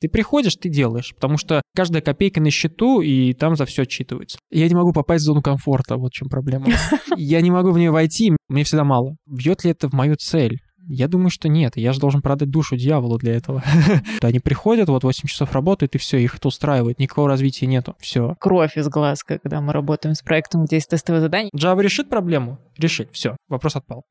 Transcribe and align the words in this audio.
Ты 0.00 0.08
приходишь, 0.08 0.56
ты 0.56 0.68
делаешь, 0.68 1.14
потому 1.14 1.36
что 1.36 1.62
каждая 1.74 2.02
копейка 2.02 2.40
на 2.40 2.50
счету, 2.50 3.00
и 3.00 3.34
там 3.34 3.56
за 3.56 3.66
все 3.66 3.82
отчитывается. 3.82 4.38
Я 4.50 4.68
не 4.68 4.74
могу 4.74 4.92
попасть 4.92 5.22
в 5.22 5.26
зону 5.26 5.42
комфорта, 5.42 5.96
вот 5.96 6.12
в 6.12 6.14
чем 6.14 6.28
проблема. 6.28 6.66
Я 7.16 7.40
не 7.40 7.50
могу 7.50 7.70
в 7.70 7.78
нее 7.78 7.90
войти, 7.90 8.34
мне 8.48 8.64
всегда 8.64 8.84
мало. 8.84 9.16
Бьет 9.26 9.64
ли 9.64 9.70
это 9.72 9.88
в 9.88 9.92
мою 9.92 10.16
цель? 10.16 10.60
Я 10.88 11.06
думаю, 11.06 11.30
что 11.30 11.48
нет. 11.48 11.76
Я 11.76 11.92
же 11.92 12.00
должен 12.00 12.22
продать 12.22 12.50
душу 12.50 12.76
дьяволу 12.76 13.18
для 13.18 13.36
этого. 13.36 13.62
Они 14.22 14.40
приходят, 14.40 14.88
вот 14.88 15.04
8 15.04 15.28
часов 15.28 15.52
работают, 15.52 15.94
и 15.94 15.98
все, 15.98 16.18
их 16.18 16.36
это 16.36 16.48
устраивает. 16.48 16.98
Никакого 16.98 17.28
развития 17.28 17.66
нету. 17.66 17.94
Все. 18.00 18.34
Кровь 18.40 18.76
из 18.76 18.88
глаз, 18.88 19.22
когда 19.22 19.60
мы 19.60 19.72
работаем 19.72 20.14
с 20.14 20.22
проектом, 20.22 20.64
где 20.64 20.76
есть 20.76 20.88
тестовое 20.88 21.20
задание. 21.20 21.50
Java 21.54 21.82
решит 21.82 22.08
проблему? 22.08 22.58
Решит. 22.76 23.10
Все. 23.12 23.36
Вопрос 23.48 23.76
отпал. 23.76 24.04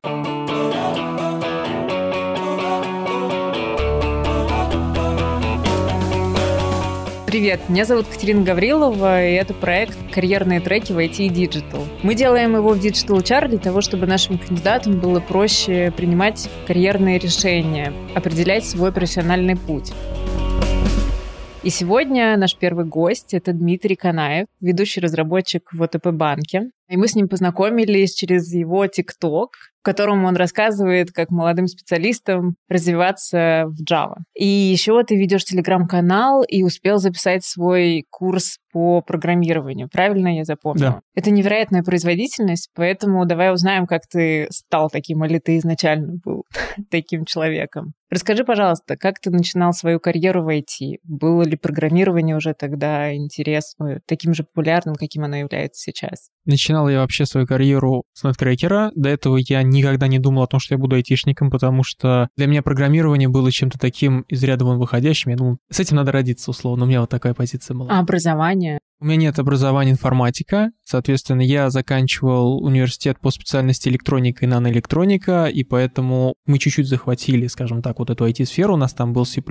Привет, 7.40 7.70
меня 7.70 7.86
зовут 7.86 8.04
Катерина 8.06 8.42
Гаврилова, 8.42 9.26
и 9.26 9.32
это 9.32 9.54
проект 9.54 9.96
«Карьерные 10.12 10.60
треки 10.60 10.92
в 10.92 10.98
IT 10.98 11.16
и 11.20 11.30
Digital». 11.30 11.86
Мы 12.02 12.14
делаем 12.14 12.54
его 12.54 12.74
в 12.74 12.78
Digital 12.78 13.22
HR 13.22 13.48
для 13.48 13.56
того, 13.56 13.80
чтобы 13.80 14.06
нашим 14.06 14.36
кандидатам 14.36 15.00
было 15.00 15.20
проще 15.20 15.90
принимать 15.96 16.50
карьерные 16.66 17.18
решения, 17.18 17.94
определять 18.14 18.66
свой 18.66 18.92
профессиональный 18.92 19.56
путь. 19.56 19.90
И 21.62 21.70
сегодня 21.70 22.36
наш 22.36 22.54
первый 22.56 22.84
гость— 22.84 23.28
это 23.32 23.54
Дмитрий 23.54 23.96
Канаев, 23.96 24.46
ведущий 24.60 25.00
разработчик 25.00 25.72
в 25.72 25.82
ОТП 25.82 26.08
банке. 26.08 26.70
И 26.90 26.96
мы 26.96 27.06
с 27.06 27.14
ним 27.14 27.28
познакомились 27.28 28.14
через 28.14 28.52
его 28.52 28.84
ТикТок, 28.88 29.52
в 29.80 29.82
котором 29.82 30.24
он 30.24 30.36
рассказывает, 30.36 31.12
как 31.12 31.30
молодым 31.30 31.66
специалистам 31.66 32.56
развиваться 32.68 33.64
в 33.66 33.82
Java. 33.82 34.16
И 34.34 34.46
еще 34.46 35.02
ты 35.04 35.16
ведешь 35.16 35.44
телеграм-канал 35.44 36.42
и 36.42 36.62
успел 36.62 36.98
записать 36.98 37.44
свой 37.44 38.04
курс 38.10 38.58
по 38.72 39.00
программированию. 39.00 39.88
Правильно 39.90 40.36
я 40.36 40.44
запомнила? 40.44 40.90
Да. 40.90 41.00
Это 41.14 41.30
невероятная 41.30 41.82
производительность, 41.82 42.70
поэтому 42.74 43.24
давай 43.24 43.52
узнаем, 43.52 43.86
как 43.86 44.02
ты 44.06 44.48
стал 44.50 44.90
таким, 44.90 45.24
или 45.24 45.38
ты 45.38 45.58
изначально 45.58 46.18
был 46.24 46.44
таким 46.90 47.24
человеком. 47.24 47.94
Расскажи, 48.10 48.44
пожалуйста, 48.44 48.96
как 48.96 49.20
ты 49.20 49.30
начинал 49.30 49.72
свою 49.72 50.00
карьеру 50.00 50.42
в 50.42 50.48
IT? 50.48 50.98
Было 51.04 51.42
ли 51.42 51.56
программирование 51.56 52.36
уже 52.36 52.54
тогда 52.54 53.14
интересно, 53.14 54.00
таким 54.04 54.34
же 54.34 54.42
популярным, 54.42 54.96
каким 54.96 55.24
оно 55.24 55.36
является 55.36 55.80
сейчас? 55.80 56.28
Начинал 56.44 56.79
я 56.88 57.00
вообще 57.00 57.26
свою 57.26 57.46
карьеру 57.46 58.04
с 58.12 58.24
неткрекера. 58.24 58.90
До 58.94 59.08
этого 59.08 59.36
я 59.36 59.62
никогда 59.62 60.06
не 60.06 60.18
думал 60.18 60.42
о 60.42 60.46
том, 60.46 60.60
что 60.60 60.74
я 60.74 60.78
буду 60.78 60.96
айтишником, 60.96 61.50
потому 61.50 61.82
что 61.82 62.28
для 62.36 62.46
меня 62.46 62.62
программирование 62.62 63.28
было 63.28 63.50
чем-то 63.50 63.78
таким 63.78 64.22
из 64.22 64.42
ряда 64.42 64.64
вон 64.64 64.78
выходящим. 64.78 65.30
Я 65.30 65.36
думал, 65.36 65.58
с 65.70 65.80
этим 65.80 65.96
надо 65.96 66.12
родиться, 66.12 66.50
условно. 66.50 66.84
У 66.84 66.88
меня 66.88 67.00
вот 67.00 67.10
такая 67.10 67.34
позиция 67.34 67.76
была. 67.76 67.90
А 67.90 68.00
образование? 68.00 68.78
У 69.02 69.06
меня 69.06 69.16
нет 69.16 69.38
образования 69.38 69.92
информатика, 69.92 70.72
соответственно, 70.84 71.40
я 71.40 71.70
заканчивал 71.70 72.62
университет 72.62 73.18
по 73.18 73.30
специальности 73.30 73.88
электроника 73.88 74.44
и 74.44 74.48
наноэлектроника, 74.48 75.46
и 75.46 75.64
поэтому 75.64 76.34
мы 76.44 76.58
чуть-чуть 76.58 76.86
захватили, 76.86 77.46
скажем 77.46 77.80
так, 77.80 77.98
вот 77.98 78.10
эту 78.10 78.28
IT-сферу, 78.28 78.74
у 78.74 78.76
нас 78.76 78.92
там 78.92 79.14
был 79.14 79.24
C++, 79.24 79.42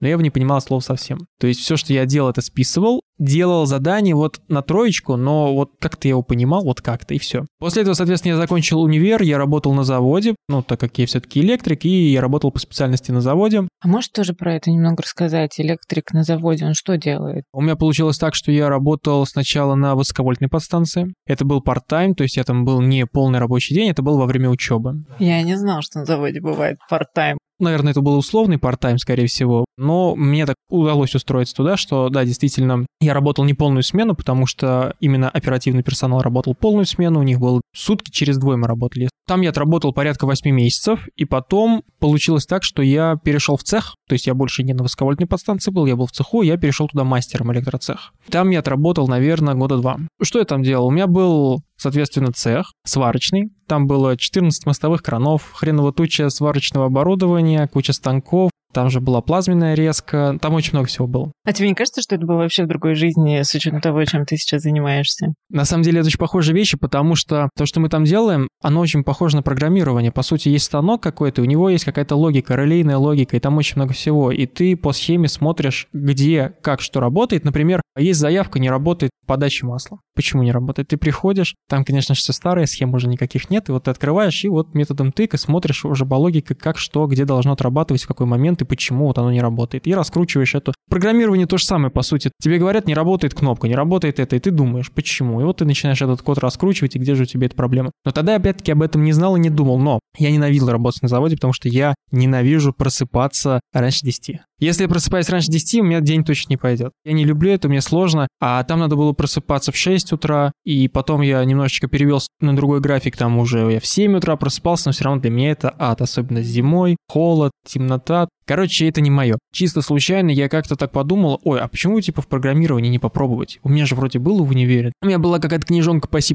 но 0.00 0.08
я 0.08 0.18
в 0.18 0.22
не 0.22 0.30
понимал 0.30 0.60
слов 0.60 0.82
совсем. 0.82 1.20
То 1.38 1.46
есть 1.46 1.60
все, 1.60 1.76
что 1.76 1.92
я 1.92 2.06
делал, 2.06 2.30
это 2.30 2.42
списывал, 2.42 3.02
делал 3.18 3.66
задание 3.66 4.14
вот 4.14 4.40
на 4.48 4.62
троечку, 4.62 5.16
но 5.16 5.54
вот 5.54 5.72
как-то 5.78 6.08
я 6.08 6.10
его 6.10 6.22
понимал, 6.22 6.64
вот 6.64 6.80
как-то, 6.80 7.14
и 7.14 7.18
все. 7.18 7.44
После 7.58 7.82
этого, 7.82 7.94
соответственно, 7.94 8.32
я 8.32 8.38
закончил 8.38 8.80
универ, 8.80 9.22
я 9.22 9.38
работал 9.38 9.72
на 9.74 9.84
заводе, 9.84 10.34
ну, 10.48 10.62
так 10.62 10.80
как 10.80 10.96
я 10.98 11.06
все-таки 11.06 11.40
электрик, 11.40 11.84
и 11.84 12.10
я 12.12 12.20
работал 12.20 12.50
по 12.50 12.58
специальности 12.58 13.10
на 13.10 13.20
заводе. 13.20 13.62
А 13.80 13.88
можешь 13.88 14.10
тоже 14.10 14.34
про 14.34 14.54
это 14.54 14.70
немного 14.70 15.02
рассказать? 15.02 15.58
Электрик 15.58 16.12
на 16.12 16.22
заводе, 16.22 16.64
он 16.64 16.74
что 16.74 16.96
делает? 16.96 17.44
У 17.52 17.60
меня 17.60 17.76
получилось 17.76 18.18
так, 18.18 18.34
что 18.34 18.52
я 18.52 18.68
работал 18.68 19.24
сначала 19.26 19.74
на 19.74 19.94
высоковольтной 19.94 20.48
подстанции. 20.48 21.12
Это 21.26 21.44
был 21.44 21.62
part-time, 21.62 22.14
то 22.14 22.22
есть 22.22 22.36
я 22.36 22.44
там 22.44 22.64
был 22.64 22.80
не 22.80 23.06
полный 23.06 23.38
рабочий 23.38 23.74
день, 23.74 23.90
это 23.90 24.02
был 24.02 24.18
во 24.18 24.26
время 24.26 24.50
учебы. 24.50 25.04
Я 25.18 25.42
не 25.42 25.56
знал, 25.56 25.82
что 25.82 26.00
на 26.00 26.04
заводе 26.04 26.40
бывает 26.40 26.78
part-time. 26.90 27.36
Наверное, 27.58 27.92
это 27.92 28.00
был 28.00 28.16
условный 28.16 28.56
part-time, 28.56 28.98
скорее 28.98 29.26
всего, 29.26 29.64
но 29.76 30.14
мне 30.14 30.46
так 30.46 30.56
удалось 30.70 31.14
устроиться 31.14 31.54
туда, 31.54 31.76
что, 31.76 32.08
да, 32.08 32.24
действительно, 32.24 32.86
я 33.00 33.14
работал 33.14 33.44
не 33.44 33.54
полную 33.54 33.82
смену, 33.82 34.14
потому 34.14 34.46
что 34.46 34.94
именно 35.00 35.28
оперативный 35.28 35.82
персонал 35.82 36.20
работал 36.20 36.54
полную 36.54 36.86
смену, 36.86 37.20
у 37.20 37.24
них 37.24 37.40
было 37.40 37.60
сутки 37.74 38.10
через 38.10 38.38
двое 38.38 38.56
мы 38.56 38.68
работали. 38.68 39.08
Там 39.26 39.42
я 39.42 39.50
отработал 39.50 39.92
порядка 39.92 40.26
8 40.26 40.50
месяцев, 40.50 41.06
и 41.16 41.24
потом 41.24 41.82
получилось 41.98 42.46
так, 42.46 42.62
что 42.62 42.80
я 42.82 43.16
перешел 43.22 43.56
в 43.56 43.62
цех, 43.62 43.94
то 44.08 44.14
есть 44.14 44.26
я 44.26 44.34
больше 44.34 44.62
не 44.62 44.72
на 44.72 44.82
высоковольтной 44.82 45.26
подстанции 45.26 45.70
был, 45.70 45.86
я 45.86 45.96
был 45.96 46.06
в 46.06 46.12
цеху, 46.12 46.42
я 46.42 46.56
перешел 46.56 46.88
туда 46.88 47.04
мастером 47.04 47.52
электроцех. 47.52 48.12
Там 48.30 48.50
я 48.50 48.60
отработал, 48.60 49.06
наверное, 49.08 49.54
года 49.54 49.76
два. 49.78 49.98
Что 50.22 50.38
я 50.38 50.44
там 50.44 50.62
делал? 50.62 50.86
У 50.86 50.90
меня 50.90 51.06
был 51.06 51.62
соответственно, 51.78 52.32
цех 52.32 52.72
сварочный. 52.84 53.50
Там 53.66 53.86
было 53.86 54.16
14 54.16 54.66
мостовых 54.66 55.02
кранов, 55.02 55.52
хреново 55.54 55.92
туча 55.92 56.28
сварочного 56.28 56.86
оборудования, 56.86 57.66
куча 57.68 57.92
станков, 57.92 58.50
там 58.72 58.90
же 58.90 59.00
была 59.00 59.20
плазменная 59.20 59.74
резка, 59.74 60.38
там 60.40 60.54
очень 60.54 60.72
много 60.72 60.88
всего 60.88 61.06
было. 61.06 61.32
А 61.44 61.52
тебе 61.52 61.68
не 61.68 61.74
кажется, 61.74 62.02
что 62.02 62.14
это 62.14 62.26
было 62.26 62.38
вообще 62.38 62.64
в 62.64 62.68
другой 62.68 62.94
жизни, 62.94 63.42
с 63.42 63.54
учетом 63.54 63.80
того, 63.80 64.04
чем 64.04 64.24
ты 64.26 64.36
сейчас 64.36 64.62
занимаешься? 64.62 65.34
На 65.50 65.64
самом 65.64 65.82
деле 65.82 66.00
это 66.00 66.08
очень 66.08 66.18
похожие 66.18 66.54
вещи, 66.54 66.76
потому 66.76 67.14
что 67.14 67.48
то, 67.56 67.66
что 67.66 67.80
мы 67.80 67.88
там 67.88 68.04
делаем, 68.04 68.48
оно 68.62 68.80
очень 68.80 69.04
похоже 69.04 69.36
на 69.36 69.42
программирование. 69.42 70.12
По 70.12 70.22
сути, 70.22 70.48
есть 70.48 70.66
станок 70.66 71.02
какой-то, 71.02 71.42
у 71.42 71.44
него 71.44 71.70
есть 71.70 71.84
какая-то 71.84 72.16
логика, 72.16 72.54
релейная 72.54 72.98
логика, 72.98 73.36
и 73.36 73.40
там 73.40 73.56
очень 73.56 73.76
много 73.76 73.94
всего. 73.94 74.30
И 74.30 74.46
ты 74.46 74.76
по 74.76 74.92
схеме 74.92 75.28
смотришь, 75.28 75.88
где, 75.92 76.54
как, 76.62 76.80
что 76.80 77.00
работает. 77.00 77.44
Например, 77.44 77.80
есть 77.96 78.20
заявка, 78.20 78.58
не 78.58 78.70
работает 78.70 79.10
подача 79.26 79.66
масла. 79.66 79.98
Почему 80.14 80.42
не 80.42 80.50
работает? 80.50 80.88
Ты 80.88 80.96
приходишь, 80.96 81.54
там, 81.68 81.84
конечно 81.84 82.14
все 82.14 82.32
старые, 82.32 82.66
схем 82.66 82.94
уже 82.94 83.08
никаких 83.08 83.50
нет, 83.50 83.68
и 83.68 83.72
вот 83.72 83.84
ты 83.84 83.90
открываешь, 83.90 84.44
и 84.44 84.48
вот 84.48 84.74
методом 84.74 85.12
тыка 85.12 85.36
смотришь 85.36 85.84
уже 85.84 86.06
по 86.06 86.14
логике, 86.14 86.54
как 86.54 86.78
что, 86.78 87.06
где 87.06 87.24
должно 87.24 87.52
отрабатывать, 87.52 88.02
в 88.02 88.08
какой 88.08 88.26
момент 88.26 88.62
и 88.62 88.64
почему 88.68 89.06
вот 89.06 89.18
оно 89.18 89.32
не 89.32 89.40
работает. 89.40 89.86
И 89.86 89.94
раскручиваешь 89.94 90.54
это. 90.54 90.72
Программирование 90.88 91.46
то 91.46 91.58
же 91.58 91.64
самое, 91.64 91.90
по 91.90 92.02
сути. 92.02 92.30
Тебе 92.40 92.58
говорят, 92.58 92.86
не 92.86 92.94
работает 92.94 93.34
кнопка, 93.34 93.68
не 93.68 93.74
работает 93.74 94.20
это, 94.20 94.36
и 94.36 94.38
ты 94.38 94.50
думаешь, 94.50 94.90
почему. 94.92 95.40
И 95.40 95.44
вот 95.44 95.58
ты 95.58 95.64
начинаешь 95.64 96.00
этот 96.00 96.22
код 96.22 96.38
раскручивать, 96.38 96.96
и 96.96 96.98
где 96.98 97.14
же 97.14 97.24
у 97.24 97.26
тебя 97.26 97.46
эта 97.46 97.56
проблема. 97.56 97.90
Но 98.04 98.12
тогда, 98.12 98.36
опять-таки, 98.36 98.72
об 98.72 98.82
этом 98.82 99.04
не 99.04 99.12
знал 99.12 99.36
и 99.36 99.40
не 99.40 99.50
думал. 99.50 99.78
Но 99.78 100.00
я 100.16 100.30
ненавидел 100.30 100.68
работать 100.68 101.02
на 101.02 101.08
заводе, 101.08 101.36
потому 101.36 101.52
что 101.52 101.68
я 101.68 101.94
ненавижу 102.10 102.72
просыпаться 102.72 103.60
раньше 103.72 104.04
10. 104.04 104.40
Если 104.60 104.82
я 104.82 104.88
просыпаюсь 104.88 105.28
раньше 105.28 105.50
10, 105.50 105.80
у 105.80 105.84
меня 105.84 106.00
день 106.00 106.24
точно 106.24 106.50
не 106.50 106.56
пойдет. 106.56 106.92
Я 107.04 107.12
не 107.12 107.24
люблю 107.24 107.50
это, 107.50 107.68
мне 107.68 107.80
сложно. 107.80 108.26
А 108.40 108.62
там 108.64 108.80
надо 108.80 108.96
было 108.96 109.12
просыпаться 109.12 109.70
в 109.70 109.76
6 109.76 110.12
утра, 110.12 110.52
и 110.64 110.88
потом 110.88 111.20
я 111.20 111.44
немножечко 111.44 111.86
перевел 111.86 112.20
на 112.40 112.56
другой 112.56 112.80
график, 112.80 113.16
там 113.16 113.38
уже 113.38 113.70
я 113.72 113.80
в 113.80 113.86
7 113.86 114.16
утра 114.16 114.36
просыпался, 114.36 114.88
но 114.88 114.92
все 114.92 115.04
равно 115.04 115.20
для 115.20 115.30
меня 115.30 115.50
это 115.52 115.74
ад, 115.78 116.00
особенно 116.00 116.42
зимой, 116.42 116.96
холод, 117.08 117.52
темнота. 117.66 118.28
Короче, 118.48 118.88
это 118.88 119.02
не 119.02 119.10
мое. 119.10 119.36
Чисто 119.52 119.82
случайно 119.82 120.30
я 120.30 120.48
как-то 120.48 120.74
так 120.74 120.90
подумал, 120.90 121.38
ой, 121.44 121.60
а 121.60 121.68
почему 121.68 122.00
типа 122.00 122.22
в 122.22 122.28
программировании 122.28 122.88
не 122.88 122.98
попробовать? 122.98 123.58
У 123.62 123.68
меня 123.68 123.84
же 123.84 123.94
вроде 123.94 124.18
было 124.18 124.42
в 124.42 124.48
универе. 124.50 124.92
У 125.02 125.06
меня 125.06 125.18
была 125.18 125.38
какая-то 125.38 125.66
книжонка 125.66 126.08
по 126.08 126.20
C++, 126.22 126.34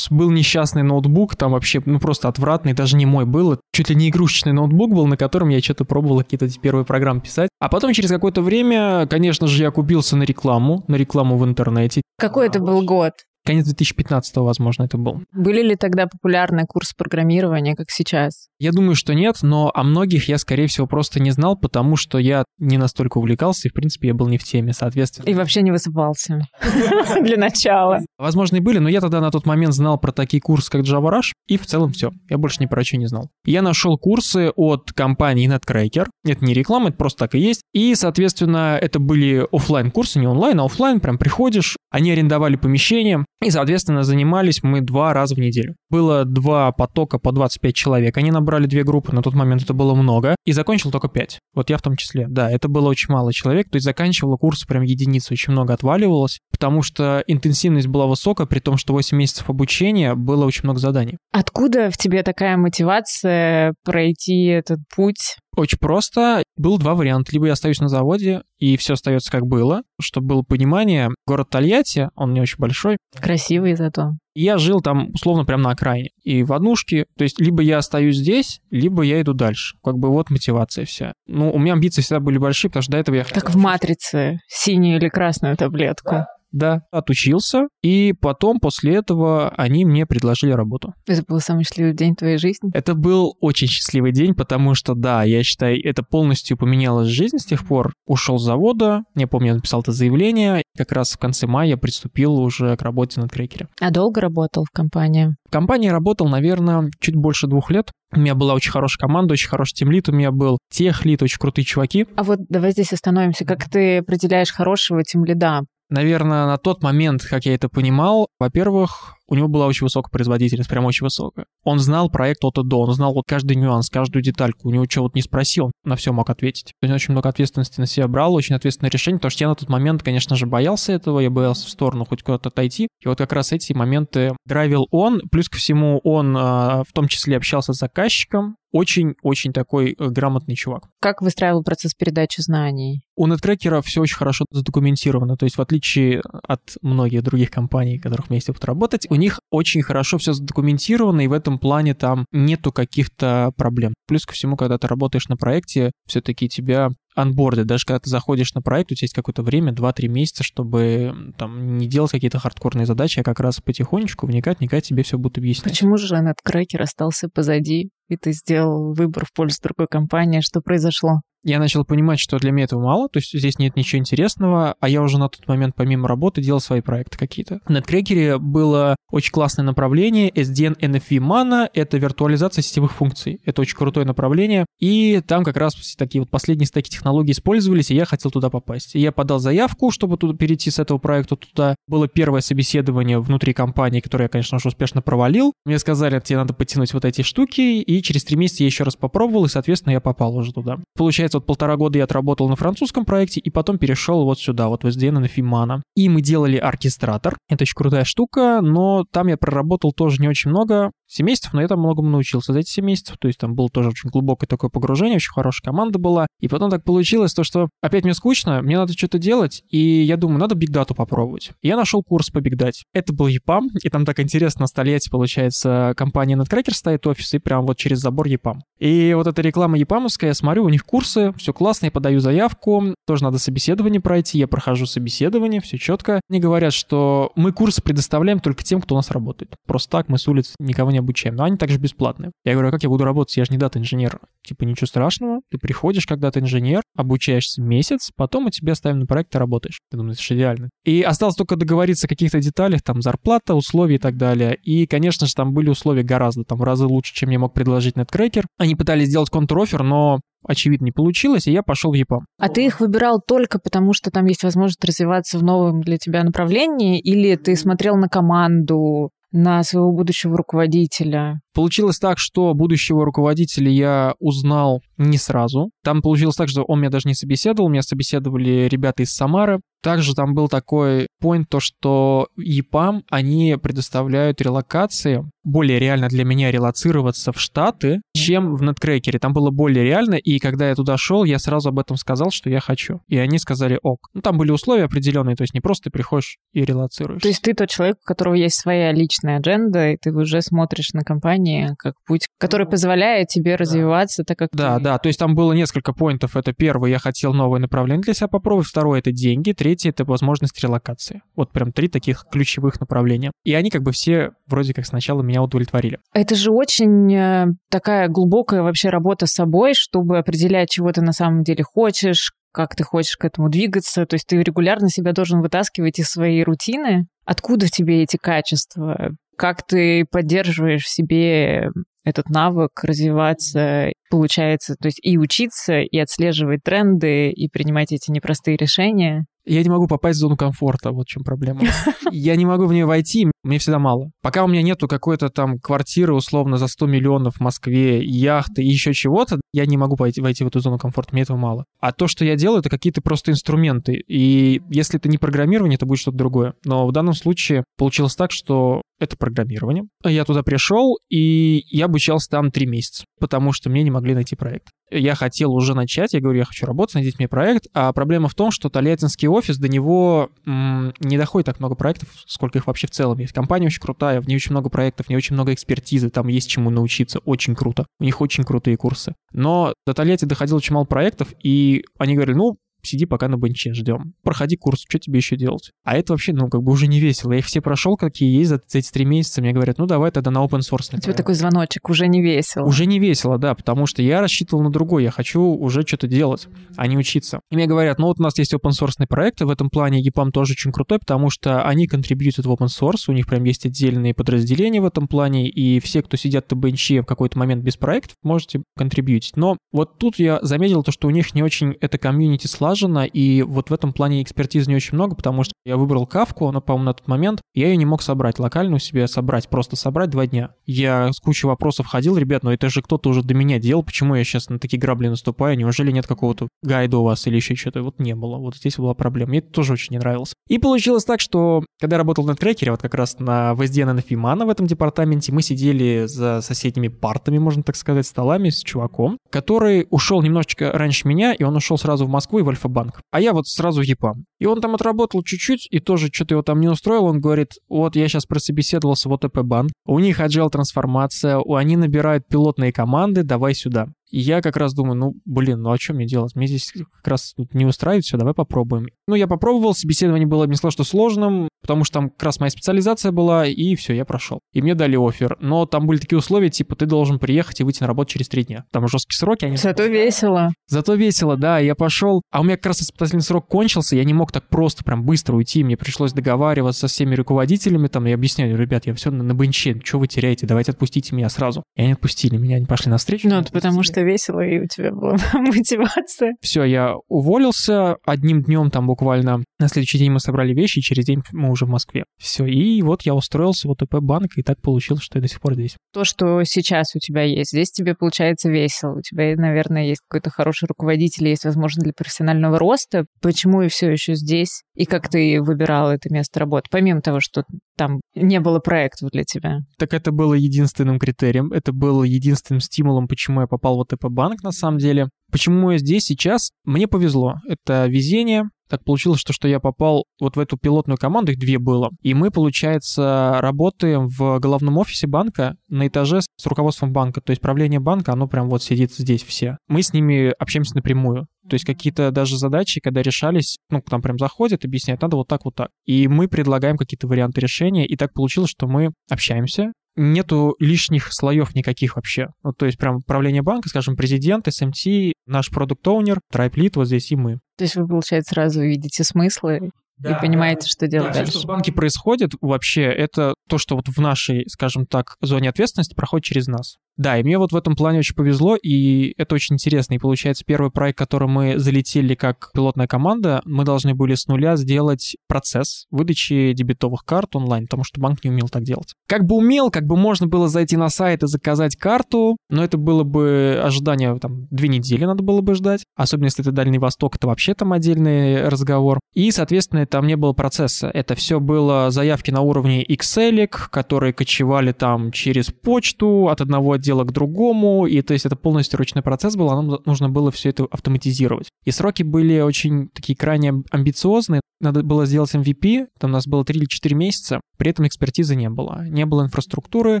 был 0.10 0.30
несчастный 0.30 0.82
ноутбук, 0.82 1.36
там 1.36 1.52
вообще, 1.52 1.80
ну 1.86 2.00
просто 2.00 2.28
отвратный, 2.28 2.72
даже 2.72 2.96
не 2.96 3.06
мой 3.06 3.26
был. 3.26 3.60
Чуть 3.72 3.90
ли 3.90 3.94
не 3.94 4.08
игрушечный 4.08 4.52
ноутбук 4.52 4.92
был, 4.92 5.06
на 5.06 5.16
котором 5.16 5.50
я 5.50 5.60
что-то 5.60 5.84
пробовал 5.84 6.18
какие-то 6.18 6.48
первые 6.60 6.84
программы 6.84 7.20
писать. 7.20 7.48
А 7.62 7.68
потом 7.68 7.92
через 7.92 8.10
какое-то 8.10 8.42
время, 8.42 9.06
конечно 9.06 9.46
же, 9.46 9.62
я 9.62 9.70
купился 9.70 10.16
на 10.16 10.24
рекламу, 10.24 10.82
на 10.88 10.96
рекламу 10.96 11.38
в 11.38 11.44
интернете. 11.44 12.02
Какой 12.18 12.48
это 12.48 12.58
был 12.58 12.82
год? 12.82 13.12
Конец 13.44 13.64
2015 13.66 14.36
возможно, 14.36 14.84
это 14.84 14.98
был. 14.98 15.22
Были 15.32 15.62
ли 15.62 15.76
тогда 15.76 16.06
популярны 16.06 16.64
курсы 16.66 16.94
программирования, 16.96 17.74
как 17.74 17.90
сейчас? 17.90 18.48
Я 18.58 18.70
думаю, 18.70 18.94
что 18.94 19.14
нет, 19.14 19.38
но 19.42 19.70
о 19.74 19.82
многих 19.82 20.28
я, 20.28 20.38
скорее 20.38 20.68
всего, 20.68 20.86
просто 20.86 21.20
не 21.20 21.32
знал, 21.32 21.56
потому 21.56 21.96
что 21.96 22.18
я 22.18 22.44
не 22.58 22.78
настолько 22.78 23.18
увлекался, 23.18 23.66
и, 23.66 23.70
в 23.70 23.74
принципе, 23.74 24.08
я 24.08 24.14
был 24.14 24.28
не 24.28 24.38
в 24.38 24.44
теме, 24.44 24.72
соответственно. 24.72 25.26
И 25.26 25.34
вообще 25.34 25.62
не 25.62 25.72
высыпался 25.72 26.46
для 27.22 27.36
начала. 27.36 28.00
Возможно, 28.18 28.56
и 28.56 28.60
были, 28.60 28.78
но 28.78 28.88
я 28.88 29.00
тогда 29.00 29.20
на 29.20 29.30
тот 29.30 29.46
момент 29.46 29.74
знал 29.74 29.98
про 29.98 30.12
такие 30.12 30.40
курсы, 30.40 30.70
как 30.70 30.82
Java 30.82 31.10
Rush, 31.10 31.32
и 31.48 31.56
в 31.56 31.66
целом 31.66 31.90
все. 31.92 32.12
Я 32.30 32.38
больше 32.38 32.58
ни 32.60 32.66
про 32.66 32.84
что 32.84 32.96
не 32.96 33.06
знал. 33.06 33.28
Я 33.44 33.62
нашел 33.62 33.98
курсы 33.98 34.52
от 34.54 34.92
компании 34.92 35.48
Netcracker. 35.48 36.06
Это 36.24 36.44
не 36.44 36.54
реклама, 36.54 36.90
это 36.90 36.98
просто 36.98 37.20
так 37.20 37.34
и 37.34 37.40
есть. 37.40 37.62
И, 37.72 37.94
соответственно, 37.94 38.78
это 38.80 38.98
были 38.98 39.46
офлайн 39.50 39.90
курсы 39.90 40.20
не 40.20 40.26
онлайн, 40.26 40.60
а 40.60 40.64
офлайн. 40.64 41.00
Прям 41.00 41.18
приходишь, 41.18 41.76
они 41.90 42.12
арендовали 42.12 42.56
помещение, 42.56 43.24
и, 43.42 43.50
соответственно, 43.50 44.02
занимались 44.02 44.62
мы 44.62 44.80
два 44.80 45.12
раза 45.12 45.34
в 45.34 45.38
неделю. 45.38 45.76
Было 45.90 46.24
два 46.24 46.72
потока 46.72 47.18
по 47.18 47.32
25 47.32 47.74
человек. 47.74 48.16
Они 48.16 48.30
набрали 48.30 48.66
две 48.66 48.84
группы, 48.84 49.14
на 49.14 49.22
тот 49.22 49.34
момент 49.34 49.62
это 49.62 49.74
было 49.74 49.94
много. 49.94 50.36
И 50.44 50.52
закончил 50.52 50.90
только 50.90 51.08
5. 51.08 51.38
Вот 51.54 51.70
я 51.70 51.78
в 51.78 51.82
том 51.82 51.96
числе. 51.96 52.26
Да, 52.28 52.50
это 52.50 52.68
было 52.68 52.88
очень 52.88 53.12
мало 53.12 53.32
человек. 53.32 53.70
То 53.70 53.76
есть 53.76 53.84
заканчивало 53.84 54.36
курс 54.36 54.64
прям 54.64 54.82
единицы, 54.82 55.32
очень 55.32 55.52
много 55.52 55.74
отваливалось 55.74 56.40
потому 56.62 56.82
что 56.82 57.24
интенсивность 57.26 57.88
была 57.88 58.06
высокая, 58.06 58.46
при 58.46 58.60
том, 58.60 58.76
что 58.76 58.92
8 58.92 59.16
месяцев 59.16 59.50
обучения 59.50 60.14
было 60.14 60.46
очень 60.46 60.62
много 60.62 60.78
заданий. 60.78 61.18
Откуда 61.32 61.90
в 61.90 61.96
тебе 61.96 62.22
такая 62.22 62.56
мотивация 62.56 63.74
пройти 63.84 64.44
этот 64.44 64.78
путь? 64.94 65.38
Очень 65.56 65.78
просто. 65.78 66.44
Было 66.56 66.78
два 66.78 66.94
варианта. 66.94 67.32
Либо 67.32 67.46
я 67.46 67.54
остаюсь 67.54 67.80
на 67.80 67.88
заводе, 67.88 68.42
и 68.58 68.76
все 68.76 68.92
остается 68.92 69.32
как 69.32 69.44
было. 69.44 69.82
Чтобы 70.00 70.28
было 70.28 70.42
понимание, 70.42 71.10
город 71.26 71.50
Тольятти, 71.50 72.10
он 72.14 72.32
не 72.32 72.40
очень 72.40 72.58
большой. 72.58 72.96
Красивый 73.20 73.74
зато. 73.74 74.12
Я 74.34 74.58
жил 74.58 74.80
там, 74.80 75.10
условно, 75.12 75.44
прямо 75.44 75.64
на 75.64 75.70
окраине. 75.70 76.10
И 76.22 76.42
в 76.42 76.52
однушке, 76.52 77.06
то 77.16 77.24
есть 77.24 77.40
либо 77.40 77.62
я 77.62 77.78
остаюсь 77.78 78.16
здесь, 78.16 78.60
либо 78.70 79.02
я 79.02 79.20
иду 79.20 79.34
дальше. 79.34 79.76
Как 79.82 79.98
бы 79.98 80.08
вот 80.08 80.30
мотивация 80.30 80.84
вся. 80.84 81.12
Ну, 81.26 81.52
у 81.52 81.58
меня 81.58 81.74
амбиции 81.74 82.02
всегда 82.02 82.20
были 82.20 82.38
большие, 82.38 82.70
потому 82.70 82.82
что 82.82 82.92
до 82.92 82.98
этого 82.98 83.16
я... 83.16 83.24
Как 83.24 83.50
в 83.50 83.56
«Матрице», 83.56 84.40
синюю 84.48 84.96
или 84.96 85.08
красную 85.08 85.56
таблетку. 85.56 86.26
Да, 86.52 86.82
отучился, 86.90 87.68
и 87.82 88.12
потом, 88.12 88.60
после 88.60 88.96
этого, 88.96 89.48
они 89.56 89.86
мне 89.86 90.04
предложили 90.04 90.52
работу. 90.52 90.92
Это 91.06 91.24
был 91.26 91.40
самый 91.40 91.64
счастливый 91.64 91.94
день 91.94 92.14
твоей 92.14 92.36
жизни? 92.36 92.70
Это 92.74 92.94
был 92.94 93.34
очень 93.40 93.68
счастливый 93.68 94.12
день, 94.12 94.34
потому 94.34 94.74
что, 94.74 94.94
да, 94.94 95.22
я 95.22 95.42
считаю, 95.42 95.82
это 95.82 96.02
полностью 96.02 96.58
поменялась 96.58 97.08
жизнь 97.08 97.38
с 97.38 97.46
тех 97.46 97.66
пор. 97.66 97.94
Ушел 98.06 98.38
с 98.38 98.44
завода, 98.44 99.04
я 99.14 99.26
помню, 99.26 99.48
я 99.48 99.54
написал 99.54 99.80
это 99.80 99.92
заявление, 99.92 100.62
как 100.76 100.92
раз 100.92 101.12
в 101.12 101.18
конце 101.18 101.46
мая 101.46 101.76
приступил 101.78 102.34
уже 102.34 102.76
к 102.76 102.82
работе 102.82 103.20
над 103.20 103.30
крекере. 103.30 103.68
А 103.80 103.90
долго 103.90 104.20
работал 104.22 104.64
в 104.64 104.74
компании? 104.74 105.36
В 105.46 105.52
компании 105.52 105.88
работал, 105.88 106.28
наверное, 106.28 106.90
чуть 107.00 107.14
больше 107.14 107.46
двух 107.46 107.70
лет. 107.70 107.90
У 108.14 108.20
меня 108.20 108.34
была 108.34 108.54
очень 108.54 108.72
хорошая 108.72 109.06
команда, 109.06 109.34
очень 109.34 109.48
хороший 109.48 109.74
тимлит 109.74 110.08
у 110.08 110.12
меня 110.12 110.30
был, 110.30 110.58
техлит, 110.70 111.22
очень 111.22 111.38
крутые 111.38 111.64
чуваки. 111.64 112.06
А 112.16 112.22
вот 112.22 112.40
давай 112.48 112.72
здесь 112.72 112.92
остановимся. 112.92 113.44
Как 113.44 113.68
ты 113.68 113.98
определяешь 113.98 114.52
хорошего 114.52 115.04
тимлида? 115.04 115.64
Наверное, 115.92 116.46
на 116.46 116.56
тот 116.56 116.82
момент, 116.82 117.22
как 117.22 117.44
я 117.44 117.54
это 117.54 117.68
понимал, 117.68 118.28
во-первых, 118.40 119.16
у 119.32 119.34
него 119.34 119.48
была 119.48 119.66
очень 119.66 119.86
высокая 119.86 120.10
производительность, 120.10 120.68
прям 120.68 120.84
очень 120.84 121.06
высокая. 121.06 121.46
Он 121.64 121.78
знал 121.78 122.10
проект 122.10 122.44
от 122.44 122.58
и 122.58 122.62
до, 122.62 122.80
он 122.80 122.92
знал 122.92 123.14
вот 123.14 123.24
каждый 123.26 123.56
нюанс, 123.56 123.88
каждую 123.88 124.22
детальку. 124.22 124.68
У 124.68 124.70
него 124.70 124.84
чего 124.84 125.04
вот 125.04 125.14
не 125.14 125.22
спросил, 125.22 125.66
он 125.66 125.72
на 125.84 125.96
все 125.96 126.12
мог 126.12 126.28
ответить. 126.28 126.74
Он 126.82 126.90
очень 126.90 127.12
много 127.12 127.30
ответственности 127.30 127.80
на 127.80 127.86
себя 127.86 128.08
брал, 128.08 128.34
очень 128.34 128.54
ответственное 128.54 128.90
решение, 128.90 129.18
потому 129.18 129.30
что 129.30 129.44
я 129.44 129.48
на 129.48 129.54
тот 129.54 129.70
момент, 129.70 130.02
конечно 130.02 130.36
же, 130.36 130.44
боялся 130.44 130.92
этого, 130.92 131.20
я 131.20 131.30
боялся 131.30 131.66
в 131.66 131.70
сторону 131.70 132.04
хоть 132.04 132.22
куда-то 132.22 132.50
отойти. 132.50 132.88
И 133.00 133.08
вот 133.08 133.16
как 133.16 133.32
раз 133.32 133.52
эти 133.52 133.72
моменты 133.72 134.36
драйвил 134.44 134.86
он. 134.90 135.22
Плюс 135.30 135.48
ко 135.48 135.56
всему 135.56 135.98
он 136.04 136.36
а, 136.36 136.82
в 136.86 136.92
том 136.92 137.08
числе 137.08 137.38
общался 137.38 137.72
с 137.72 137.78
заказчиком, 137.78 138.56
очень-очень 138.72 139.52
такой 139.52 139.94
э, 139.98 140.08
грамотный 140.08 140.56
чувак. 140.56 140.88
Как 141.00 141.22
выстраивал 141.22 141.62
процесс 141.62 141.94
передачи 141.94 142.40
знаний? 142.40 143.02
У 143.14 143.28
Netcracker 143.28 143.82
все 143.82 144.00
очень 144.00 144.16
хорошо 144.16 144.46
задокументировано, 144.50 145.36
то 145.36 145.44
есть 145.44 145.56
в 145.56 145.60
отличие 145.60 146.22
от 146.42 146.62
многих 146.80 147.22
других 147.22 147.50
компаний, 147.50 147.98
которых 147.98 148.28
вместе 148.28 148.52
будут 148.52 148.64
работать, 148.64 149.06
у 149.10 149.14
них 149.22 149.40
очень 149.50 149.82
хорошо 149.82 150.18
все 150.18 150.32
задокументировано, 150.32 151.22
и 151.22 151.28
в 151.28 151.32
этом 151.32 151.58
плане 151.58 151.94
там 151.94 152.26
нету 152.32 152.72
каких-то 152.72 153.52
проблем. 153.56 153.94
Плюс 154.06 154.26
ко 154.26 154.34
всему, 154.34 154.56
когда 154.56 154.78
ты 154.78 154.86
работаешь 154.86 155.28
на 155.28 155.36
проекте, 155.36 155.92
все-таки 156.06 156.48
тебя 156.48 156.90
анборды, 157.14 157.64
даже 157.64 157.84
когда 157.86 158.00
ты 158.00 158.10
заходишь 158.10 158.54
на 158.54 158.62
проект, 158.62 158.92
у 158.92 158.94
тебя 158.94 159.04
есть 159.04 159.14
какое-то 159.14 159.42
время, 159.42 159.72
2-3 159.72 160.08
месяца, 160.08 160.42
чтобы 160.42 161.32
там 161.38 161.76
не 161.78 161.86
делать 161.86 162.10
какие-то 162.10 162.38
хардкорные 162.38 162.86
задачи, 162.86 163.20
а 163.20 163.22
как 163.22 163.40
раз 163.40 163.60
потихонечку 163.60 164.26
вникать, 164.26 164.60
вникать, 164.60 164.86
тебе 164.86 165.02
все 165.02 165.18
будут 165.18 165.38
объяснять. 165.38 165.72
Почему 165.72 165.96
же 165.96 166.14
этот 166.14 166.40
крекер 166.42 166.82
остался 166.82 167.28
позади, 167.28 167.90
и 168.08 168.16
ты 168.16 168.32
сделал 168.32 168.94
выбор 168.94 169.26
в 169.26 169.32
пользу 169.32 169.58
другой 169.62 169.86
компании? 169.88 170.40
Что 170.40 170.60
произошло? 170.60 171.20
Я 171.44 171.58
начал 171.58 171.84
понимать, 171.84 172.20
что 172.20 172.38
для 172.38 172.52
меня 172.52 172.64
этого 172.64 172.82
мало, 172.82 173.08
то 173.08 173.18
есть 173.18 173.36
здесь 173.36 173.58
нет 173.58 173.76
ничего 173.76 173.98
интересного, 173.98 174.76
а 174.80 174.88
я 174.88 175.02
уже 175.02 175.18
на 175.18 175.28
тот 175.28 175.46
момент 175.48 175.74
помимо 175.76 176.08
работы 176.08 176.40
делал 176.42 176.60
свои 176.60 176.80
проекты 176.80 177.18
какие-то. 177.18 177.60
В 177.66 177.70
NetCracker 177.70 178.38
было 178.38 178.96
очень 179.10 179.32
классное 179.32 179.64
направление 179.64 180.30
SDN 180.30 180.78
NFV 180.78 181.18
Mana, 181.18 181.68
это 181.74 181.98
виртуализация 181.98 182.62
сетевых 182.62 182.92
функций. 182.92 183.40
Это 183.44 183.62
очень 183.62 183.76
крутое 183.76 184.06
направление, 184.06 184.66
и 184.78 185.22
там 185.26 185.44
как 185.44 185.56
раз 185.56 185.74
такие 185.96 186.20
вот 186.20 186.30
последние 186.30 186.66
стеки 186.66 186.90
технологий 186.90 187.32
использовались, 187.32 187.90
и 187.90 187.94
я 187.94 188.04
хотел 188.04 188.30
туда 188.30 188.50
попасть. 188.50 188.94
И 188.94 189.00
я 189.00 189.12
подал 189.12 189.38
заявку, 189.38 189.90
чтобы 189.90 190.16
туда 190.16 190.36
перейти 190.36 190.70
с 190.70 190.78
этого 190.78 190.98
проекта 190.98 191.36
туда. 191.36 191.76
Было 191.86 192.08
первое 192.08 192.40
собеседование 192.40 193.20
внутри 193.20 193.52
компании, 193.52 194.00
которое 194.00 194.24
я, 194.24 194.28
конечно 194.28 194.58
же, 194.58 194.68
успешно 194.68 195.02
провалил. 195.02 195.52
Мне 195.64 195.78
сказали, 195.78 196.20
тебе 196.20 196.38
надо 196.38 196.54
подтянуть 196.54 196.92
вот 196.94 197.04
эти 197.04 197.22
штуки, 197.22 197.80
и 197.80 198.02
через 198.02 198.24
три 198.24 198.36
месяца 198.36 198.62
я 198.62 198.66
еще 198.66 198.84
раз 198.84 198.96
попробовал, 198.96 199.44
и, 199.44 199.48
соответственно, 199.48 199.92
я 199.92 200.00
попал 200.00 200.36
уже 200.36 200.52
туда. 200.52 200.78
Получается, 200.96 201.31
получается, 201.32 201.38
вот 201.38 201.46
полтора 201.46 201.76
года 201.76 201.98
я 201.98 202.04
отработал 202.04 202.48
на 202.48 202.56
французском 202.56 203.04
проекте, 203.04 203.40
и 203.40 203.50
потом 203.50 203.78
перешел 203.78 204.24
вот 204.24 204.38
сюда, 204.38 204.68
вот 204.68 204.84
в 204.84 204.86
SDN 204.86 205.18
на 205.18 205.28
Фимана. 205.28 205.82
И 205.96 206.08
мы 206.08 206.20
делали 206.20 206.56
оркестратор. 206.56 207.36
Это 207.48 207.62
очень 207.62 207.74
крутая 207.74 208.04
штука, 208.04 208.60
но 208.62 209.04
там 209.10 209.28
я 209.28 209.36
проработал 209.36 209.92
тоже 209.92 210.20
не 210.20 210.28
очень 210.28 210.50
много. 210.50 210.90
7 211.12 211.26
месяцев, 211.26 211.52
но 211.52 211.60
я 211.60 211.68
там 211.68 211.80
многому 211.80 212.08
научился 212.08 212.52
за 212.52 212.60
эти 212.60 212.70
7 212.70 212.84
месяцев. 212.84 213.16
То 213.18 213.28
есть 213.28 213.38
там 213.38 213.54
было 213.54 213.68
тоже 213.68 213.90
очень 213.90 214.10
глубокое 214.10 214.46
такое 214.46 214.70
погружение, 214.70 215.16
очень 215.16 215.32
хорошая 215.32 215.64
команда 215.64 215.98
была. 215.98 216.26
И 216.40 216.48
потом 216.48 216.70
так 216.70 216.84
получилось 216.84 217.34
то, 217.34 217.44
что 217.44 217.68
опять 217.80 218.04
мне 218.04 218.14
скучно, 218.14 218.62
мне 218.62 218.76
надо 218.76 218.92
что-то 218.94 219.18
делать, 219.18 219.62
и 219.68 219.78
я 219.78 220.16
думаю, 220.16 220.38
надо 220.38 220.54
Data 220.54 220.94
попробовать. 220.94 221.50
Я 221.60 221.76
нашел 221.76 222.02
курс 222.02 222.30
по 222.30 222.38
Data. 222.38 222.72
Это 222.92 223.12
был 223.12 223.28
EPAM, 223.28 223.68
и 223.82 223.88
там 223.88 224.04
так 224.04 224.20
интересно 224.20 224.62
на 224.62 224.66
столете, 224.66 225.10
получается, 225.10 225.92
компания 225.96 226.36
Netcracker 226.36 226.72
стоит 226.72 227.06
офис, 227.06 227.34
и 227.34 227.38
прям 227.38 227.66
вот 227.66 227.76
через 227.76 227.98
забор 227.98 228.26
EPAM. 228.26 228.60
И 228.78 229.12
вот 229.14 229.26
эта 229.26 229.42
реклама 229.42 229.78
EPAMовская, 229.78 230.28
я 230.28 230.34
смотрю, 230.34 230.64
у 230.64 230.68
них 230.68 230.84
курсы, 230.84 231.32
все 231.36 231.52
классно, 231.52 231.86
я 231.86 231.90
подаю 231.92 232.20
заявку, 232.20 232.94
тоже 233.06 233.22
надо 233.24 233.38
собеседование 233.38 234.00
пройти, 234.00 234.38
я 234.38 234.48
прохожу 234.48 234.86
собеседование, 234.86 235.60
все 235.60 235.78
четко. 235.78 236.20
Они 236.28 236.40
говорят, 236.40 236.72
что 236.72 237.32
мы 237.36 237.52
курсы 237.52 237.82
предоставляем 237.82 238.40
только 238.40 238.64
тем, 238.64 238.80
кто 238.80 238.94
у 238.94 238.98
нас 238.98 239.10
работает. 239.10 239.54
Просто 239.66 239.90
так 239.90 240.08
мы 240.08 240.18
с 240.18 240.26
улицы 240.26 240.54
никого 240.58 240.90
не 240.90 240.98
обучаем, 241.02 241.36
но 241.36 241.44
они 241.44 241.56
также 241.56 241.78
бесплатные. 241.78 242.32
Я 242.44 242.52
говорю, 242.52 242.68
а 242.68 242.70
как 242.72 242.82
я 242.82 242.88
буду 242.88 243.04
работать, 243.04 243.36
я 243.36 243.44
же 243.44 243.52
не 243.52 243.58
дата-инженер. 243.58 244.20
Типа 244.46 244.64
ничего 244.64 244.86
страшного, 244.86 245.40
ты 245.50 245.58
приходишь 245.58 246.06
как 246.06 246.18
дата-инженер, 246.18 246.82
обучаешься 246.96 247.62
месяц, 247.62 248.10
потом 248.16 248.44
мы 248.44 248.50
тебе 248.50 248.72
оставим 248.72 249.00
на 249.00 249.06
проект, 249.06 249.34
и 249.34 249.38
работаешь. 249.38 249.80
Я 249.92 249.98
думаю, 249.98 250.14
это 250.14 250.22
же 250.22 250.34
идеально. 250.34 250.70
И 250.84 251.02
осталось 251.02 251.36
только 251.36 251.56
договориться 251.56 252.06
о 252.06 252.08
каких-то 252.08 252.40
деталях, 252.40 252.82
там 252.82 253.02
зарплата, 253.02 253.54
условия 253.54 253.96
и 253.96 253.98
так 253.98 254.16
далее. 254.16 254.56
И, 254.62 254.86
конечно 254.86 255.26
же, 255.26 255.34
там 255.34 255.52
были 255.52 255.70
условия 255.70 256.02
гораздо, 256.02 256.44
там 256.44 256.58
в 256.58 256.64
разы 256.64 256.86
лучше, 256.86 257.14
чем 257.14 257.30
я 257.30 257.38
мог 257.38 257.54
предложить 257.54 257.96
Netcracker. 257.96 258.44
Они 258.58 258.74
пытались 258.74 259.08
сделать 259.08 259.30
контрофер, 259.30 259.82
но 259.82 260.20
очевидно, 260.46 260.86
не 260.86 260.92
получилось, 260.92 261.46
и 261.46 261.52
я 261.52 261.62
пошел 261.62 261.92
в 261.92 261.94
ЕПАМ. 261.94 262.26
А 262.38 262.48
ты 262.48 262.66
их 262.66 262.80
выбирал 262.80 263.20
только 263.26 263.58
потому, 263.58 263.92
что 263.92 264.10
там 264.10 264.26
есть 264.26 264.42
возможность 264.42 264.84
развиваться 264.84 265.38
в 265.38 265.42
новом 265.42 265.82
для 265.82 265.98
тебя 265.98 266.24
направлении, 266.24 267.00
или 267.00 267.36
ты 267.36 267.56
смотрел 267.56 267.96
на 267.96 268.08
команду, 268.08 269.10
на 269.32 269.62
своего 269.62 269.90
будущего 269.92 270.36
руководителя? 270.36 271.40
Получилось 271.54 271.98
так, 271.98 272.18
что 272.18 272.54
будущего 272.54 273.04
руководителя 273.04 273.70
я 273.70 274.14
узнал 274.20 274.82
не 275.10 275.18
сразу. 275.18 275.70
Там 275.84 276.02
получилось 276.02 276.36
так, 276.36 276.48
что 276.48 276.62
он 276.62 276.80
меня 276.80 276.90
даже 276.90 277.08
не 277.08 277.14
собеседовал, 277.14 277.68
меня 277.68 277.82
собеседовали 277.82 278.68
ребята 278.68 279.02
из 279.02 279.12
Самары. 279.12 279.60
Также 279.82 280.14
там 280.14 280.34
был 280.34 280.48
такой 280.48 281.08
point, 281.20 281.44
то 281.48 281.58
что 281.58 282.28
EPAM, 282.38 283.00
они 283.10 283.56
предоставляют 283.60 284.40
релокации. 284.40 285.24
Более 285.42 285.80
реально 285.80 286.06
для 286.06 286.24
меня 286.24 286.52
релацироваться 286.52 287.32
в 287.32 287.40
Штаты, 287.40 288.00
чем 288.14 288.54
в 288.54 288.62
Netcracker. 288.62 289.18
Там 289.18 289.32
было 289.32 289.50
более 289.50 289.82
реально, 289.82 290.14
и 290.14 290.38
когда 290.38 290.68
я 290.68 290.76
туда 290.76 290.96
шел, 290.96 291.24
я 291.24 291.40
сразу 291.40 291.70
об 291.70 291.80
этом 291.80 291.96
сказал, 291.96 292.30
что 292.30 292.48
я 292.48 292.60
хочу. 292.60 293.00
И 293.08 293.18
они 293.18 293.40
сказали 293.40 293.76
ок. 293.82 294.06
Ну, 294.14 294.20
там 294.20 294.38
были 294.38 294.52
условия 294.52 294.84
определенные, 294.84 295.34
то 295.34 295.42
есть 295.42 295.52
не 295.52 295.60
просто 295.60 295.84
ты 295.84 295.90
приходишь 295.90 296.36
и 296.52 296.64
релацируешь. 296.64 297.20
То 297.20 297.26
есть 297.26 297.42
ты 297.42 297.52
тот 297.52 297.68
человек, 297.68 297.96
у 298.04 298.06
которого 298.06 298.34
есть 298.34 298.60
своя 298.60 298.92
личная 298.92 299.38
адженда, 299.38 299.90
и 299.90 299.96
ты 299.96 300.12
уже 300.12 300.42
смотришь 300.42 300.92
на 300.92 301.00
компанию 301.00 301.42
образование 301.42 301.74
как 301.78 301.94
путь, 302.06 302.26
который 302.38 302.66
позволяет 302.66 303.28
тебе 303.28 303.56
развиваться, 303.56 304.24
так 304.24 304.38
как 304.38 304.48
Да, 304.52 304.78
ты... 304.78 304.84
да, 304.84 304.91
то 304.98 305.08
есть 305.08 305.18
там 305.18 305.34
было 305.34 305.52
несколько 305.52 305.92
поинтов. 305.92 306.36
Это 306.36 306.52
первый, 306.52 306.90
я 306.90 306.98
хотел 306.98 307.32
новое 307.32 307.60
направление 307.60 308.02
для 308.02 308.14
себя 308.14 308.28
попробовать. 308.28 308.68
Второе— 308.68 308.98
это 309.00 309.12
деньги. 309.12 309.52
Третье— 309.52 309.90
это 309.90 310.04
возможность 310.04 310.62
релокации. 310.62 311.22
Вот 311.36 311.52
прям 311.52 311.72
три 311.72 311.88
таких 311.88 312.24
ключевых 312.30 312.80
направления. 312.80 313.32
И 313.44 313.54
они 313.54 313.70
как 313.70 313.82
бы 313.82 313.92
все 313.92 314.30
вроде 314.46 314.74
как 314.74 314.86
сначала 314.86 315.22
меня 315.22 315.42
удовлетворили. 315.42 315.98
Это 316.14 316.34
же 316.34 316.50
очень 316.50 317.14
э, 317.14 317.46
такая 317.70 318.08
глубокая 318.08 318.62
вообще 318.62 318.90
работа 318.90 319.26
с 319.26 319.32
собой, 319.32 319.74
чтобы 319.74 320.18
определять, 320.18 320.70
чего 320.70 320.92
ты 320.92 321.02
на 321.02 321.12
самом 321.12 321.42
деле 321.42 321.64
хочешь, 321.64 322.32
как 322.52 322.76
ты 322.76 322.84
хочешь 322.84 323.16
к 323.16 323.24
этому 323.24 323.48
двигаться. 323.48 324.06
То 324.06 324.14
есть 324.14 324.26
ты 324.26 324.42
регулярно 324.42 324.88
себя 324.88 325.12
должен 325.12 325.40
вытаскивать 325.40 325.98
из 325.98 326.08
своей 326.08 326.44
рутины. 326.44 327.06
Откуда 327.24 327.66
в 327.66 327.70
тебе 327.70 328.02
эти 328.02 328.16
качества? 328.16 329.12
Как 329.42 329.66
ты 329.66 330.04
поддерживаешь 330.08 330.84
в 330.84 330.88
себе 330.88 331.66
этот 332.04 332.28
навык 332.28 332.84
развиваться, 332.84 333.88
получается, 334.08 334.76
то 334.80 334.86
есть 334.86 335.00
и 335.02 335.18
учиться, 335.18 335.80
и 335.80 335.98
отслеживать 335.98 336.62
тренды, 336.62 337.32
и 337.32 337.48
принимать 337.48 337.90
эти 337.90 338.12
непростые 338.12 338.56
решения? 338.56 339.24
Я 339.44 339.62
не 339.62 339.68
могу 339.68 339.86
попасть 339.88 340.18
в 340.18 340.20
зону 340.20 340.36
комфорта, 340.36 340.92
вот 340.92 341.06
в 341.06 341.10
чем 341.10 341.24
проблема. 341.24 341.62
Я 342.10 342.36
не 342.36 342.46
могу 342.46 342.66
в 342.66 342.72
нее 342.72 342.86
войти. 342.86 343.26
мне 343.42 343.58
всегда 343.58 343.78
мало. 343.78 344.10
Пока 344.22 344.44
у 344.44 344.48
меня 344.48 344.62
нету 344.62 344.86
какой-то 344.86 345.28
там 345.30 345.58
квартиры 345.58 346.14
условно 346.14 346.58
за 346.58 346.68
100 346.68 346.86
миллионов 346.86 347.36
в 347.36 347.40
Москве, 347.40 348.04
яхты 348.04 348.62
и 348.62 348.68
еще 348.68 348.92
чего-то, 348.92 349.40
я 349.52 349.66
не 349.66 349.76
могу 349.76 349.96
войти, 349.96 350.20
войти 350.20 350.44
в 350.44 350.46
эту 350.46 350.60
зону 350.60 350.78
комфорта, 350.78 351.12
мне 351.12 351.22
этого 351.22 351.36
мало. 351.36 351.64
А 351.80 351.92
то, 351.92 352.06
что 352.06 352.24
я 352.24 352.36
делаю, 352.36 352.60
это 352.60 352.70
какие-то 352.70 353.02
просто 353.02 353.32
инструменты. 353.32 353.94
И 354.06 354.62
если 354.70 354.98
это 354.98 355.08
не 355.08 355.18
программирование, 355.18 355.76
это 355.76 355.86
будет 355.86 355.98
что-то 355.98 356.18
другое. 356.18 356.54
Но 356.64 356.86
в 356.86 356.92
данном 356.92 357.14
случае 357.14 357.64
получилось 357.76 358.14
так, 358.14 358.30
что 358.30 358.82
это 359.00 359.16
программирование. 359.16 359.84
Я 360.04 360.24
туда 360.24 360.42
пришел, 360.42 360.98
и 361.10 361.64
я 361.68 361.86
обучался 361.86 362.30
там 362.30 362.50
три 362.52 362.66
месяца, 362.66 363.04
потому 363.18 363.52
что 363.52 363.68
мне 363.68 363.82
не 363.82 363.90
могли 363.90 364.14
найти 364.14 364.36
проект. 364.36 364.68
Я 364.92 365.14
хотел 365.14 365.52
уже 365.52 365.74
начать, 365.74 366.12
я 366.12 366.20
говорю, 366.20 366.38
я 366.40 366.44
хочу 366.44 366.66
работать, 366.66 366.94
найдите 366.94 367.16
мне 367.18 367.28
проект, 367.28 367.66
а 367.72 367.92
проблема 367.92 368.28
в 368.28 368.34
том, 368.34 368.50
что 368.50 368.68
Тольяттинский 368.68 369.28
офис, 369.28 369.58
до 369.58 369.68
него 369.68 370.30
м- 370.46 370.92
не 371.00 371.16
доходит 371.18 371.46
так 371.46 371.58
много 371.60 371.74
проектов, 371.74 372.08
сколько 372.26 372.58
их 372.58 372.66
вообще 372.66 372.86
в 372.86 372.90
целом 372.90 373.18
есть. 373.18 373.32
Компания 373.32 373.66
очень 373.66 373.80
крутая, 373.80 374.20
в 374.20 374.28
ней 374.28 374.36
очень 374.36 374.52
много 374.52 374.68
проектов, 374.68 375.06
в 375.06 375.08
ней 375.08 375.16
очень 375.16 375.34
много 375.34 375.52
экспертизы, 375.54 376.10
там 376.10 376.28
есть 376.28 376.48
чему 376.50 376.70
научиться, 376.70 377.20
очень 377.20 377.54
круто. 377.54 377.86
У 377.98 378.04
них 378.04 378.20
очень 378.20 378.44
крутые 378.44 378.76
курсы. 378.76 379.14
Но 379.32 379.74
до 379.86 379.94
Тольятти 379.94 380.24
доходило 380.24 380.58
очень 380.58 380.74
мало 380.74 380.84
проектов, 380.84 381.28
и 381.42 381.84
они 381.98 382.14
говорили, 382.14 382.36
ну, 382.36 382.56
сиди 382.82 383.06
пока 383.06 383.28
на 383.28 383.36
бенче, 383.36 383.72
ждем. 383.72 384.14
Проходи 384.22 384.56
курс, 384.56 384.84
что 384.88 384.98
тебе 384.98 385.18
еще 385.18 385.36
делать? 385.36 385.70
А 385.84 385.96
это 385.96 386.12
вообще, 386.12 386.32
ну, 386.32 386.48
как 386.48 386.62
бы 386.62 386.72
уже 386.72 386.86
не 386.86 387.00
весело. 387.00 387.32
Я 387.32 387.38
их 387.38 387.46
все 387.46 387.60
прошел, 387.60 387.96
какие 387.96 388.36
есть 388.36 388.50
за, 388.50 388.60
эти 388.72 388.90
три 388.90 389.04
месяца. 389.04 389.40
Мне 389.40 389.52
говорят, 389.52 389.78
ну, 389.78 389.86
давай 389.86 390.10
тогда 390.10 390.30
на 390.30 390.38
open 390.38 390.60
source. 390.60 390.96
У 390.96 391.00
тебя 391.00 391.12
такой 391.12 391.34
звоночек, 391.34 391.88
уже 391.88 392.08
не 392.08 392.22
весело. 392.22 392.66
Уже 392.66 392.86
не 392.86 392.98
весело, 392.98 393.38
да, 393.38 393.54
потому 393.54 393.86
что 393.86 394.02
я 394.02 394.20
рассчитывал 394.20 394.62
на 394.62 394.70
другой. 394.70 395.04
Я 395.04 395.10
хочу 395.10 395.42
уже 395.42 395.82
что-то 395.82 396.06
делать, 396.08 396.48
а 396.76 396.86
не 396.86 396.96
учиться. 396.96 397.40
И 397.50 397.56
мне 397.56 397.66
говорят, 397.66 397.98
ну, 397.98 398.06
вот 398.06 398.20
у 398.20 398.22
нас 398.22 398.38
есть 398.38 398.54
open 398.54 398.70
source 398.70 399.06
проекты, 399.06 399.46
в 399.46 399.50
этом 399.50 399.70
плане 399.70 400.02
EPAM 400.02 400.30
тоже 400.30 400.52
очень 400.52 400.72
крутой, 400.72 400.98
потому 400.98 401.30
что 401.30 401.64
они 401.64 401.86
контрибьютят 401.86 402.46
в 402.46 402.52
open 402.52 402.66
source, 402.66 403.04
у 403.08 403.12
них 403.12 403.26
прям 403.26 403.44
есть 403.44 403.66
отдельные 403.66 404.14
подразделения 404.14 404.80
в 404.80 404.86
этом 404.86 405.08
плане, 405.08 405.48
и 405.48 405.80
все, 405.80 406.02
кто 406.02 406.16
сидят 406.16 406.50
на 406.50 406.56
бенче 406.56 407.02
в 407.02 407.06
какой-то 407.06 407.38
момент 407.38 407.62
без 407.62 407.76
проектов, 407.76 408.16
можете 408.22 408.62
контрибьютить. 408.76 409.36
Но 409.36 409.56
вот 409.72 409.98
тут 409.98 410.18
я 410.18 410.38
заметил 410.42 410.82
то, 410.82 410.92
что 410.92 411.08
у 411.08 411.10
них 411.10 411.34
не 411.34 411.42
очень 411.42 411.76
это 411.80 411.98
комьюнити 411.98 412.46
слажено, 412.72 413.04
и 413.04 413.42
вот 413.42 413.70
в 413.70 413.74
этом 413.74 413.92
плане 413.92 414.22
экспертизы 414.22 414.70
не 414.70 414.76
очень 414.76 414.94
много, 414.94 415.14
потому 415.14 415.44
что 415.44 415.52
я 415.64 415.76
выбрал 415.76 416.06
кавку, 416.06 416.50
но, 416.50 416.60
по-моему, 416.60 416.86
на 416.86 416.94
тот 416.94 417.06
момент 417.06 417.40
я 417.54 417.68
ее 417.68 417.76
не 417.76 417.84
мог 417.84 418.02
собрать, 418.02 418.38
локально 418.38 418.76
у 418.76 418.78
себя 418.78 419.06
собрать, 419.06 419.48
просто 419.48 419.76
собрать 419.76 420.10
два 420.10 420.26
дня. 420.26 420.50
Я 420.66 421.12
с 421.12 421.20
кучей 421.20 421.46
вопросов 421.46 421.86
ходил, 421.86 422.16
ребят, 422.16 422.42
но 422.42 422.52
это 422.52 422.68
же 422.70 422.82
кто-то 422.82 423.10
уже 423.10 423.22
до 423.22 423.34
меня 423.34 423.58
делал, 423.58 423.82
почему 423.82 424.14
я 424.14 424.24
сейчас 424.24 424.48
на 424.48 424.58
такие 424.58 424.78
грабли 424.78 425.08
наступаю, 425.08 425.56
неужели 425.58 425.92
нет 425.92 426.06
какого-то 426.06 426.48
гайда 426.62 426.98
у 426.98 427.04
вас 427.04 427.26
или 427.26 427.36
еще 427.36 427.54
что-то? 427.54 427.82
Вот 427.82 427.98
не 427.98 428.14
было, 428.14 428.38
вот 428.38 428.56
здесь 428.56 428.76
была 428.76 428.94
проблема. 428.94 429.30
Мне 429.30 429.38
это 429.40 429.52
тоже 429.52 429.74
очень 429.74 429.92
не 429.92 429.98
нравилось. 429.98 430.34
И 430.48 430.58
получилось 430.58 431.04
так, 431.04 431.20
что 431.20 431.64
когда 431.80 431.96
я 431.96 431.98
работал 431.98 432.24
на 432.24 432.34
трекере, 432.34 432.70
вот 432.70 432.80
как 432.80 432.94
раз 432.94 433.18
на 433.18 433.54
ВСДН 433.54 433.98
Фимана 433.98 434.46
в 434.46 434.50
этом 434.50 434.66
департаменте, 434.66 435.32
мы 435.32 435.42
сидели 435.42 436.06
за 436.06 436.40
соседними 436.40 436.88
партами, 436.88 437.38
можно 437.38 437.62
так 437.62 437.76
сказать, 437.76 438.06
столами 438.06 438.48
с 438.50 438.62
чуваком, 438.62 439.18
который 439.30 439.86
ушел 439.90 440.22
немножечко 440.22 440.72
раньше 440.72 441.06
меня, 441.06 441.34
и 441.34 441.42
он 441.42 441.56
ушел 441.56 441.78
сразу 441.78 442.06
в 442.06 442.08
Москву 442.08 442.38
и 442.38 442.42
в 442.42 442.48
Альфа-банк. 442.62 443.00
А 443.10 443.20
я 443.20 443.32
вот 443.32 443.46
сразу 443.46 443.80
в 443.80 443.84
ЕПАМ. 443.84 444.24
И 444.38 444.46
он 444.46 444.60
там 444.60 444.74
отработал 444.74 445.22
чуть-чуть, 445.22 445.68
и 445.70 445.80
тоже 445.80 446.08
что-то 446.12 446.34
его 446.34 446.42
там 446.42 446.60
не 446.60 446.68
устроил. 446.68 447.04
Он 447.04 447.20
говорит, 447.20 447.54
вот 447.68 447.96
я 447.96 448.08
сейчас 448.08 448.26
прособеседовался 448.26 449.08
в 449.08 449.12
ОТП 449.12 449.40
банк, 449.42 449.72
у 449.86 449.98
них 449.98 450.20
agile 450.20 450.50
трансформация, 450.50 451.40
они 451.46 451.76
набирают 451.76 452.26
пилотные 452.28 452.72
команды, 452.72 453.22
давай 453.22 453.54
сюда. 453.54 453.88
И 454.12 454.20
я 454.20 454.42
как 454.42 454.56
раз 454.56 454.74
думаю, 454.74 454.94
ну, 454.94 455.14
блин, 455.24 455.62
ну 455.62 455.72
а 455.72 455.78
что 455.78 455.94
мне 455.94 456.06
делать? 456.06 456.36
Мне 456.36 456.46
здесь 456.46 456.70
как 456.72 457.08
раз 457.08 457.34
не 457.52 457.64
устраивает 457.64 458.04
все, 458.04 458.18
давай 458.18 458.34
попробуем. 458.34 458.88
Ну, 459.08 459.14
я 459.14 459.26
попробовал, 459.26 459.74
собеседование 459.74 460.26
было 460.26 460.44
не 460.44 460.54
сказал, 460.54 460.70
что 460.70 460.84
сложным, 460.84 461.48
потому 461.62 461.84
что 461.84 461.94
там 461.94 462.10
как 462.10 462.22
раз 462.24 462.38
моя 462.38 462.50
специализация 462.50 463.10
была, 463.10 463.46
и 463.46 463.74
все, 463.74 463.94
я 463.94 464.04
прошел. 464.04 464.40
И 464.52 464.60
мне 464.60 464.74
дали 464.74 464.96
офер. 464.96 465.38
Но 465.40 465.64
там 465.64 465.86
были 465.86 465.98
такие 465.98 466.18
условия, 466.18 466.50
типа, 466.50 466.76
ты 466.76 466.84
должен 466.84 467.18
приехать 467.18 467.60
и 467.60 467.64
выйти 467.64 467.80
на 467.80 467.86
работу 467.86 468.12
через 468.12 468.28
три 468.28 468.44
дня. 468.44 468.66
Там 468.70 468.86
жесткие 468.86 469.16
сроки. 469.16 469.46
Они... 469.46 469.56
Зато 469.56 469.86
весело. 469.86 470.52
Зато 470.68 470.94
весело, 470.94 471.36
да. 471.36 471.58
Я 471.58 471.74
пошел, 471.74 472.20
а 472.30 472.40
у 472.40 472.44
меня 472.44 472.56
как 472.56 472.66
раз 472.66 472.82
испытательный 472.82 473.22
срок 473.22 473.48
кончился, 473.48 473.96
я 473.96 474.04
не 474.04 474.12
мог 474.12 474.30
так 474.30 474.48
просто 474.48 474.84
прям 474.84 475.04
быстро 475.04 475.36
уйти, 475.36 475.64
мне 475.64 475.76
пришлось 475.76 476.12
договариваться 476.12 476.82
со 476.82 476.86
всеми 476.88 477.14
руководителями 477.14 477.88
там 477.88 478.06
и 478.06 478.12
объяснять, 478.12 478.54
ребят, 478.54 478.86
я 478.86 478.94
все 478.94 479.10
на, 479.10 479.22
на 479.22 479.32
бенче, 479.32 479.80
что 479.82 479.98
вы 479.98 480.06
теряете, 480.06 480.46
давайте 480.46 480.72
отпустите 480.72 481.14
меня 481.14 481.28
сразу. 481.28 481.62
И 481.76 481.82
они 481.82 481.92
отпустили 481.92 482.36
меня, 482.36 482.56
они 482.56 482.66
пошли 482.66 482.90
навстречу. 482.90 483.28
Ну, 483.28 483.36
это 483.36 483.50
потому 483.52 483.82
что 483.82 484.01
весело, 484.04 484.40
и 484.40 484.60
у 484.60 484.66
тебя 484.66 484.92
была 484.92 485.16
мотивация. 485.34 486.34
Все, 486.40 486.64
я 486.64 486.94
уволился 487.08 487.96
одним 488.04 488.42
днем 488.42 488.70
там 488.70 488.86
буквально. 488.86 489.44
На 489.58 489.68
следующий 489.68 489.98
день 489.98 490.10
мы 490.10 490.20
собрали 490.20 490.52
вещи, 490.54 490.78
и 490.78 490.82
через 490.82 491.04
день 491.04 491.22
мы 491.32 491.50
уже 491.50 491.66
в 491.66 491.68
Москве. 491.68 492.04
Все, 492.18 492.46
и 492.46 492.82
вот 492.82 493.02
я 493.02 493.14
устроился 493.14 493.68
в 493.68 493.72
ОТП 493.72 493.96
банк, 494.00 494.30
и 494.36 494.42
так 494.42 494.60
получилось, 494.60 495.02
что 495.02 495.18
я 495.18 495.22
до 495.22 495.28
сих 495.28 495.40
пор 495.40 495.54
здесь. 495.54 495.76
То, 495.92 496.04
что 496.04 496.42
сейчас 496.44 496.94
у 496.94 496.98
тебя 496.98 497.22
есть, 497.22 497.50
здесь 497.50 497.70
тебе 497.70 497.94
получается 497.94 498.50
весело. 498.50 498.98
У 498.98 499.00
тебя, 499.00 499.34
наверное, 499.36 499.86
есть 499.86 500.00
какой-то 500.08 500.30
хороший 500.30 500.66
руководитель, 500.66 501.28
есть 501.28 501.44
возможность 501.44 501.84
для 501.84 501.92
профессионального 501.92 502.58
роста. 502.58 503.06
Почему 503.20 503.62
и 503.62 503.68
все 503.68 503.90
еще 503.90 504.14
здесь? 504.14 504.62
И 504.74 504.84
как 504.84 505.08
ты 505.08 505.40
выбирал 505.42 505.90
это 505.90 506.12
место 506.12 506.40
работы? 506.40 506.68
Помимо 506.70 507.00
того, 507.00 507.20
что 507.20 507.44
там 507.76 508.00
не 508.14 508.40
было 508.40 508.58
проектов 508.58 509.10
для 509.10 509.24
тебя. 509.24 509.60
Так 509.78 509.94
это 509.94 510.12
было 510.12 510.34
единственным 510.34 510.98
критерием, 510.98 511.52
это 511.52 511.72
было 511.72 512.04
единственным 512.04 512.60
стимулом, 512.60 513.08
почему 513.08 513.40
я 513.40 513.46
попал 513.46 513.78
в 513.78 513.82
ОТП 513.92 514.06
банк 514.08 514.42
на 514.42 514.52
самом 514.52 514.78
деле. 514.78 515.08
Почему 515.30 515.70
я 515.70 515.78
здесь 515.78 516.04
сейчас? 516.04 516.50
Мне 516.64 516.86
повезло. 516.88 517.36
Это 517.46 517.86
везение. 517.86 518.44
Так 518.72 518.84
получилось, 518.84 519.20
что, 519.20 519.34
что 519.34 519.48
я 519.48 519.60
попал 519.60 520.06
вот 520.18 520.36
в 520.36 520.40
эту 520.40 520.56
пилотную 520.56 520.96
команду, 520.96 521.32
их 521.32 521.38
две 521.38 521.58
было. 521.58 521.90
И 522.00 522.14
мы, 522.14 522.30
получается, 522.30 523.36
работаем 523.42 524.08
в 524.08 524.38
головном 524.38 524.78
офисе 524.78 525.06
банка 525.06 525.58
на 525.68 525.88
этаже 525.88 526.20
с 526.22 526.46
руководством 526.46 526.90
банка. 526.90 527.20
То 527.20 527.32
есть 527.32 527.42
правление 527.42 527.80
банка, 527.80 528.14
оно 528.14 528.28
прям 528.28 528.48
вот 528.48 528.62
сидит 528.62 528.94
здесь 528.94 529.24
все. 529.24 529.58
Мы 529.68 529.82
с 529.82 529.92
ними 529.92 530.32
общаемся 530.38 530.74
напрямую. 530.74 531.26
То 531.50 531.52
есть 531.52 531.66
какие-то 531.66 532.10
даже 532.12 532.38
задачи, 532.38 532.80
когда 532.80 533.02
решались, 533.02 533.58
ну, 533.68 533.82
к 533.82 533.90
нам 533.90 534.00
прям 534.00 534.16
заходят, 534.16 534.64
объясняют, 534.64 535.02
надо 535.02 535.18
вот 535.18 535.28
так, 535.28 535.44
вот 535.44 535.54
так. 535.54 535.68
И 535.84 536.08
мы 536.08 536.26
предлагаем 536.26 536.78
какие-то 536.78 537.06
варианты 537.06 537.42
решения, 537.42 537.86
и 537.86 537.94
так 537.96 538.14
получилось, 538.14 538.48
что 538.48 538.66
мы 538.66 538.92
общаемся, 539.10 539.72
нету 539.96 540.56
лишних 540.58 541.12
слоев 541.12 541.54
никаких 541.54 541.96
вообще. 541.96 542.28
Ну, 542.42 542.52
то 542.52 542.66
есть 542.66 542.78
прям 542.78 542.96
управление 542.96 543.42
банка, 543.42 543.68
скажем, 543.68 543.96
президент, 543.96 544.48
SMT, 544.48 545.12
наш 545.26 545.50
продукт-оунер, 545.50 546.20
трайп-лид, 546.30 546.76
вот 546.76 546.86
здесь 546.86 547.10
и 547.12 547.16
мы. 547.16 547.40
То 547.62 547.66
есть 547.66 547.76
вы, 547.76 547.86
получается, 547.86 548.34
сразу 548.34 548.60
видите 548.60 549.04
смыслы 549.04 549.70
да, 549.96 550.16
и 550.16 550.20
понимаете, 550.20 550.62
да. 550.62 550.66
что 550.66 550.88
делать 550.88 551.12
да, 551.12 551.18
дальше. 551.18 551.30
Все, 551.30 551.38
что 551.38 551.46
в 551.46 551.48
банке 551.48 551.70
происходит 551.70 552.32
вообще, 552.40 552.82
это 552.82 553.34
то, 553.48 553.56
что 553.56 553.76
вот 553.76 553.86
в 553.86 554.00
нашей, 554.00 554.44
скажем 554.48 554.84
так, 554.84 555.16
зоне 555.20 555.48
ответственности 555.48 555.94
проходит 555.94 556.24
через 556.24 556.48
нас. 556.48 556.78
Да, 556.96 557.18
и 557.18 557.22
мне 557.22 557.38
вот 557.38 557.52
в 557.52 557.56
этом 557.56 557.74
плане 557.74 558.00
очень 558.00 558.14
повезло, 558.14 558.56
и 558.56 559.14
это 559.16 559.34
очень 559.34 559.54
интересно. 559.54 559.94
И 559.94 559.98
получается, 559.98 560.44
первый 560.46 560.70
проект, 560.70 560.98
который 560.98 561.28
мы 561.28 561.58
залетели 561.58 562.14
как 562.14 562.50
пилотная 562.52 562.86
команда, 562.86 563.40
мы 563.44 563.64
должны 563.64 563.94
были 563.94 564.14
с 564.14 564.26
нуля 564.26 564.56
сделать 564.56 565.16
процесс 565.26 565.86
выдачи 565.90 566.52
дебетовых 566.52 567.04
карт 567.04 567.34
онлайн, 567.34 567.64
потому 567.64 567.84
что 567.84 568.00
банк 568.00 568.24
не 568.24 568.30
умел 568.30 568.48
так 568.48 568.62
делать. 568.62 568.94
Как 569.08 569.24
бы 569.24 569.36
умел, 569.36 569.70
как 569.70 569.86
бы 569.86 569.96
можно 569.96 570.26
было 570.26 570.48
зайти 570.48 570.76
на 570.76 570.88
сайт 570.90 571.22
и 571.22 571.26
заказать 571.26 571.76
карту, 571.76 572.36
но 572.50 572.62
это 572.62 572.76
было 572.76 573.04
бы 573.04 573.60
ожидание, 573.62 574.18
там, 574.18 574.46
две 574.50 574.68
недели 574.68 575.04
надо 575.04 575.22
было 575.22 575.40
бы 575.40 575.54
ждать. 575.54 575.84
Особенно 575.96 576.26
если 576.26 576.42
это 576.42 576.52
Дальний 576.52 576.78
Восток, 576.78 577.16
это 577.16 577.26
вообще 577.26 577.54
там 577.54 577.72
отдельный 577.72 578.48
разговор. 578.48 579.00
И, 579.14 579.30
соответственно, 579.30 579.86
там 579.86 580.06
не 580.06 580.16
было 580.16 580.32
процесса. 580.32 580.90
Это 580.92 581.14
все 581.14 581.40
было 581.40 581.90
заявки 581.90 582.30
на 582.30 582.40
уровне 582.40 582.84
Excel, 582.84 583.48
которые 583.70 584.12
кочевали 584.12 584.72
там 584.72 585.10
через 585.10 585.46
почту 585.46 586.28
от 586.28 586.40
одного 586.40 586.72
отдела 586.82 587.04
к 587.04 587.12
другому, 587.12 587.86
и 587.86 588.02
то 588.02 588.12
есть 588.12 588.26
это 588.26 588.36
полностью 588.36 588.78
ручной 588.78 589.02
процесс 589.02 589.36
был, 589.36 589.50
а 589.50 589.62
нам 589.62 589.78
нужно 589.86 590.10
было 590.10 590.30
все 590.30 590.50
это 590.50 590.66
автоматизировать. 590.70 591.48
И 591.64 591.70
сроки 591.70 592.02
были 592.02 592.40
очень 592.40 592.88
такие 592.88 593.16
крайне 593.16 593.62
амбициозные, 593.70 594.40
надо 594.62 594.82
было 594.82 595.06
сделать 595.06 595.34
MVP, 595.34 595.86
там 595.98 596.10
у 596.10 596.14
нас 596.14 596.26
было 596.26 596.44
3 596.44 596.58
или 596.58 596.66
4 596.66 596.96
месяца, 596.96 597.40
при 597.58 597.70
этом 597.70 597.86
экспертизы 597.86 598.34
не 598.34 598.48
было. 598.48 598.84
Не 598.88 599.06
было 599.06 599.24
инфраструктуры, 599.24 600.00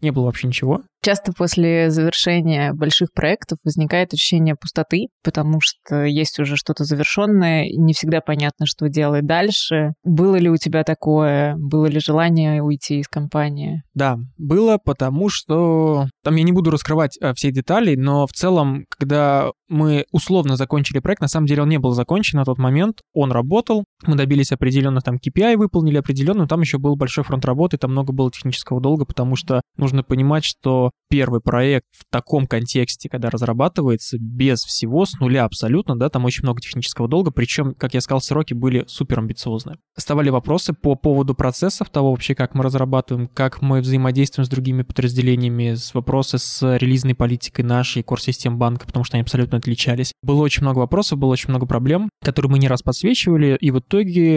не 0.00 0.10
было 0.10 0.24
вообще 0.24 0.48
ничего. 0.48 0.82
Часто 1.02 1.32
после 1.32 1.90
завершения 1.90 2.72
больших 2.72 3.12
проектов 3.14 3.58
возникает 3.64 4.12
ощущение 4.12 4.56
пустоты, 4.56 5.06
потому 5.22 5.60
что 5.60 6.04
есть 6.04 6.40
уже 6.40 6.56
что-то 6.56 6.84
завершенное, 6.84 7.64
и 7.64 7.78
не 7.78 7.92
всегда 7.92 8.20
понятно, 8.20 8.66
что 8.66 8.88
делать 8.88 9.24
дальше. 9.24 9.92
Было 10.04 10.36
ли 10.36 10.50
у 10.50 10.56
тебя 10.56 10.82
такое? 10.82 11.54
Было 11.56 11.86
ли 11.86 12.00
желание 12.00 12.62
уйти 12.62 12.98
из 12.98 13.08
компании? 13.08 13.82
Да, 13.94 14.18
было, 14.36 14.78
потому 14.84 15.28
что... 15.28 16.08
Там 16.24 16.34
я 16.34 16.42
не 16.42 16.52
буду 16.52 16.70
раскрывать 16.70 17.16
а, 17.22 17.32
все 17.34 17.52
детали, 17.52 17.94
но 17.94 18.26
в 18.26 18.32
целом, 18.32 18.84
когда 18.98 19.50
мы 19.68 20.04
условно 20.10 20.56
закончили 20.56 20.98
проект, 20.98 21.22
на 21.22 21.28
самом 21.28 21.46
деле 21.46 21.62
он 21.62 21.68
не 21.68 21.78
был 21.78 21.92
закончен 21.92 22.38
на 22.38 22.44
тот 22.44 22.58
момент, 22.58 23.00
он 23.12 23.30
работал, 23.30 23.84
мы 24.06 24.16
добились 24.16 24.37
определенных 24.52 25.04
там 25.04 25.16
KPI, 25.16 25.56
выполнили 25.56 25.98
определенно, 25.98 26.42
но 26.42 26.46
там 26.46 26.60
еще 26.60 26.78
был 26.78 26.96
большой 26.96 27.24
фронт 27.24 27.44
работы, 27.44 27.78
там 27.78 27.92
много 27.92 28.12
было 28.12 28.30
технического 28.30 28.80
долга, 28.80 29.04
потому 29.04 29.36
что 29.36 29.62
нужно 29.76 30.02
понимать, 30.02 30.44
что 30.44 30.90
первый 31.10 31.40
проект 31.40 31.86
в 31.92 32.04
таком 32.10 32.46
контексте, 32.46 33.08
когда 33.08 33.30
разрабатывается, 33.30 34.18
без 34.18 34.62
всего, 34.64 35.06
с 35.06 35.18
нуля 35.20 35.44
абсолютно, 35.44 35.98
да, 35.98 36.08
там 36.08 36.24
очень 36.24 36.42
много 36.42 36.60
технического 36.60 37.08
долга, 37.08 37.30
причем, 37.30 37.74
как 37.74 37.94
я 37.94 38.00
сказал, 38.00 38.20
сроки 38.20 38.54
были 38.54 38.84
супер 38.86 39.18
амбициозные. 39.18 39.78
Оставали 39.96 40.30
вопросы 40.30 40.72
по 40.72 40.94
поводу 40.94 41.34
процессов, 41.34 41.90
того 41.90 42.10
вообще, 42.10 42.34
как 42.34 42.54
мы 42.54 42.62
разрабатываем, 42.62 43.28
как 43.28 43.62
мы 43.62 43.80
взаимодействуем 43.80 44.44
с 44.44 44.48
другими 44.48 44.82
подразделениями, 44.82 45.74
с 45.74 45.94
вопросы 45.94 46.38
с 46.38 46.76
релизной 46.76 47.14
политикой 47.14 47.62
нашей 47.62 48.02
кор-систем 48.02 48.58
банка, 48.58 48.86
потому 48.86 49.04
что 49.04 49.16
они 49.16 49.22
абсолютно 49.22 49.58
отличались. 49.58 50.12
Было 50.22 50.42
очень 50.42 50.62
много 50.62 50.78
вопросов, 50.78 51.18
было 51.18 51.30
очень 51.30 51.50
много 51.50 51.66
проблем, 51.66 52.10
которые 52.22 52.50
мы 52.50 52.58
не 52.58 52.68
раз 52.68 52.82
подсвечивали, 52.82 53.56
и 53.60 53.70
в 53.70 53.78
итоге 53.78 54.27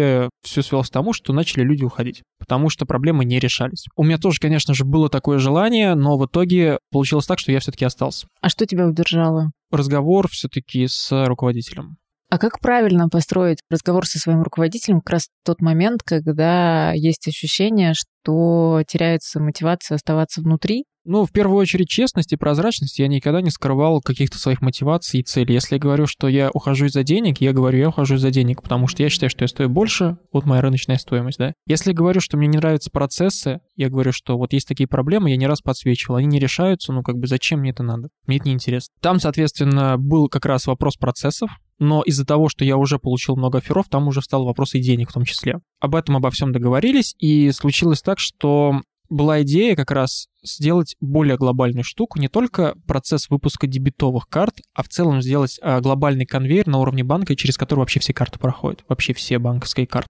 все 0.44 0.62
свелось 0.62 0.90
к 0.90 0.94
тому, 0.94 1.14
что 1.14 1.34
начали 1.34 1.64
люди 1.64 1.84
уходить, 1.84 2.24
потому 2.40 2.70
что 2.70 2.86
проблемы 2.86 3.26
не 3.26 3.40
решались. 3.40 3.86
У 3.96 4.04
меня 4.04 4.18
тоже, 4.18 4.40
конечно 4.40 4.74
же, 4.74 4.86
было 4.86 5.10
такое 5.10 5.40
желание, 5.40 5.96
но 5.96 6.18
в 6.18 6.26
итоге 6.26 6.80
получилось 6.92 7.26
так, 7.26 7.40
что 7.40 7.52
я 7.52 7.60
все-таки 7.60 7.86
остался. 7.86 8.28
А 8.42 8.50
что 8.50 8.66
тебя 8.66 8.88
удержало? 8.88 9.52
Разговор 9.72 10.28
все-таки 10.30 10.88
с 10.88 11.26
руководителем. 11.28 11.98
А 12.32 12.38
как 12.38 12.62
правильно 12.62 13.10
построить 13.10 13.60
разговор 13.70 14.08
со 14.08 14.18
своим 14.18 14.42
руководителем 14.42 15.02
как 15.02 15.10
раз 15.10 15.24
в 15.24 15.46
тот 15.46 15.60
момент, 15.60 16.02
когда 16.02 16.94
есть 16.94 17.28
ощущение, 17.28 17.94
что 17.94 18.84
теряется 18.88 19.42
мотивация 19.42 19.96
оставаться 19.96 20.40
внутри, 20.40 20.86
ну, 21.04 21.26
в 21.26 21.32
первую 21.32 21.58
очередь, 21.58 21.90
честность 21.90 22.32
и 22.32 22.38
прозрачность. 22.38 23.00
Я 23.00 23.08
никогда 23.08 23.42
не 23.42 23.50
скрывал 23.50 24.02
каких-то 24.02 24.38
своих 24.38 24.62
мотиваций 24.62 25.20
и 25.20 25.24
целей. 25.24 25.56
Если 25.56 25.76
я 25.76 25.82
говорю, 25.82 26.06
что 26.06 26.28
я 26.28 26.52
ухожу 26.54 26.86
из-за 26.86 27.02
денег, 27.02 27.42
я 27.42 27.54
говорю, 27.54 27.80
я 27.80 27.90
ухожу 27.90 28.16
из-за 28.16 28.30
денег, 28.30 28.62
потому 28.62 28.88
что 28.88 29.02
я 29.02 29.10
считаю, 29.10 29.32
что 29.32 29.44
я 29.44 29.48
стою 29.48 29.70
больше, 29.70 30.18
вот 30.32 30.46
моя 30.46 30.62
рыночная 30.62 30.98
стоимость, 30.98 31.40
да. 31.40 31.54
Если 31.66 31.90
я 31.90 31.96
говорю, 31.96 32.22
что 32.22 32.38
мне 32.38 32.48
не 32.48 32.60
нравятся 32.60 32.92
процессы, 32.92 33.62
я 33.76 33.90
говорю, 33.90 34.12
что 34.12 34.38
вот 34.38 34.54
есть 34.54 34.68
такие 34.68 34.88
проблемы, 34.88 35.32
я 35.32 35.38
не 35.38 35.48
раз 35.48 35.62
подсвечивал, 35.62 36.18
они 36.18 36.28
не 36.28 36.40
решаются, 36.40 36.94
ну, 36.94 37.02
как 37.02 37.18
бы 37.18 37.26
зачем 37.26 37.62
мне 37.62 37.72
это 37.72 37.82
надо? 37.82 38.10
Мне 38.28 38.38
это 38.38 38.48
неинтересно. 38.48 38.94
Там, 39.02 39.20
соответственно, 39.20 39.98
был 39.98 40.28
как 40.28 40.46
раз 40.46 40.68
вопрос 40.68 40.98
процессов, 40.98 41.50
но 41.82 42.04
из-за 42.04 42.26
того, 42.26 42.48
что 42.48 42.64
я 42.64 42.78
уже 42.78 43.00
получил 43.00 43.36
много 43.36 43.58
оферов, 43.58 43.90
там 43.90 44.08
уже 44.08 44.22
встал 44.22 44.46
вопрос 44.46 44.76
и 44.76 44.80
денег 44.80 45.10
в 45.10 45.14
том 45.14 45.26
числе. 45.26 45.60
Об 45.80 45.96
этом 45.96 46.16
обо 46.16 46.30
всем 46.30 46.52
договорились, 46.54 47.16
и 47.18 47.52
случилось 47.52 48.02
так, 48.02 48.20
что 48.20 48.82
была 49.10 49.42
идея 49.42 49.76
как 49.76 49.90
раз 49.90 50.28
сделать 50.44 50.96
более 51.02 51.38
глобальную 51.38 51.84
штуку, 51.84 52.20
не 52.20 52.28
только 52.28 52.76
процесс 52.88 53.32
выпуска 53.32 53.66
дебетовых 53.66 54.28
карт, 54.30 54.62
а 54.76 54.84
в 54.84 54.90
целом 54.90 55.24
сделать 55.24 55.60
а, 55.62 55.82
глобальный 55.82 56.26
конвейер 56.26 56.68
на 56.68 56.78
уровне 56.78 57.04
банка, 57.04 57.36
через 57.36 57.58
который 57.58 57.80
вообще 57.80 58.00
все 58.00 58.14
карты 58.14 58.38
проходят, 58.38 58.86
вообще 58.88 59.14
все 59.14 59.40
банковские 59.40 59.88
карты. 59.88 60.08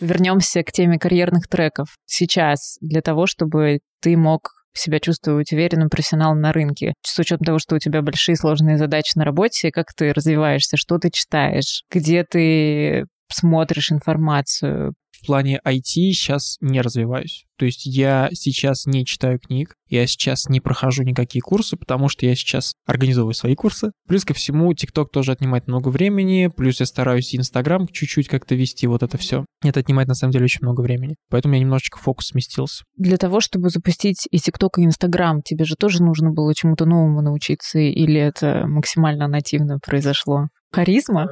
Вернемся 0.00 0.64
к 0.64 0.72
теме 0.72 0.98
карьерных 0.98 1.46
треков. 1.48 1.96
Сейчас 2.06 2.78
для 2.80 3.02
того, 3.02 3.26
чтобы 3.26 3.80
ты 4.00 4.16
мог 4.16 4.57
себя 4.74 5.00
чувствовать 5.00 5.52
уверенным 5.52 5.88
профессионалом 5.88 6.40
на 6.40 6.52
рынке. 6.52 6.94
С 7.02 7.18
учетом 7.18 7.44
того, 7.44 7.58
что 7.58 7.76
у 7.76 7.78
тебя 7.78 8.02
большие 8.02 8.36
сложные 8.36 8.78
задачи 8.78 9.16
на 9.16 9.24
работе, 9.24 9.70
как 9.70 9.86
ты 9.96 10.12
развиваешься, 10.12 10.76
что 10.76 10.98
ты 10.98 11.10
читаешь, 11.10 11.82
где 11.90 12.24
ты 12.24 13.04
смотришь 13.30 13.92
информацию? 13.92 14.94
В 15.20 15.26
плане 15.26 15.60
IT 15.64 15.82
сейчас 15.82 16.56
не 16.60 16.80
развиваюсь. 16.80 17.44
То 17.58 17.66
есть 17.66 17.86
я 17.86 18.28
сейчас 18.32 18.86
не 18.86 19.04
читаю 19.04 19.40
книг, 19.40 19.74
я 19.88 20.06
сейчас 20.06 20.48
не 20.48 20.60
прохожу 20.60 21.02
никакие 21.02 21.42
курсы, 21.42 21.76
потому 21.76 22.08
что 22.08 22.24
я 22.24 22.36
сейчас 22.36 22.74
организовываю 22.86 23.34
свои 23.34 23.56
курсы. 23.56 23.90
Плюс 24.06 24.24
ко 24.24 24.32
всему, 24.32 24.72
TikTok 24.72 25.06
тоже 25.12 25.32
отнимает 25.32 25.66
много 25.66 25.88
времени, 25.88 26.50
плюс 26.56 26.78
я 26.78 26.86
стараюсь 26.86 27.34
Инстаграм 27.34 27.88
чуть-чуть 27.88 28.28
как-то 28.28 28.54
вести 28.54 28.86
вот 28.86 29.02
это 29.02 29.18
все. 29.18 29.44
Это 29.64 29.80
отнимает 29.80 30.06
на 30.06 30.14
самом 30.14 30.32
деле 30.32 30.44
очень 30.44 30.60
много 30.62 30.82
времени. 30.82 31.16
Поэтому 31.30 31.54
я 31.54 31.60
немножечко 31.60 31.98
фокус 31.98 32.28
сместился. 32.28 32.84
Для 32.96 33.16
того, 33.16 33.40
чтобы 33.40 33.70
запустить 33.70 34.28
и 34.30 34.36
TikTok, 34.36 34.78
и 34.78 34.84
Инстаграм, 34.84 35.42
тебе 35.42 35.64
же 35.64 35.74
тоже 35.74 36.00
нужно 36.00 36.30
было 36.30 36.54
чему-то 36.54 36.86
новому 36.86 37.22
научиться, 37.22 37.80
или 37.80 38.20
это 38.20 38.66
максимально 38.68 39.26
нативно 39.26 39.78
произошло? 39.84 40.46
Харизма? 40.70 41.30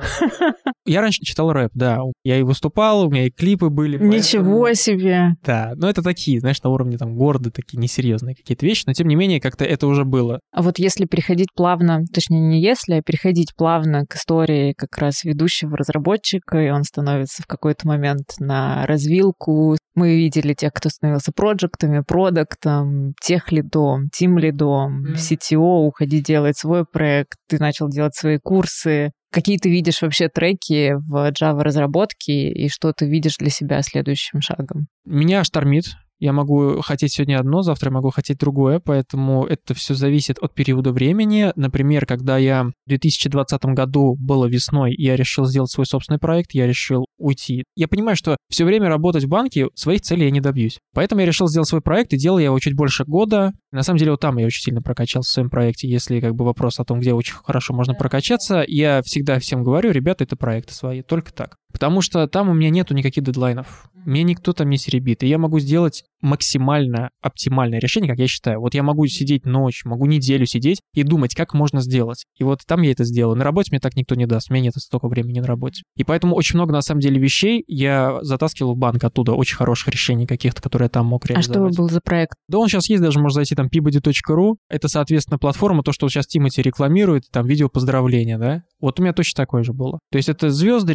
Я 0.86 1.00
раньше 1.00 1.20
читал 1.22 1.52
рэп, 1.52 1.70
да. 1.74 1.98
Я 2.24 2.38
и 2.38 2.42
выступал, 2.42 3.06
у 3.06 3.10
меня 3.10 3.26
и 3.26 3.30
клипы 3.30 3.68
были. 3.68 3.98
Ничего 3.98 4.62
поэтому... 4.62 4.74
себе. 4.74 5.28
Да, 5.44 5.72
но 5.76 5.88
это 5.88 6.02
такие, 6.02 6.40
знаешь, 6.40 6.62
на 6.62 6.70
уровне 6.70 6.96
там 6.96 7.16
города, 7.16 7.50
такие 7.50 7.78
несерьезные 7.78 8.34
какие-то 8.34 8.64
вещи, 8.64 8.84
но 8.86 8.92
тем 8.92 9.08
не 9.08 9.16
менее 9.16 9.40
как-то 9.40 9.64
это 9.64 9.86
уже 9.86 10.04
было. 10.04 10.40
А 10.52 10.62
вот 10.62 10.78
если 10.78 11.04
переходить 11.04 11.48
плавно, 11.54 12.04
точнее 12.12 12.40
не 12.40 12.62
если, 12.62 12.94
а 12.94 13.02
переходить 13.02 13.54
плавно 13.56 14.06
к 14.06 14.16
истории 14.16 14.74
как 14.76 14.96
раз 14.98 15.24
ведущего 15.24 15.76
разработчика, 15.76 16.58
и 16.58 16.70
он 16.70 16.84
становится 16.84 17.42
в 17.42 17.46
какой-то 17.46 17.86
момент 17.86 18.34
на 18.38 18.86
развилку. 18.86 19.76
Мы 19.94 20.16
видели 20.16 20.54
тех, 20.54 20.72
кто 20.72 20.88
становился 20.88 21.32
проектами, 21.32 22.02
продуктом, 22.06 23.14
тех 23.22 23.50
лидом, 23.52 24.08
тим 24.12 24.38
лидом. 24.38 25.14
CTO, 25.14 25.86
уходи 25.86 26.20
делать 26.20 26.56
свой 26.56 26.84
проект, 26.84 27.38
ты 27.48 27.58
начал 27.58 27.88
делать 27.88 28.14
свои 28.14 28.38
курсы. 28.38 29.12
Какие 29.36 29.58
ты 29.58 29.68
видишь 29.68 30.00
вообще 30.00 30.30
треки 30.30 30.94
в 30.94 31.30
Java 31.30 31.60
разработке 31.60 32.50
и 32.50 32.70
что 32.70 32.94
ты 32.94 33.04
видишь 33.04 33.36
для 33.36 33.50
себя 33.50 33.82
следующим 33.82 34.40
шагом? 34.40 34.86
Меня 35.04 35.44
штормит 35.44 35.84
я 36.18 36.32
могу 36.32 36.80
хотеть 36.80 37.12
сегодня 37.12 37.38
одно, 37.38 37.62
завтра 37.62 37.90
я 37.90 37.94
могу 37.94 38.10
хотеть 38.10 38.38
другое, 38.38 38.80
поэтому 38.80 39.44
это 39.44 39.74
все 39.74 39.94
зависит 39.94 40.38
от 40.40 40.54
периода 40.54 40.92
времени. 40.92 41.52
Например, 41.56 42.06
когда 42.06 42.38
я 42.38 42.64
в 42.64 42.72
2020 42.88 43.64
году 43.66 44.16
было 44.18 44.46
весной, 44.46 44.94
я 44.96 45.16
решил 45.16 45.46
сделать 45.46 45.70
свой 45.70 45.86
собственный 45.86 46.18
проект, 46.18 46.52
я 46.52 46.66
решил 46.66 47.06
уйти. 47.18 47.64
Я 47.74 47.88
понимаю, 47.88 48.16
что 48.16 48.36
все 48.48 48.64
время 48.64 48.88
работать 48.88 49.24
в 49.24 49.28
банке, 49.28 49.68
своих 49.74 50.02
целей 50.02 50.24
я 50.24 50.30
не 50.30 50.40
добьюсь. 50.40 50.78
Поэтому 50.94 51.20
я 51.20 51.26
решил 51.26 51.48
сделать 51.48 51.68
свой 51.68 51.82
проект, 51.82 52.12
и 52.12 52.18
делал 52.18 52.38
я 52.38 52.46
его 52.46 52.58
чуть 52.58 52.74
больше 52.74 53.04
года. 53.04 53.52
На 53.72 53.82
самом 53.82 53.98
деле, 53.98 54.12
вот 54.12 54.20
там 54.20 54.38
я 54.38 54.46
очень 54.46 54.62
сильно 54.62 54.82
прокачался 54.82 55.30
в 55.30 55.32
своем 55.32 55.50
проекте. 55.50 55.88
Если 55.88 56.20
как 56.20 56.34
бы 56.34 56.44
вопрос 56.44 56.80
о 56.80 56.84
том, 56.84 57.00
где 57.00 57.12
очень 57.12 57.34
хорошо 57.34 57.74
можно 57.74 57.94
прокачаться, 57.94 58.64
я 58.66 59.02
всегда 59.02 59.38
всем 59.38 59.62
говорю, 59.62 59.90
ребята, 59.90 60.24
это 60.24 60.36
проекты 60.36 60.74
свои, 60.74 61.02
только 61.02 61.32
так. 61.32 61.56
Потому 61.72 62.00
что 62.00 62.26
там 62.26 62.48
у 62.48 62.54
меня 62.54 62.70
нету 62.70 62.94
никаких 62.94 63.24
дедлайнов. 63.24 63.90
Мне 63.94 64.22
никто 64.22 64.52
там 64.52 64.70
не 64.70 64.78
серебит. 64.78 65.22
И 65.22 65.26
я 65.26 65.36
могу 65.36 65.58
сделать 65.58 66.04
максимально 66.20 67.10
оптимальное 67.20 67.80
решение, 67.80 68.08
как 68.08 68.18
я 68.18 68.28
считаю. 68.28 68.60
Вот 68.60 68.74
я 68.74 68.82
могу 68.82 69.06
сидеть 69.06 69.44
ночь, 69.44 69.84
могу 69.84 70.06
неделю 70.06 70.46
сидеть 70.46 70.80
и 70.94 71.02
думать, 71.02 71.34
как 71.34 71.54
можно 71.54 71.80
сделать. 71.80 72.24
И 72.38 72.44
вот 72.44 72.60
там 72.66 72.82
я 72.82 72.92
это 72.92 73.04
сделаю. 73.04 73.36
На 73.36 73.44
работе 73.44 73.70
мне 73.72 73.80
так 73.80 73.96
никто 73.96 74.14
не 74.14 74.26
даст. 74.26 74.50
У 74.50 74.54
меня 74.54 74.64
нет 74.64 74.74
столько 74.76 75.08
времени 75.08 75.40
на 75.40 75.46
работе. 75.46 75.82
И 75.96 76.04
поэтому 76.04 76.34
очень 76.36 76.56
много, 76.56 76.72
на 76.72 76.82
самом 76.82 77.00
деле, 77.00 77.20
вещей 77.20 77.64
я 77.66 78.18
затаскивал 78.22 78.74
в 78.74 78.78
банк 78.78 79.02
оттуда. 79.02 79.32
Очень 79.32 79.56
хороших 79.56 79.88
решений 79.88 80.26
каких-то, 80.26 80.62
которые 80.62 80.86
я 80.86 80.90
там 80.90 81.06
мог 81.06 81.26
реализовать. 81.26 81.70
А 81.70 81.72
что 81.72 81.82
был 81.82 81.90
за 81.90 82.00
проект? 82.00 82.34
Да 82.48 82.58
он 82.58 82.68
сейчас 82.68 82.88
есть, 82.88 83.02
даже 83.02 83.18
можно 83.18 83.36
зайти 83.36 83.54
там 83.54 83.66
peabody.ru. 83.66 84.54
Это, 84.68 84.88
соответственно, 84.88 85.38
платформа, 85.38 85.82
то, 85.82 85.92
что 85.92 86.08
сейчас 86.08 86.26
Тимати 86.26 86.62
рекламирует, 86.62 87.24
там 87.30 87.46
видео 87.46 87.68
поздравления, 87.68 88.38
да? 88.38 88.62
Вот 88.80 89.00
у 89.00 89.02
меня 89.02 89.12
точно 89.12 89.42
такое 89.42 89.62
же 89.62 89.72
было. 89.72 89.98
То 90.10 90.16
есть 90.16 90.28
это 90.28 90.50
звезды 90.50 90.92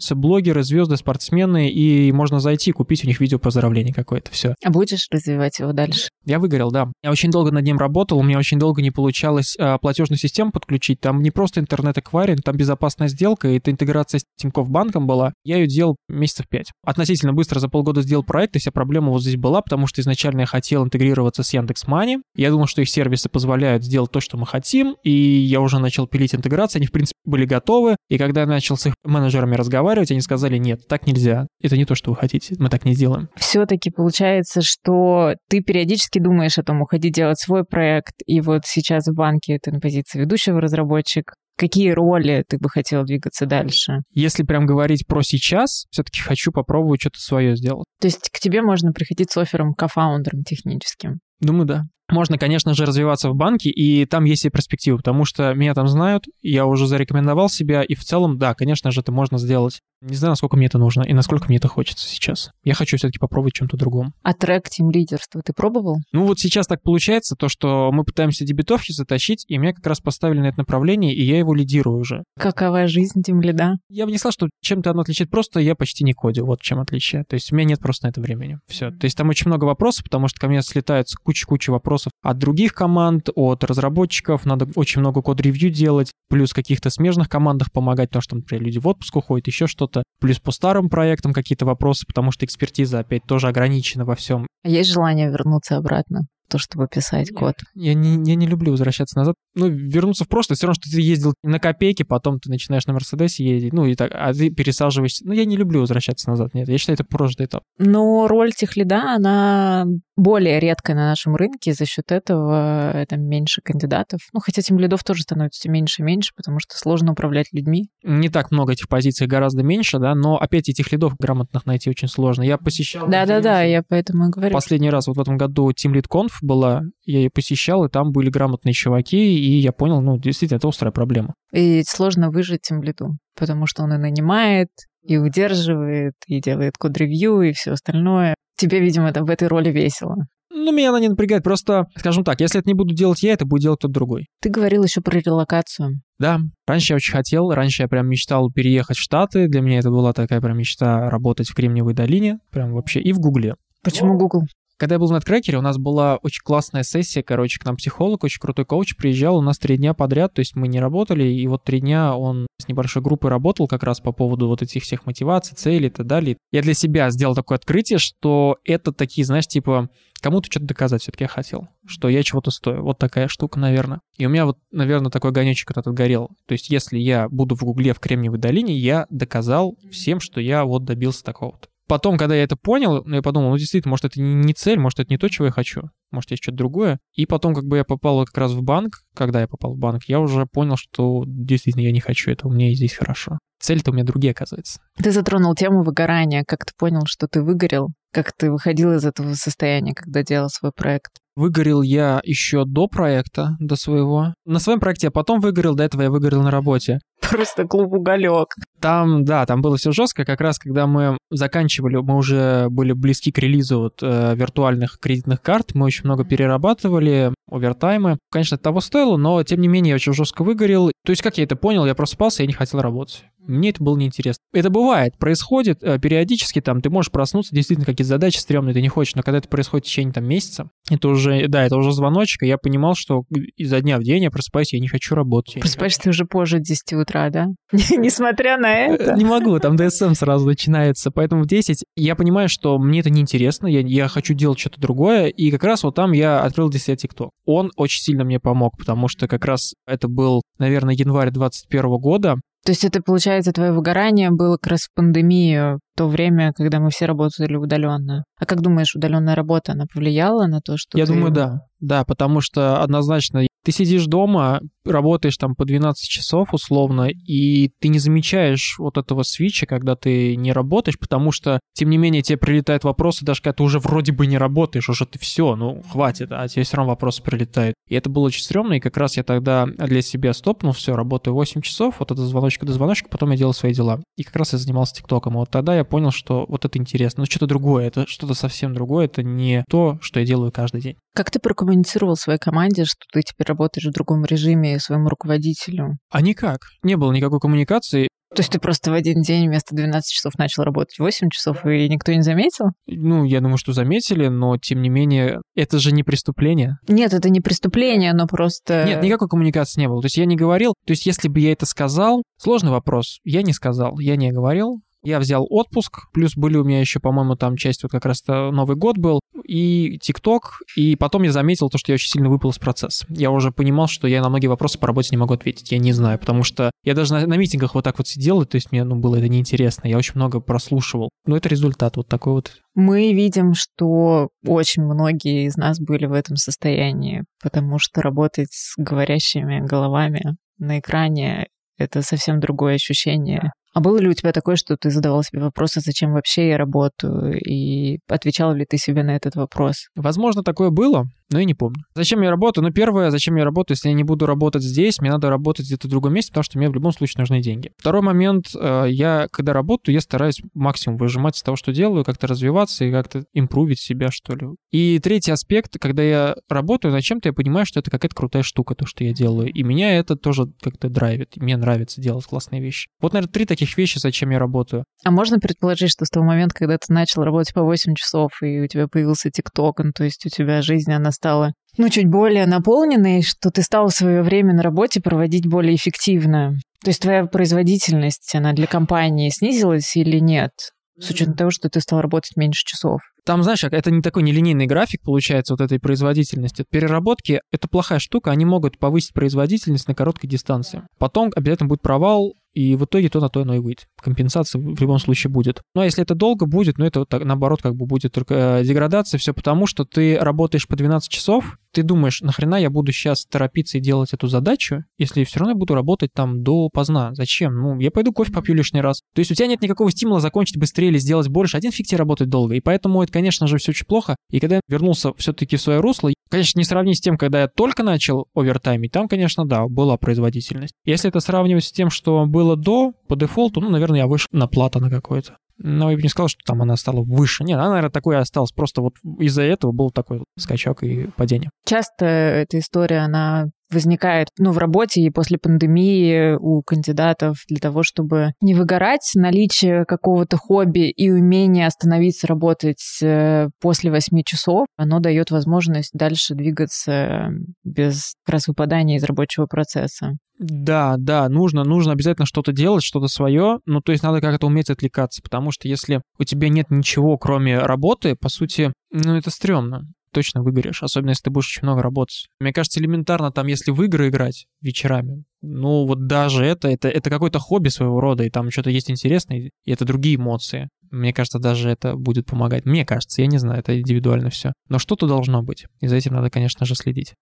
регистрируются, 0.00 0.14
блогеры, 0.14 0.62
звезды, 0.62 0.96
спортсмены, 0.96 1.70
и 1.70 2.12
можно 2.12 2.40
зайти, 2.40 2.72
купить 2.72 3.04
у 3.04 3.06
них 3.06 3.20
видео 3.20 3.38
поздравления 3.38 3.92
какое-то, 3.92 4.30
все. 4.30 4.54
А 4.64 4.70
будешь 4.70 5.06
развивать 5.10 5.58
его 5.58 5.72
дальше? 5.72 6.08
Я 6.24 6.38
выгорел, 6.38 6.70
да. 6.70 6.90
Я 7.02 7.10
очень 7.10 7.30
долго 7.30 7.50
над 7.50 7.64
ним 7.64 7.78
работал, 7.78 8.18
у 8.18 8.22
меня 8.22 8.38
очень 8.38 8.58
долго 8.58 8.82
не 8.82 8.90
получалось 8.90 9.56
а, 9.58 9.78
платежную 9.78 10.18
систему 10.18 10.52
подключить. 10.52 11.00
Там 11.00 11.22
не 11.22 11.30
просто 11.30 11.60
интернет-эквайринг, 11.60 12.42
там 12.42 12.56
безопасная 12.56 13.08
сделка, 13.08 13.48
и 13.48 13.58
эта 13.58 13.70
интеграция 13.70 14.20
с 14.20 14.24
Тинькофф 14.36 14.68
банком 14.68 15.06
была. 15.06 15.32
Я 15.44 15.56
ее 15.56 15.66
делал 15.66 15.96
месяцев 16.08 16.46
пять. 16.48 16.70
Относительно 16.84 17.32
быстро 17.32 17.58
за 17.58 17.68
полгода 17.68 18.02
сделал 18.02 18.24
проект, 18.24 18.56
и 18.56 18.58
вся 18.58 18.70
проблема 18.70 19.10
вот 19.10 19.22
здесь 19.22 19.36
была, 19.36 19.62
потому 19.62 19.86
что 19.86 20.00
изначально 20.00 20.40
я 20.40 20.46
хотел 20.46 20.84
интегрироваться 20.84 21.42
с 21.42 21.52
Яндекс 21.52 21.86
Мани. 21.86 22.18
Я 22.34 22.50
думал, 22.50 22.66
что 22.66 22.82
их 22.82 22.88
сервисы 22.88 23.28
позволяют 23.28 23.84
сделать 23.84 24.10
то, 24.10 24.20
что 24.20 24.36
мы 24.36 24.46
хотим, 24.46 24.96
и 25.02 25.10
я 25.10 25.60
уже 25.60 25.78
начал 25.78 26.06
пилить 26.06 26.34
интеграцию. 26.34 26.80
Они, 26.80 26.86
в 26.86 26.92
принципе, 26.92 27.18
были 27.24 27.44
готовы, 27.44 27.96
и 28.08 28.18
когда 28.18 28.42
я 28.42 28.46
начал 28.46 28.76
с 28.76 28.86
их 28.86 28.94
менеджерами 29.04 29.54
разговаривать, 29.54 29.89
они 29.98 30.20
сказали, 30.20 30.58
нет, 30.58 30.86
так 30.88 31.06
нельзя, 31.06 31.46
это 31.62 31.76
не 31.76 31.84
то, 31.84 31.94
что 31.94 32.10
вы 32.10 32.16
хотите, 32.16 32.54
мы 32.58 32.68
так 32.68 32.84
не 32.84 32.94
сделаем. 32.94 33.28
Все-таки 33.36 33.90
получается, 33.90 34.60
что 34.62 35.34
ты 35.48 35.60
периодически 35.62 36.18
думаешь 36.18 36.58
о 36.58 36.62
том, 36.62 36.82
уходи 36.82 37.10
делать 37.10 37.38
свой 37.38 37.64
проект, 37.64 38.14
и 38.26 38.40
вот 38.40 38.62
сейчас 38.66 39.06
в 39.06 39.14
банке 39.14 39.58
ты 39.62 39.72
на 39.72 39.80
позиции 39.80 40.20
ведущего 40.20 40.60
разработчика, 40.60 41.34
какие 41.56 41.90
роли 41.90 42.42
ты 42.48 42.58
бы 42.58 42.70
хотел 42.70 43.04
двигаться 43.04 43.44
дальше? 43.44 43.98
Если 44.14 44.44
прям 44.44 44.64
говорить 44.64 45.06
про 45.06 45.22
сейчас, 45.22 45.84
все-таки 45.90 46.20
хочу 46.20 46.52
попробовать 46.52 47.02
что-то 47.02 47.20
свое 47.20 47.54
сделать. 47.54 47.84
То 48.00 48.06
есть 48.06 48.30
к 48.30 48.38
тебе 48.38 48.62
можно 48.62 48.92
приходить 48.92 49.30
с 49.30 49.36
оффером 49.36 49.74
кофаундером 49.74 50.42
техническим? 50.42 51.20
Думаю, 51.40 51.66
да. 51.66 51.84
Можно, 52.10 52.38
конечно 52.38 52.74
же, 52.74 52.86
развиваться 52.86 53.30
в 53.30 53.34
банке, 53.34 53.70
и 53.70 54.04
там 54.04 54.24
есть 54.24 54.44
и 54.44 54.50
перспективы, 54.50 54.98
потому 54.98 55.24
что 55.24 55.54
меня 55.54 55.74
там 55.74 55.86
знают, 55.86 56.24
я 56.42 56.66
уже 56.66 56.86
зарекомендовал 56.86 57.48
себя, 57.48 57.82
и 57.82 57.94
в 57.94 58.04
целом, 58.04 58.36
да, 58.36 58.54
конечно 58.54 58.90
же, 58.90 59.00
это 59.00 59.12
можно 59.12 59.38
сделать. 59.38 59.80
Не 60.02 60.16
знаю, 60.16 60.32
насколько 60.32 60.56
мне 60.56 60.66
это 60.66 60.78
нужно 60.78 61.02
и 61.02 61.12
насколько 61.12 61.46
мне 61.48 61.58
это 61.58 61.68
хочется 61.68 62.08
сейчас. 62.08 62.50
Я 62.64 62.74
хочу 62.74 62.96
все-таки 62.96 63.18
попробовать 63.18 63.54
чем-то 63.54 63.76
другом. 63.76 64.14
А 64.22 64.32
трек 64.32 64.70
тим 64.70 64.90
лидерства 64.90 65.42
ты 65.42 65.52
пробовал? 65.52 65.98
Ну 66.12 66.24
вот 66.24 66.38
сейчас 66.38 66.66
так 66.66 66.82
получается, 66.82 67.36
то, 67.36 67.48
что 67.48 67.90
мы 67.92 68.04
пытаемся 68.04 68.46
дебютовки 68.46 68.92
затащить, 68.92 69.44
и 69.46 69.58
меня 69.58 69.74
как 69.74 69.86
раз 69.86 70.00
поставили 70.00 70.40
на 70.40 70.46
это 70.46 70.58
направление, 70.58 71.14
и 71.14 71.22
я 71.22 71.38
его 71.38 71.54
лидирую 71.54 71.98
уже. 71.98 72.24
Какова 72.38 72.86
жизнь 72.86 73.22
тем 73.22 73.42
лида? 73.42 73.74
Я 73.90 74.06
сказал, 74.16 74.32
что 74.32 74.48
чем-то 74.62 74.90
оно 74.90 75.02
отличает, 75.02 75.30
просто 75.30 75.60
я 75.60 75.74
почти 75.74 76.04
не 76.04 76.14
кодил, 76.14 76.46
вот 76.46 76.62
чем 76.62 76.80
отличие. 76.80 77.24
То 77.24 77.34
есть 77.34 77.52
у 77.52 77.56
меня 77.56 77.68
нет 77.68 77.80
просто 77.80 78.06
на 78.06 78.10
это 78.10 78.22
времени. 78.22 78.58
Все. 78.68 78.90
То 78.90 79.04
есть 79.04 79.18
там 79.18 79.28
очень 79.28 79.48
много 79.48 79.66
вопросов, 79.66 80.04
потому 80.04 80.28
что 80.28 80.40
ко 80.40 80.48
мне 80.48 80.62
слетаются 80.62 81.16
куча-куча 81.22 81.70
вопросов 81.70 82.12
от 82.22 82.38
других 82.38 82.72
команд, 82.72 83.28
от 83.34 83.64
разработчиков, 83.64 84.46
надо 84.46 84.66
очень 84.76 85.00
много 85.00 85.20
код-ревью 85.20 85.70
делать, 85.70 86.10
плюс 86.30 86.54
каких-то 86.54 86.88
смежных 86.88 87.28
командах 87.28 87.70
помогать, 87.70 88.08
потому 88.08 88.22
что, 88.22 88.36
например, 88.36 88.64
люди 88.64 88.78
в 88.78 88.88
отпуск 88.88 89.16
уходят, 89.16 89.46
еще 89.46 89.66
что-то. 89.66 89.89
Плюс 90.20 90.38
по 90.38 90.52
старым 90.52 90.88
проектам 90.88 91.32
какие-то 91.32 91.66
вопросы, 91.66 92.06
потому 92.06 92.30
что 92.32 92.44
экспертиза 92.44 93.00
опять 93.00 93.24
тоже 93.24 93.48
ограничена 93.48 94.04
во 94.04 94.14
всем. 94.14 94.46
А 94.62 94.68
есть 94.68 94.90
желание 94.90 95.30
вернуться 95.30 95.76
обратно? 95.76 96.22
То, 96.50 96.58
чтобы 96.58 96.88
писать 96.88 97.30
код. 97.30 97.54
Я 97.74 97.94
не, 97.94 98.28
я 98.28 98.34
не 98.34 98.46
люблю 98.46 98.72
возвращаться 98.72 99.18
назад. 99.18 99.36
Ну, 99.54 99.68
вернуться 99.68 100.24
в 100.24 100.28
прошлое, 100.28 100.56
все 100.56 100.66
равно, 100.66 100.74
что 100.74 100.90
ты 100.90 101.00
ездил 101.00 101.34
на 101.42 101.58
копейки, 101.58 102.02
потом 102.02 102.38
ты 102.40 102.50
начинаешь 102.50 102.86
на 102.86 102.92
Мерседесе 102.92 103.44
ездить, 103.44 103.72
ну, 103.72 103.86
и 103.86 103.94
так, 103.94 104.10
а 104.14 104.32
ты 104.32 104.50
пересаживаешься. 104.50 105.24
Ну, 105.26 105.32
я 105.32 105.44
не 105.44 105.56
люблю 105.56 105.80
возвращаться 105.80 106.28
назад, 106.28 106.54
нет. 106.54 106.68
Я 106.68 106.78
считаю, 106.78 106.94
это 106.94 107.04
прожитый 107.04 107.46
этап. 107.46 107.62
Но 107.78 108.28
роль 108.28 108.52
техлида, 108.52 109.14
она 109.14 109.86
более 110.16 110.60
редкая 110.60 110.96
на 110.96 111.08
нашем 111.08 111.34
рынке, 111.34 111.72
за 111.72 111.86
счет 111.86 112.12
этого 112.12 112.90
это 112.92 113.16
меньше 113.16 113.62
кандидатов. 113.62 114.20
Ну, 114.32 114.40
хотя 114.40 114.60
тем 114.60 114.78
лидов 114.78 115.02
тоже 115.02 115.22
становится 115.22 115.60
все 115.60 115.70
меньше 115.70 116.02
и 116.02 116.04
меньше, 116.04 116.32
потому 116.36 116.58
что 116.60 116.76
сложно 116.76 117.12
управлять 117.12 117.46
людьми. 117.52 117.88
Не 118.02 118.28
так 118.28 118.50
много 118.50 118.72
этих 118.72 118.88
позиций, 118.88 119.26
гораздо 119.26 119.62
меньше, 119.62 119.98
да, 119.98 120.14
но 120.14 120.36
опять 120.36 120.68
этих 120.68 120.92
лидов 120.92 121.14
грамотных 121.18 121.64
найти 121.66 121.88
очень 121.88 122.08
сложно. 122.08 122.42
Я 122.42 122.58
посещал... 122.58 123.08
Да-да-да, 123.08 123.62
я 123.62 123.82
поэтому 123.82 124.28
и 124.28 124.30
говорю. 124.30 124.52
Последний 124.52 124.90
раз 124.90 125.06
вот 125.06 125.16
в 125.16 125.20
этом 125.20 125.36
году 125.36 125.70
Team 125.70 125.94
Lead 125.94 126.06
Conf 126.10 126.32
была, 126.42 126.82
я 127.04 127.18
ее 127.18 127.30
посещал, 127.30 127.84
и 127.84 127.90
там 127.90 128.12
были 128.12 128.30
грамотные 128.30 128.72
чуваки, 128.72 129.16
и 129.16 129.58
я 129.58 129.72
понял, 129.72 130.00
ну, 130.00 130.18
действительно, 130.18 130.58
это 130.58 130.68
острая 130.68 130.92
проблема. 130.92 131.34
И 131.52 131.82
сложно 131.86 132.30
выжить 132.30 132.62
тем 132.62 132.82
лиду, 132.82 133.16
потому 133.38 133.66
что 133.66 133.82
он 133.82 133.94
и 133.94 133.98
нанимает, 133.98 134.68
и 135.02 135.16
удерживает, 135.16 136.14
и 136.26 136.40
делает 136.40 136.76
код-ревью, 136.78 137.42
и 137.42 137.52
все 137.52 137.72
остальное. 137.72 138.34
Тебе, 138.56 138.80
видимо, 138.80 139.08
это 139.08 139.24
в 139.24 139.30
этой 139.30 139.48
роли 139.48 139.70
весело. 139.70 140.16
Ну, 140.52 140.72
меня 140.72 140.90
она 140.90 141.00
не 141.00 141.08
напрягает. 141.08 141.44
Просто, 141.44 141.86
скажем 141.96 142.24
так, 142.24 142.40
если 142.40 142.60
это 142.60 142.68
не 142.68 142.74
буду 142.74 142.92
делать 142.92 143.22
я, 143.22 143.32
это 143.32 143.46
будет 143.46 143.62
делать 143.62 143.78
кто-то 143.78 143.94
другой. 143.94 144.26
Ты 144.42 144.50
говорил 144.50 144.82
еще 144.82 145.00
про 145.00 145.18
релокацию. 145.18 146.00
Да, 146.18 146.40
раньше 146.66 146.92
я 146.92 146.96
очень 146.96 147.12
хотел, 147.12 147.50
раньше 147.50 147.82
я 147.82 147.88
прям 147.88 148.08
мечтал 148.08 148.50
переехать 148.50 148.96
в 148.96 149.00
Штаты. 149.00 149.46
Для 149.46 149.60
меня 149.60 149.78
это 149.78 149.90
была 149.90 150.12
такая 150.12 150.40
прям 150.40 150.58
мечта 150.58 151.08
работать 151.08 151.48
в 151.48 151.54
Кремниевой 151.54 151.94
долине, 151.94 152.38
прям 152.50 152.72
вообще, 152.72 153.00
и 153.00 153.12
в 153.12 153.18
Гугле. 153.18 153.54
Почему 153.82 154.18
Google? 154.18 154.42
Когда 154.80 154.94
я 154.94 154.98
был 154.98 155.08
в 155.08 155.12
NetCracker, 155.12 155.56
у 155.56 155.60
нас 155.60 155.76
была 155.76 156.16
очень 156.22 156.40
классная 156.42 156.84
сессия, 156.84 157.22
короче, 157.22 157.60
к 157.60 157.66
нам 157.66 157.76
психолог, 157.76 158.24
очень 158.24 158.40
крутой 158.40 158.64
коуч 158.64 158.96
приезжал, 158.96 159.36
у 159.36 159.42
нас 159.42 159.58
три 159.58 159.76
дня 159.76 159.92
подряд, 159.92 160.32
то 160.32 160.38
есть 160.38 160.56
мы 160.56 160.68
не 160.68 160.80
работали, 160.80 161.24
и 161.24 161.46
вот 161.48 161.64
три 161.64 161.80
дня 161.80 162.16
он 162.16 162.46
с 162.56 162.66
небольшой 162.66 163.02
группой 163.02 163.28
работал 163.28 163.68
как 163.68 163.82
раз 163.82 164.00
по 164.00 164.12
поводу 164.12 164.48
вот 164.48 164.62
этих 164.62 164.82
всех 164.82 165.04
мотиваций, 165.04 165.54
целей 165.54 165.88
и 165.88 165.90
так 165.90 166.06
далее. 166.06 166.38
Я 166.50 166.62
для 166.62 166.72
себя 166.72 167.10
сделал 167.10 167.34
такое 167.34 167.58
открытие, 167.58 167.98
что 167.98 168.56
это 168.64 168.90
такие, 168.90 169.26
знаешь, 169.26 169.46
типа, 169.46 169.90
кому-то 170.22 170.50
что-то 170.50 170.64
доказать 170.64 171.02
все-таки 171.02 171.24
я 171.24 171.28
хотел, 171.28 171.68
что 171.86 172.08
я 172.08 172.22
чего-то 172.22 172.50
стою. 172.50 172.82
Вот 172.82 172.96
такая 172.96 173.28
штука, 173.28 173.58
наверное. 173.58 174.00
И 174.16 174.24
у 174.24 174.30
меня 174.30 174.46
вот, 174.46 174.56
наверное, 174.72 175.10
такой 175.10 175.30
огонечек 175.30 175.72
этот 175.72 175.92
горел. 175.92 176.30
То 176.46 176.52
есть 176.52 176.70
если 176.70 176.98
я 176.98 177.28
буду 177.28 177.54
в 177.54 177.60
Гугле 177.64 177.92
в 177.92 178.00
Кремниевой 178.00 178.38
долине, 178.38 178.74
я 178.78 179.06
доказал 179.10 179.76
всем, 179.90 180.20
что 180.20 180.40
я 180.40 180.64
вот 180.64 180.86
добился 180.86 181.22
такого-то 181.22 181.68
потом, 181.90 182.16
когда 182.16 182.36
я 182.36 182.44
это 182.44 182.54
понял, 182.56 183.02
ну, 183.04 183.16
я 183.16 183.20
подумал, 183.20 183.50
ну, 183.50 183.58
действительно, 183.58 183.90
может, 183.90 184.04
это 184.04 184.20
не 184.20 184.54
цель, 184.54 184.78
может, 184.78 185.00
это 185.00 185.12
не 185.12 185.18
то, 185.18 185.28
чего 185.28 185.46
я 185.46 185.50
хочу, 185.50 185.90
может, 186.12 186.30
есть 186.30 186.40
что-то 186.42 186.58
другое. 186.58 187.00
И 187.14 187.26
потом, 187.26 187.52
как 187.52 187.64
бы 187.64 187.78
я 187.78 187.84
попал 187.84 188.24
как 188.24 188.38
раз 188.38 188.52
в 188.52 188.62
банк, 188.62 189.00
когда 189.12 189.40
я 189.40 189.48
попал 189.48 189.74
в 189.74 189.78
банк, 189.78 190.04
я 190.04 190.20
уже 190.20 190.46
понял, 190.46 190.76
что 190.76 191.24
действительно 191.26 191.82
я 191.82 191.90
не 191.90 191.98
хочу 191.98 192.30
этого, 192.30 192.52
мне 192.52 192.72
здесь 192.74 192.94
хорошо. 192.94 193.38
Цель-то 193.60 193.90
у 193.90 193.94
меня 193.94 194.04
другие, 194.04 194.30
оказывается. 194.30 194.78
Ты 195.02 195.10
затронул 195.10 195.54
тему 195.54 195.82
выгорания. 195.82 196.44
Как 196.46 196.64
ты 196.64 196.72
понял, 196.78 197.02
что 197.06 197.26
ты 197.26 197.42
выгорел? 197.42 197.88
Как 198.12 198.32
ты 198.32 198.50
выходил 198.50 198.92
из 198.92 199.04
этого 199.04 199.34
состояния, 199.34 199.92
когда 199.92 200.22
делал 200.22 200.48
свой 200.48 200.72
проект? 200.72 201.18
Выгорел 201.36 201.82
я 201.82 202.20
еще 202.24 202.64
до 202.64 202.86
проекта, 202.86 203.56
до 203.58 203.76
своего. 203.76 204.34
На 204.46 204.60
своем 204.60 204.80
проекте 204.80 205.08
я 205.08 205.10
потом 205.10 205.40
выгорел, 205.40 205.74
до 205.74 205.84
этого 205.84 206.02
я 206.02 206.10
выгорел 206.10 206.42
на 206.42 206.50
работе. 206.50 207.00
Просто 207.30 207.64
клуб 207.66 207.92
уголек. 207.92 208.54
Там, 208.80 209.24
да, 209.24 209.46
там 209.46 209.62
было 209.62 209.76
все 209.76 209.92
жестко. 209.92 210.24
Как 210.24 210.40
раз 210.40 210.58
когда 210.58 210.86
мы 210.86 211.18
заканчивали, 211.30 211.96
мы 211.96 212.16
уже 212.16 212.68
были 212.70 212.92
близки 212.92 213.30
к 213.30 213.38
релизу 213.38 213.80
вот, 213.80 213.98
э, 214.02 214.34
виртуальных 214.34 214.98
кредитных 214.98 215.42
карт, 215.42 215.74
мы 215.74 215.86
очень 215.86 216.04
много 216.04 216.24
перерабатывали, 216.24 217.32
овертаймы. 217.50 218.18
Конечно, 218.30 218.54
это 218.54 218.64
того 218.64 218.80
стоило, 218.80 219.16
но 219.16 219.42
тем 219.42 219.60
не 219.60 219.68
менее 219.68 219.90
я 219.90 219.94
очень 219.96 220.12
жестко 220.12 220.42
выгорел. 220.42 220.90
То 221.04 221.10
есть, 221.10 221.22
как 221.22 221.38
я 221.38 221.44
это 221.44 221.56
понял, 221.56 221.84
я 221.86 221.94
просыпался, 221.94 222.42
я 222.42 222.46
не 222.46 222.52
хотел 222.52 222.80
работать. 222.80 223.24
Мне 223.38 223.70
это 223.70 223.82
было 223.82 223.96
неинтересно. 223.96 224.42
Это 224.52 224.70
бывает, 224.70 225.16
происходит 225.18 225.82
э, 225.82 225.98
периодически, 225.98 226.60
там, 226.60 226.80
ты 226.80 226.90
можешь 226.90 227.10
проснуться, 227.10 227.54
действительно, 227.54 227.86
какие-то 227.86 228.08
задачи 228.08 228.38
стрёмные 228.38 228.74
ты 228.74 228.82
не 228.82 228.88
хочешь, 228.88 229.14
но 229.14 229.22
когда 229.22 229.38
это 229.38 229.48
происходит 229.48 229.86
в 229.86 229.88
течение 229.88 230.12
там 230.12 230.24
месяца, 230.24 230.70
это 230.90 231.08
уже, 231.08 231.48
да, 231.48 231.64
это 231.64 231.76
уже 231.76 231.92
звоночек, 231.92 232.42
и 232.42 232.46
я 232.46 232.58
понимал, 232.58 232.94
что 232.94 233.24
изо 233.56 233.80
дня 233.80 233.98
в 233.98 234.02
день 234.02 234.24
я 234.24 234.30
просыпаюсь, 234.30 234.72
я 234.72 234.78
не 234.78 234.88
хочу 234.88 235.14
работать. 235.14 235.60
Просыпаешься 235.60 236.02
ты 236.02 236.10
уже 236.10 236.26
позже 236.26 236.60
10 236.60 236.92
утра, 236.94 237.19
да? 237.28 237.48
Несмотря 237.72 238.56
на 238.56 238.86
э, 238.86 238.94
это. 238.94 239.12
Не 239.14 239.24
могу, 239.26 239.58
там 239.58 239.76
ДСМ 239.76 240.14
сразу 240.14 240.46
начинается, 240.46 241.10
поэтому 241.10 241.42
в 241.42 241.46
10 241.46 241.84
я 241.96 242.14
понимаю, 242.14 242.48
что 242.48 242.78
мне 242.78 243.00
это 243.00 243.10
неинтересно, 243.10 243.66
я, 243.66 243.80
я 243.80 244.08
хочу 244.08 244.32
делать 244.32 244.58
что-то 244.58 244.80
другое, 244.80 245.26
и 245.26 245.50
как 245.50 245.64
раз 245.64 245.82
вот 245.82 245.96
там 245.96 246.12
я 246.12 246.40
открыл 246.40 246.70
для 246.70 246.80
себя 246.80 246.94
TikTok. 246.94 247.30
Он 247.44 247.70
очень 247.76 248.02
сильно 248.02 248.24
мне 248.24 248.40
помог, 248.40 248.78
потому 248.78 249.08
что 249.08 249.28
как 249.28 249.44
раз 249.44 249.74
это 249.86 250.08
был, 250.08 250.40
наверное, 250.58 250.94
январь 250.94 251.30
21 251.30 251.98
года, 251.98 252.36
то 252.64 252.72
есть 252.72 252.84
это, 252.84 253.00
получается, 253.00 253.52
твое 253.52 253.72
выгорание 253.72 254.30
было 254.30 254.58
как 254.58 254.72
раз 254.72 254.80
в 254.82 254.94
пандемию, 254.94 255.80
то 256.00 256.08
время, 256.08 256.54
когда 256.54 256.80
мы 256.80 256.88
все 256.88 257.04
работали 257.04 257.56
удаленно. 257.56 258.24
А 258.38 258.46
как 258.46 258.62
думаешь, 258.62 258.96
удаленная 258.96 259.34
работа, 259.34 259.72
она 259.72 259.84
повлияла 259.84 260.46
на 260.46 260.62
то, 260.62 260.78
что 260.78 260.96
Я 260.96 261.04
ты... 261.04 261.12
думаю, 261.12 261.30
да. 261.30 261.60
Да, 261.78 262.04
потому 262.04 262.40
что 262.40 262.82
однозначно 262.82 263.42
ты 263.62 263.72
сидишь 263.72 264.06
дома, 264.06 264.60
работаешь 264.84 265.36
там 265.36 265.54
по 265.54 265.64
12 265.64 266.08
часов 266.08 266.54
условно, 266.54 267.08
и 267.10 267.70
ты 267.78 267.88
не 267.88 267.98
замечаешь 267.98 268.76
вот 268.78 268.96
этого 268.96 269.22
свича, 269.22 269.66
когда 269.66 269.96
ты 269.96 270.36
не 270.36 270.52
работаешь, 270.52 270.98
потому 270.98 271.30
что, 271.30 271.60
тем 271.74 271.90
не 271.90 271.98
менее, 271.98 272.22
тебе 272.22 272.38
прилетают 272.38 272.84
вопросы, 272.84 273.24
даже 273.24 273.42
когда 273.42 273.54
ты 273.54 273.62
уже 273.62 273.78
вроде 273.78 274.12
бы 274.12 274.26
не 274.26 274.38
работаешь, 274.38 274.88
уже 274.88 275.04
ты 275.04 275.18
все, 275.18 275.56
ну, 275.56 275.82
хватит, 275.90 276.28
а 276.32 276.48
тебе 276.48 276.62
все 276.62 276.78
равно 276.78 276.92
вопросы 276.92 277.22
прилетают. 277.22 277.74
И 277.86 277.94
это 277.94 278.08
было 278.08 278.24
очень 278.26 278.42
стрёмно, 278.42 278.74
и 278.74 278.80
как 278.80 278.96
раз 278.96 279.18
я 279.18 279.22
тогда 279.22 279.66
для 279.66 280.00
себя 280.00 280.32
стопнул, 280.32 280.72
все, 280.72 280.96
работаю 280.96 281.34
8 281.34 281.60
часов, 281.60 281.96
вот 281.98 282.10
это 282.10 282.24
звоночка 282.24 282.64
до 282.64 282.72
звоночка, 282.72 283.08
потом 283.10 283.30
я 283.32 283.36
делал 283.36 283.52
свои 283.52 283.74
дела. 283.74 284.00
И 284.16 284.22
как 284.22 284.36
раз 284.36 284.52
я 284.54 284.58
занимался 284.58 284.94
ТикТоком. 284.94 285.34
Вот 285.34 285.50
тогда 285.50 285.76
я 285.76 285.84
понял, 285.90 286.10
что 286.10 286.46
вот 286.48 286.64
это 286.64 286.78
интересно, 286.78 287.22
ну, 287.22 287.26
что-то 287.26 287.46
другое, 287.46 287.86
это 287.86 288.06
что-то 288.06 288.34
совсем 288.34 288.72
другое, 288.72 289.06
это 289.06 289.22
не 289.22 289.64
то, 289.68 289.98
что 290.00 290.20
я 290.20 290.26
делаю 290.26 290.52
каждый 290.52 290.80
день. 290.80 290.96
Как 291.14 291.30
ты 291.30 291.38
прокоммуницировал 291.38 292.16
своей 292.16 292.38
команде, 292.38 292.84
что 292.84 293.04
ты 293.12 293.22
теперь 293.22 293.48
работаешь 293.48 293.86
в 293.86 293.92
другом 293.92 294.24
режиме 294.24 294.78
своему 294.78 295.08
руководителю? 295.08 295.98
А 296.10 296.22
никак. 296.22 296.60
Не 296.82 296.96
было 296.96 297.12
никакой 297.12 297.40
коммуникации. 297.40 298.08
То 298.34 298.40
есть 298.42 298.52
ты 298.52 298.60
просто 298.60 298.92
в 298.92 298.94
один 298.94 299.22
день 299.22 299.48
вместо 299.48 299.74
12 299.74 300.08
часов 300.08 300.38
начал 300.38 300.62
работать 300.62 301.00
8 301.00 301.30
часов, 301.30 301.66
и 301.66 301.88
никто 301.88 302.12
не 302.12 302.22
заметил? 302.22 302.66
Ну, 302.86 303.24
я 303.24 303.40
думаю, 303.40 303.56
что 303.56 303.72
заметили, 303.72 304.28
но 304.28 304.56
тем 304.56 304.82
не 304.82 304.88
менее, 304.88 305.40
это 305.56 305.80
же 305.80 305.90
не 305.90 306.04
преступление. 306.04 306.76
Нет, 306.86 307.12
это 307.12 307.28
не 307.28 307.40
преступление, 307.40 308.12
но 308.12 308.28
просто... 308.28 308.84
Нет, 308.86 309.02
никакой 309.02 309.28
коммуникации 309.28 309.80
не 309.80 309.88
было. 309.88 310.00
То 310.00 310.06
есть 310.06 310.16
я 310.16 310.26
не 310.26 310.36
говорил, 310.36 310.74
то 310.86 310.92
есть 310.92 311.06
если 311.06 311.26
бы 311.26 311.40
я 311.40 311.50
это 311.50 311.66
сказал, 311.66 312.22
сложный 312.38 312.70
вопрос, 312.70 313.18
я 313.24 313.42
не 313.42 313.52
сказал, 313.52 313.98
я 313.98 314.14
не 314.14 314.30
говорил, 314.30 314.80
я 315.02 315.18
взял 315.18 315.46
отпуск, 315.48 316.10
плюс 316.12 316.36
были 316.36 316.56
у 316.56 316.64
меня 316.64 316.80
еще, 316.80 317.00
по-моему, 317.00 317.36
там 317.36 317.56
часть, 317.56 317.82
вот 317.82 317.92
как 317.92 318.04
раз 318.04 318.22
Новый 318.26 318.76
год 318.76 318.98
был, 318.98 319.20
и 319.44 319.98
ТикТок, 320.00 320.60
и 320.76 320.96
потом 320.96 321.22
я 321.22 321.32
заметил 321.32 321.68
то, 321.70 321.78
что 321.78 321.92
я 321.92 321.94
очень 321.94 322.10
сильно 322.10 322.28
выпал 322.28 322.50
из 322.50 322.58
процесса. 322.58 323.06
Я 323.08 323.30
уже 323.30 323.50
понимал, 323.50 323.86
что 323.86 324.06
я 324.06 324.22
на 324.22 324.28
многие 324.28 324.48
вопросы 324.48 324.78
по 324.78 324.86
работе 324.86 325.08
не 325.12 325.16
могу 325.16 325.34
ответить, 325.34 325.72
я 325.72 325.78
не 325.78 325.92
знаю, 325.92 326.18
потому 326.18 326.42
что 326.42 326.70
я 326.84 326.94
даже 326.94 327.14
на, 327.14 327.26
на 327.26 327.34
митингах 327.34 327.74
вот 327.74 327.84
так 327.84 327.98
вот 327.98 328.08
сидел, 328.08 328.44
то 328.44 328.56
есть 328.56 328.72
мне 328.72 328.84
ну, 328.84 328.96
было 328.96 329.16
это 329.16 329.28
неинтересно, 329.28 329.88
я 329.88 329.96
очень 329.96 330.14
много 330.14 330.40
прослушивал. 330.40 331.10
Но 331.26 331.36
это 331.36 331.48
результат 331.48 331.96
вот 331.96 332.08
такой 332.08 332.34
вот. 332.34 332.52
Мы 332.74 333.12
видим, 333.12 333.54
что 333.54 334.28
очень 334.46 334.84
многие 334.84 335.46
из 335.46 335.56
нас 335.56 335.80
были 335.80 336.06
в 336.06 336.12
этом 336.12 336.36
состоянии, 336.36 337.24
потому 337.42 337.78
что 337.78 338.02
работать 338.02 338.52
с 338.52 338.74
говорящими 338.76 339.66
головами 339.66 340.36
на 340.58 340.78
экране 340.78 341.48
это 341.78 342.02
совсем 342.02 342.40
другое 342.40 342.74
ощущение. 342.74 343.52
А 343.72 343.80
было 343.80 343.98
ли 343.98 344.08
у 344.08 344.12
тебя 344.12 344.32
такое, 344.32 344.56
что 344.56 344.76
ты 344.76 344.90
задавал 344.90 345.22
себе 345.22 345.40
вопросы, 345.40 345.80
зачем 345.80 346.12
вообще 346.12 346.48
я 346.48 346.58
работаю, 346.58 347.38
и 347.40 347.98
отвечал 348.08 348.52
ли 348.52 348.64
ты 348.68 348.78
себе 348.78 349.02
на 349.02 349.14
этот 349.16 349.36
вопрос? 349.36 349.88
Возможно, 349.94 350.42
такое 350.42 350.70
было. 350.70 351.06
но 351.32 351.38
я 351.38 351.44
не 351.44 351.54
помню. 351.54 351.84
Зачем 351.94 352.22
я 352.22 352.30
работаю? 352.30 352.64
Ну, 352.64 352.72
первое, 352.72 353.10
зачем 353.10 353.36
я 353.36 353.44
работаю, 353.44 353.76
если 353.76 353.88
я 353.88 353.94
не 353.94 354.02
буду 354.02 354.26
работать 354.26 354.62
здесь, 354.62 355.00
мне 355.00 355.10
надо 355.10 355.30
работать 355.30 355.66
где-то 355.66 355.86
в 355.86 355.90
другом 355.90 356.14
месте, 356.14 356.32
потому 356.32 356.42
что 356.42 356.58
мне 356.58 356.68
в 356.68 356.74
любом 356.74 356.92
случае 356.92 357.20
нужны 357.20 357.40
деньги. 357.40 357.70
Второй 357.78 358.02
момент, 358.02 358.46
э, 358.58 358.86
я, 358.88 359.28
когда 359.30 359.52
работаю, 359.52 359.94
я 359.94 360.00
стараюсь 360.00 360.40
максимум 360.54 360.98
выжимать 360.98 361.36
из 361.36 361.42
того, 361.42 361.56
что 361.56 361.72
делаю, 361.72 362.04
как-то 362.04 362.26
развиваться 362.26 362.84
и 362.84 362.90
как-то 362.90 363.24
импровить 363.32 363.78
себя, 363.78 364.10
что 364.10 364.34
ли. 364.34 364.48
И 364.72 364.98
третий 364.98 365.30
аспект, 365.30 365.78
когда 365.78 366.02
я 366.02 366.34
работаю 366.48 366.92
над 366.92 367.02
чем-то, 367.02 367.28
я 367.28 367.32
понимаю, 367.32 367.64
что 367.66 367.78
это 367.78 367.90
какая-то 367.90 368.16
крутая 368.16 368.42
штука, 368.42 368.74
то, 368.74 368.86
что 368.86 369.04
я 369.04 369.12
делаю. 369.12 369.52
И 369.52 369.62
меня 369.62 369.96
это 369.96 370.16
тоже 370.16 370.46
как-то 370.60 370.88
драйвит. 370.88 371.36
Мне 371.36 371.56
нравится 371.56 372.00
делать 372.00 372.24
классные 372.24 372.60
вещи. 372.60 372.88
Вот, 373.00 373.12
наверное, 373.12 373.32
три 373.32 373.46
таких 373.46 373.59
вещи, 373.76 373.98
зачем 373.98 374.30
я 374.30 374.38
работаю. 374.38 374.84
А 375.04 375.10
можно 375.10 375.38
предположить, 375.38 375.90
что 375.90 376.04
с 376.04 376.10
того 376.10 376.24
момента, 376.24 376.54
когда 376.54 376.76
ты 376.78 376.92
начал 376.92 377.22
работать 377.22 377.54
по 377.54 377.62
8 377.62 377.94
часов, 377.94 378.30
и 378.42 378.60
у 378.60 378.66
тебя 378.66 378.88
появился 378.88 379.30
ТикТок, 379.30 379.78
ну, 379.78 379.92
то 379.92 380.04
есть 380.04 380.24
у 380.26 380.28
тебя 380.28 380.62
жизнь, 380.62 380.92
она 380.92 381.10
стала 381.12 381.52
ну, 381.76 381.88
чуть 381.88 382.08
более 382.08 382.46
наполненной, 382.46 383.22
что 383.22 383.50
ты 383.50 383.62
стал 383.62 383.90
свое 383.90 384.22
время 384.22 384.54
на 384.54 384.62
работе 384.62 385.00
проводить 385.00 385.46
более 385.46 385.74
эффективно. 385.74 386.56
То 386.82 386.90
есть 386.90 387.00
твоя 387.00 387.26
производительность, 387.26 388.34
она 388.34 388.52
для 388.52 388.66
компании 388.66 389.30
снизилась 389.30 389.96
или 389.96 390.18
нет? 390.18 390.50
С 390.98 391.10
учетом 391.10 391.34
того, 391.34 391.50
что 391.50 391.70
ты 391.70 391.80
стал 391.80 392.00
работать 392.00 392.36
меньше 392.36 392.62
часов. 392.66 393.00
Там, 393.24 393.42
знаешь, 393.42 393.64
это 393.64 393.90
не 393.90 394.02
такой 394.02 394.22
нелинейный 394.22 394.66
график 394.66 395.02
получается 395.02 395.54
вот 395.54 395.60
этой 395.60 395.78
производительности. 395.78 396.64
Переработки— 396.70 397.40
это 397.52 397.68
плохая 397.68 397.98
штука, 397.98 398.30
они 398.30 398.44
могут 398.44 398.78
повысить 398.78 399.14
производительность 399.14 399.88
на 399.88 399.94
короткой 399.94 400.28
дистанции. 400.28 400.82
Потом 400.98 401.30
обязательно 401.34 401.68
будет 401.68 401.82
провал, 401.82 402.32
и 402.52 402.76
в 402.76 402.84
итоге 402.84 403.08
то 403.08 403.20
на 403.20 403.28
то 403.28 403.42
оно 403.42 403.54
и 403.54 403.58
выйдет. 403.58 403.86
Компенсация 404.00 404.60
в 404.60 404.80
любом 404.80 404.98
случае 404.98 405.30
будет. 405.30 405.62
Ну 405.74 405.82
а 405.82 405.84
если 405.84 406.02
это 406.02 406.14
долго 406.14 406.46
будет, 406.46 406.78
ну 406.78 406.84
это 406.84 407.00
вот 407.00 407.08
так, 407.08 407.24
наоборот 407.24 407.62
как 407.62 407.74
бы 407.74 407.86
будет 407.86 408.12
только 408.12 408.34
э, 408.34 408.64
деградация, 408.64 409.18
все 409.18 409.32
потому, 409.32 409.66
что 409.66 409.84
ты 409.84 410.18
работаешь 410.18 410.66
по 410.66 410.76
12 410.76 411.08
часов, 411.10 411.56
ты 411.72 411.82
думаешь, 411.82 412.20
нахрена 412.20 412.56
я 412.56 412.70
буду 412.70 412.92
сейчас 412.92 413.24
торопиться 413.26 413.78
и 413.78 413.80
делать 413.80 414.12
эту 414.12 414.26
задачу, 414.26 414.84
если 414.98 415.24
все 415.24 415.38
равно 415.38 415.52
я 415.52 415.56
буду 415.56 415.74
работать 415.74 416.12
там 416.12 416.42
до 416.42 416.68
поздна. 416.68 417.14
Зачем? 417.14 417.54
Ну, 417.54 417.78
я 417.78 417.90
пойду 417.90 418.12
кофе 418.12 418.32
попью 418.32 418.54
лишний 418.54 418.80
раз. 418.80 419.02
То 419.14 419.20
есть 419.20 419.30
у 419.30 419.34
тебя 419.34 419.46
нет 419.46 419.62
никакого 419.62 419.90
стимула 419.90 420.20
закончить 420.20 420.58
быстрее 420.58 420.88
или 420.88 420.98
сделать 420.98 421.28
больше. 421.28 421.56
Один 421.56 421.70
фиг 421.70 421.86
тебе 421.86 421.98
работать 421.98 422.28
долго. 422.28 422.54
И 422.54 422.60
поэтому 422.60 423.02
это, 423.02 423.12
конечно 423.12 423.46
же, 423.46 423.58
все 423.58 423.70
очень 423.70 423.86
плохо. 423.86 424.16
И 424.30 424.40
когда 424.40 424.56
я 424.56 424.60
вернулся 424.68 425.12
все-таки 425.14 425.56
в 425.56 425.60
свое 425.60 425.80
русло, 425.80 426.10
конечно, 426.30 426.58
не 426.58 426.64
сравнить 426.64 426.98
с 426.98 427.00
тем, 427.00 427.18
когда 427.18 427.42
я 427.42 427.48
только 427.48 427.82
начал 427.82 428.28
овертаймить, 428.34 428.92
там, 428.92 429.08
конечно, 429.08 429.46
да, 429.46 429.66
была 429.66 429.96
производительность. 429.96 430.74
Если 430.84 431.08
это 431.08 431.20
сравнивать 431.20 431.64
с 431.64 431.72
тем, 431.72 431.90
что 431.90 432.24
было 432.26 432.56
до, 432.56 432.92
по 433.08 433.16
дефолту, 433.16 433.60
ну, 433.60 433.70
наверное, 433.70 434.00
я 434.00 434.06
вышел 434.06 434.28
на 434.32 434.46
плата 434.46 434.80
на 434.80 434.90
какой-то. 434.90 435.36
Но 435.62 435.90
я 435.90 435.96
бы 435.96 436.02
не 436.02 436.08
сказал, 436.08 436.28
что 436.28 436.40
там 436.46 436.62
она 436.62 436.76
стала 436.76 437.02
выше. 437.02 437.44
Нет, 437.44 437.58
она, 437.58 437.68
наверное, 437.68 437.90
такой 437.90 438.14
и 438.14 438.18
осталась. 438.18 438.50
Просто 438.50 438.80
вот 438.80 438.94
из-за 439.18 439.42
этого 439.42 439.72
был 439.72 439.90
такой 439.90 440.24
скачок 440.38 440.82
и 440.82 441.08
падение. 441.16 441.50
Часто 441.66 442.06
эта 442.06 442.58
история, 442.58 443.00
она 443.00 443.50
возникает 443.70 444.28
ну, 444.38 444.52
в 444.52 444.58
работе 444.58 445.00
и 445.00 445.10
после 445.10 445.38
пандемии 445.38 446.36
у 446.38 446.62
кандидатов 446.62 447.38
для 447.48 447.58
того, 447.58 447.82
чтобы 447.82 448.32
не 448.40 448.54
выгорать, 448.54 449.10
наличие 449.14 449.84
какого-то 449.84 450.36
хобби 450.36 450.90
и 450.90 451.10
умение 451.10 451.66
остановиться 451.66 452.26
работать 452.26 452.98
э, 453.02 453.48
после 453.60 453.90
8 453.90 454.22
часов, 454.24 454.66
оно 454.76 455.00
дает 455.00 455.30
возможность 455.30 455.92
дальше 455.92 456.34
двигаться 456.34 457.30
без 457.64 458.14
как 458.24 458.40
выпадания 458.46 458.96
из 458.96 459.04
рабочего 459.04 459.46
процесса. 459.46 460.12
Да, 460.38 460.94
да, 460.98 461.28
нужно, 461.28 461.64
нужно 461.64 461.92
обязательно 461.92 462.26
что-то 462.26 462.52
делать, 462.52 462.82
что-то 462.82 463.08
свое. 463.08 463.58
Ну, 463.66 463.82
то 463.82 463.92
есть 463.92 464.02
надо 464.02 464.22
как-то 464.22 464.46
уметь 464.46 464.70
отвлекаться, 464.70 465.20
потому 465.22 465.50
что 465.50 465.68
если 465.68 466.02
у 466.18 466.24
тебя 466.24 466.48
нет 466.48 466.70
ничего, 466.70 467.18
кроме 467.18 467.58
работы, 467.58 468.16
по 468.16 468.30
сути, 468.30 468.72
ну, 468.90 469.16
это 469.16 469.30
стрёмно 469.30 469.86
точно 470.12 470.42
выгоришь, 470.42 470.82
особенно 470.82 471.10
если 471.10 471.24
ты 471.24 471.30
будешь 471.30 471.48
очень 471.48 471.66
много 471.66 471.82
работать. 471.82 472.28
Мне 472.40 472.52
кажется, 472.52 472.80
элементарно 472.80 473.32
там, 473.32 473.46
если 473.46 473.70
в 473.70 473.82
игры 473.82 474.08
играть 474.08 474.46
вечерами, 474.60 475.24
ну 475.42 475.86
вот 475.86 476.06
даже 476.06 476.44
это, 476.44 476.68
это, 476.68 476.88
это 476.88 477.10
какое-то 477.10 477.38
хобби 477.38 477.68
своего 477.68 478.00
рода, 478.00 478.24
и 478.24 478.30
там 478.30 478.50
что-то 478.50 478.70
есть 478.70 478.90
интересное, 478.90 479.50
и 479.64 479.70
это 479.70 479.84
другие 479.84 480.16
эмоции. 480.16 480.68
Мне 480.90 481.12
кажется, 481.12 481.38
даже 481.38 481.70
это 481.70 481.94
будет 481.94 482.26
помогать. 482.26 482.64
Мне 482.64 482.84
кажется, 482.84 483.22
я 483.22 483.28
не 483.28 483.38
знаю, 483.38 483.60
это 483.60 483.78
индивидуально 483.78 484.30
все. 484.30 484.52
Но 484.68 484.78
что-то 484.78 485.06
должно 485.06 485.42
быть, 485.42 485.66
и 485.80 485.86
за 485.86 485.96
этим 485.96 486.14
надо, 486.14 486.30
конечно 486.30 486.66
же, 486.66 486.74
следить. 486.74 487.14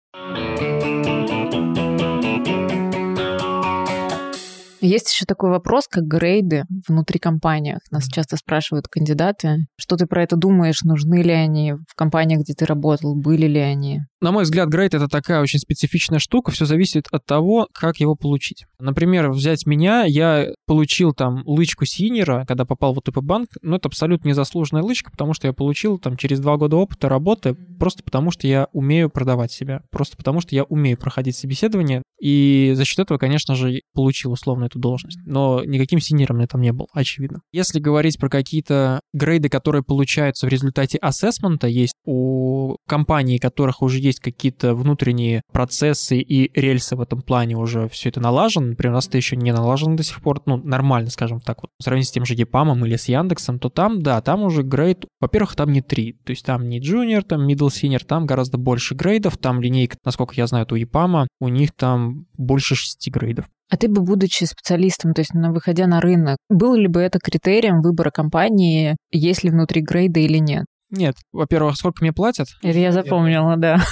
Есть 4.80 5.12
еще 5.12 5.24
такой 5.24 5.50
вопрос, 5.50 5.88
как 5.88 6.04
грейды 6.04 6.64
внутри 6.86 7.18
компаниях. 7.18 7.80
Нас 7.90 8.06
часто 8.06 8.36
спрашивают 8.36 8.86
кандидаты, 8.88 9.66
что 9.76 9.96
ты 9.96 10.06
про 10.06 10.22
это 10.22 10.36
думаешь, 10.36 10.82
нужны 10.82 11.22
ли 11.22 11.32
они 11.32 11.72
в 11.72 11.94
компаниях, 11.96 12.42
где 12.42 12.54
ты 12.54 12.64
работал, 12.64 13.14
были 13.14 13.46
ли 13.46 13.58
они? 13.58 14.00
На 14.20 14.32
мой 14.32 14.42
взгляд, 14.42 14.68
грейд— 14.68 14.94
это 14.94 15.06
такая 15.06 15.40
очень 15.40 15.60
специфичная 15.60 16.18
штука, 16.18 16.50
все 16.50 16.64
зависит 16.64 17.06
от 17.12 17.24
того, 17.24 17.68
как 17.72 17.98
его 17.98 18.16
получить. 18.16 18.64
Например, 18.80 19.30
взять 19.30 19.64
меня, 19.64 20.04
я 20.04 20.48
получил 20.66 21.12
там 21.12 21.42
лычку 21.46 21.84
senior 21.84 22.29
а, 22.29 22.44
когда 22.46 22.64
попал 22.64 22.94
в 22.94 22.98
ОТП 22.98 23.18
банк, 23.18 23.50
но 23.62 23.76
это 23.76 23.88
абсолютно 23.88 24.28
незаслуженная 24.28 24.82
лычка, 24.82 25.10
потому 25.12 25.34
что 25.34 25.46
я 25.46 25.52
получил 25.52 25.98
там 25.98 26.16
через 26.16 26.40
два 26.40 26.56
года 26.56 26.76
опыта 26.76 27.08
работы, 27.08 27.54
просто 27.78 28.02
потому 28.02 28.32
что 28.32 28.46
я 28.46 28.66
умею 28.72 29.08
продавать 29.08 29.52
себя, 29.52 29.82
просто 29.90 30.16
потому 30.16 30.40
что 30.40 30.54
я 30.54 30.64
умею 30.64 30.98
проходить 30.98 31.36
собеседование, 31.36 32.02
и 32.20 32.72
за 32.74 32.84
счет 32.84 32.98
этого, 32.98 33.18
конечно 33.18 33.54
же, 33.54 33.82
получил 33.94 34.32
условно 34.32 34.67
эту 34.68 34.78
должность. 34.78 35.18
Но 35.26 35.62
никаким 35.64 36.00
senior 36.00 36.29
ом 36.29 36.38
я 36.40 36.46
там 36.46 36.60
не 36.60 36.72
был, 36.72 36.88
очевидно. 36.92 37.40
Если 37.52 37.80
говорить 37.80 38.18
про 38.18 38.28
какие-то 38.28 39.00
грейды, 39.12 39.48
которые 39.48 39.82
получаются 39.82 40.46
в 40.46 40.50
результате 40.50 40.98
assessment 40.98 41.55
а, 41.55 41.66
есть 41.66 41.94
у 42.04 42.76
компаний, 42.86 43.36
у 43.36 43.40
которых 43.40 43.82
уже 43.82 43.98
есть 43.98 44.20
какие-то 44.20 44.74
внутренние 44.74 45.42
процессы 45.52 46.18
и 46.18 46.50
рельсы 46.58 46.96
в 46.96 47.00
этом 47.00 47.22
плане 47.22 47.56
уже 47.56 47.88
все 47.88 48.08
это 48.10 48.20
налажено. 48.20 48.68
Например, 48.68 48.92
у 48.92 48.96
нас 48.96 49.08
это 49.08 49.16
еще 49.16 49.36
не 49.36 49.52
налажено 49.52 49.96
до 49.96 50.02
сих 50.02 50.20
пор, 50.22 50.42
ну, 50.46 50.56
нормально, 50.56 51.10
скажем 51.10 51.40
так, 51.40 51.62
вот, 51.62 51.70
сравнить 51.82 52.08
с 52.08 52.12
тем 52.12 52.24
же 52.24 52.34
EPAM 52.34 52.68
ом 52.68 52.84
или 52.84 52.96
с 52.96 53.08
Яндексом, 53.08 53.58
то 53.58 53.68
там, 53.68 54.02
да, 54.02 54.20
там 54.20 54.42
уже 54.42 54.62
грейд, 54.62 55.06
во-первых, 55.20 55.56
там 55.56 55.72
не 55.72 55.82
три, 55.82 56.12
то 56.24 56.30
есть 56.30 56.44
там 56.44 56.68
не 56.68 56.80
junior, 56.80 57.22
там 57.22 57.46
middle 57.48 57.68
senior, 57.68 58.04
там 58.04 58.26
гораздо 58.26 58.58
больше 58.58 58.94
грейдов, 58.94 59.38
там 59.38 59.60
линейка, 59.60 59.96
насколько 60.04 60.34
я 60.34 60.46
знаю, 60.46 60.66
у 60.70 60.74
Епама, 60.74 61.28
у 61.40 61.48
них 61.48 61.72
там 61.72 62.26
больше 62.36 62.74
шести 62.74 63.10
грейдов. 63.10 63.46
А 63.70 63.76
ты 63.76 63.88
бы, 63.88 64.02
будучи 64.02 64.44
специалистом, 64.44 65.12
то 65.12 65.20
есть 65.20 65.32
выходя 65.34 65.86
на 65.86 66.00
рынок, 66.00 66.38
был 66.48 66.74
ли 66.74 66.88
бы 66.88 67.00
это 67.00 67.18
критерием 67.18 67.82
выбора 67.82 68.10
компании, 68.10 68.96
есть 69.10 69.44
ли 69.44 69.50
внутри 69.50 69.82
грейда 69.82 70.20
или 70.20 70.38
нет? 70.38 70.64
Нет, 70.90 71.16
во-первых, 71.32 71.76
сколько 71.76 72.02
мне 72.02 72.12
платят? 72.12 72.48
Это 72.62 72.78
я 72.78 72.92
запомнила, 72.92 73.56
да. 73.56 73.82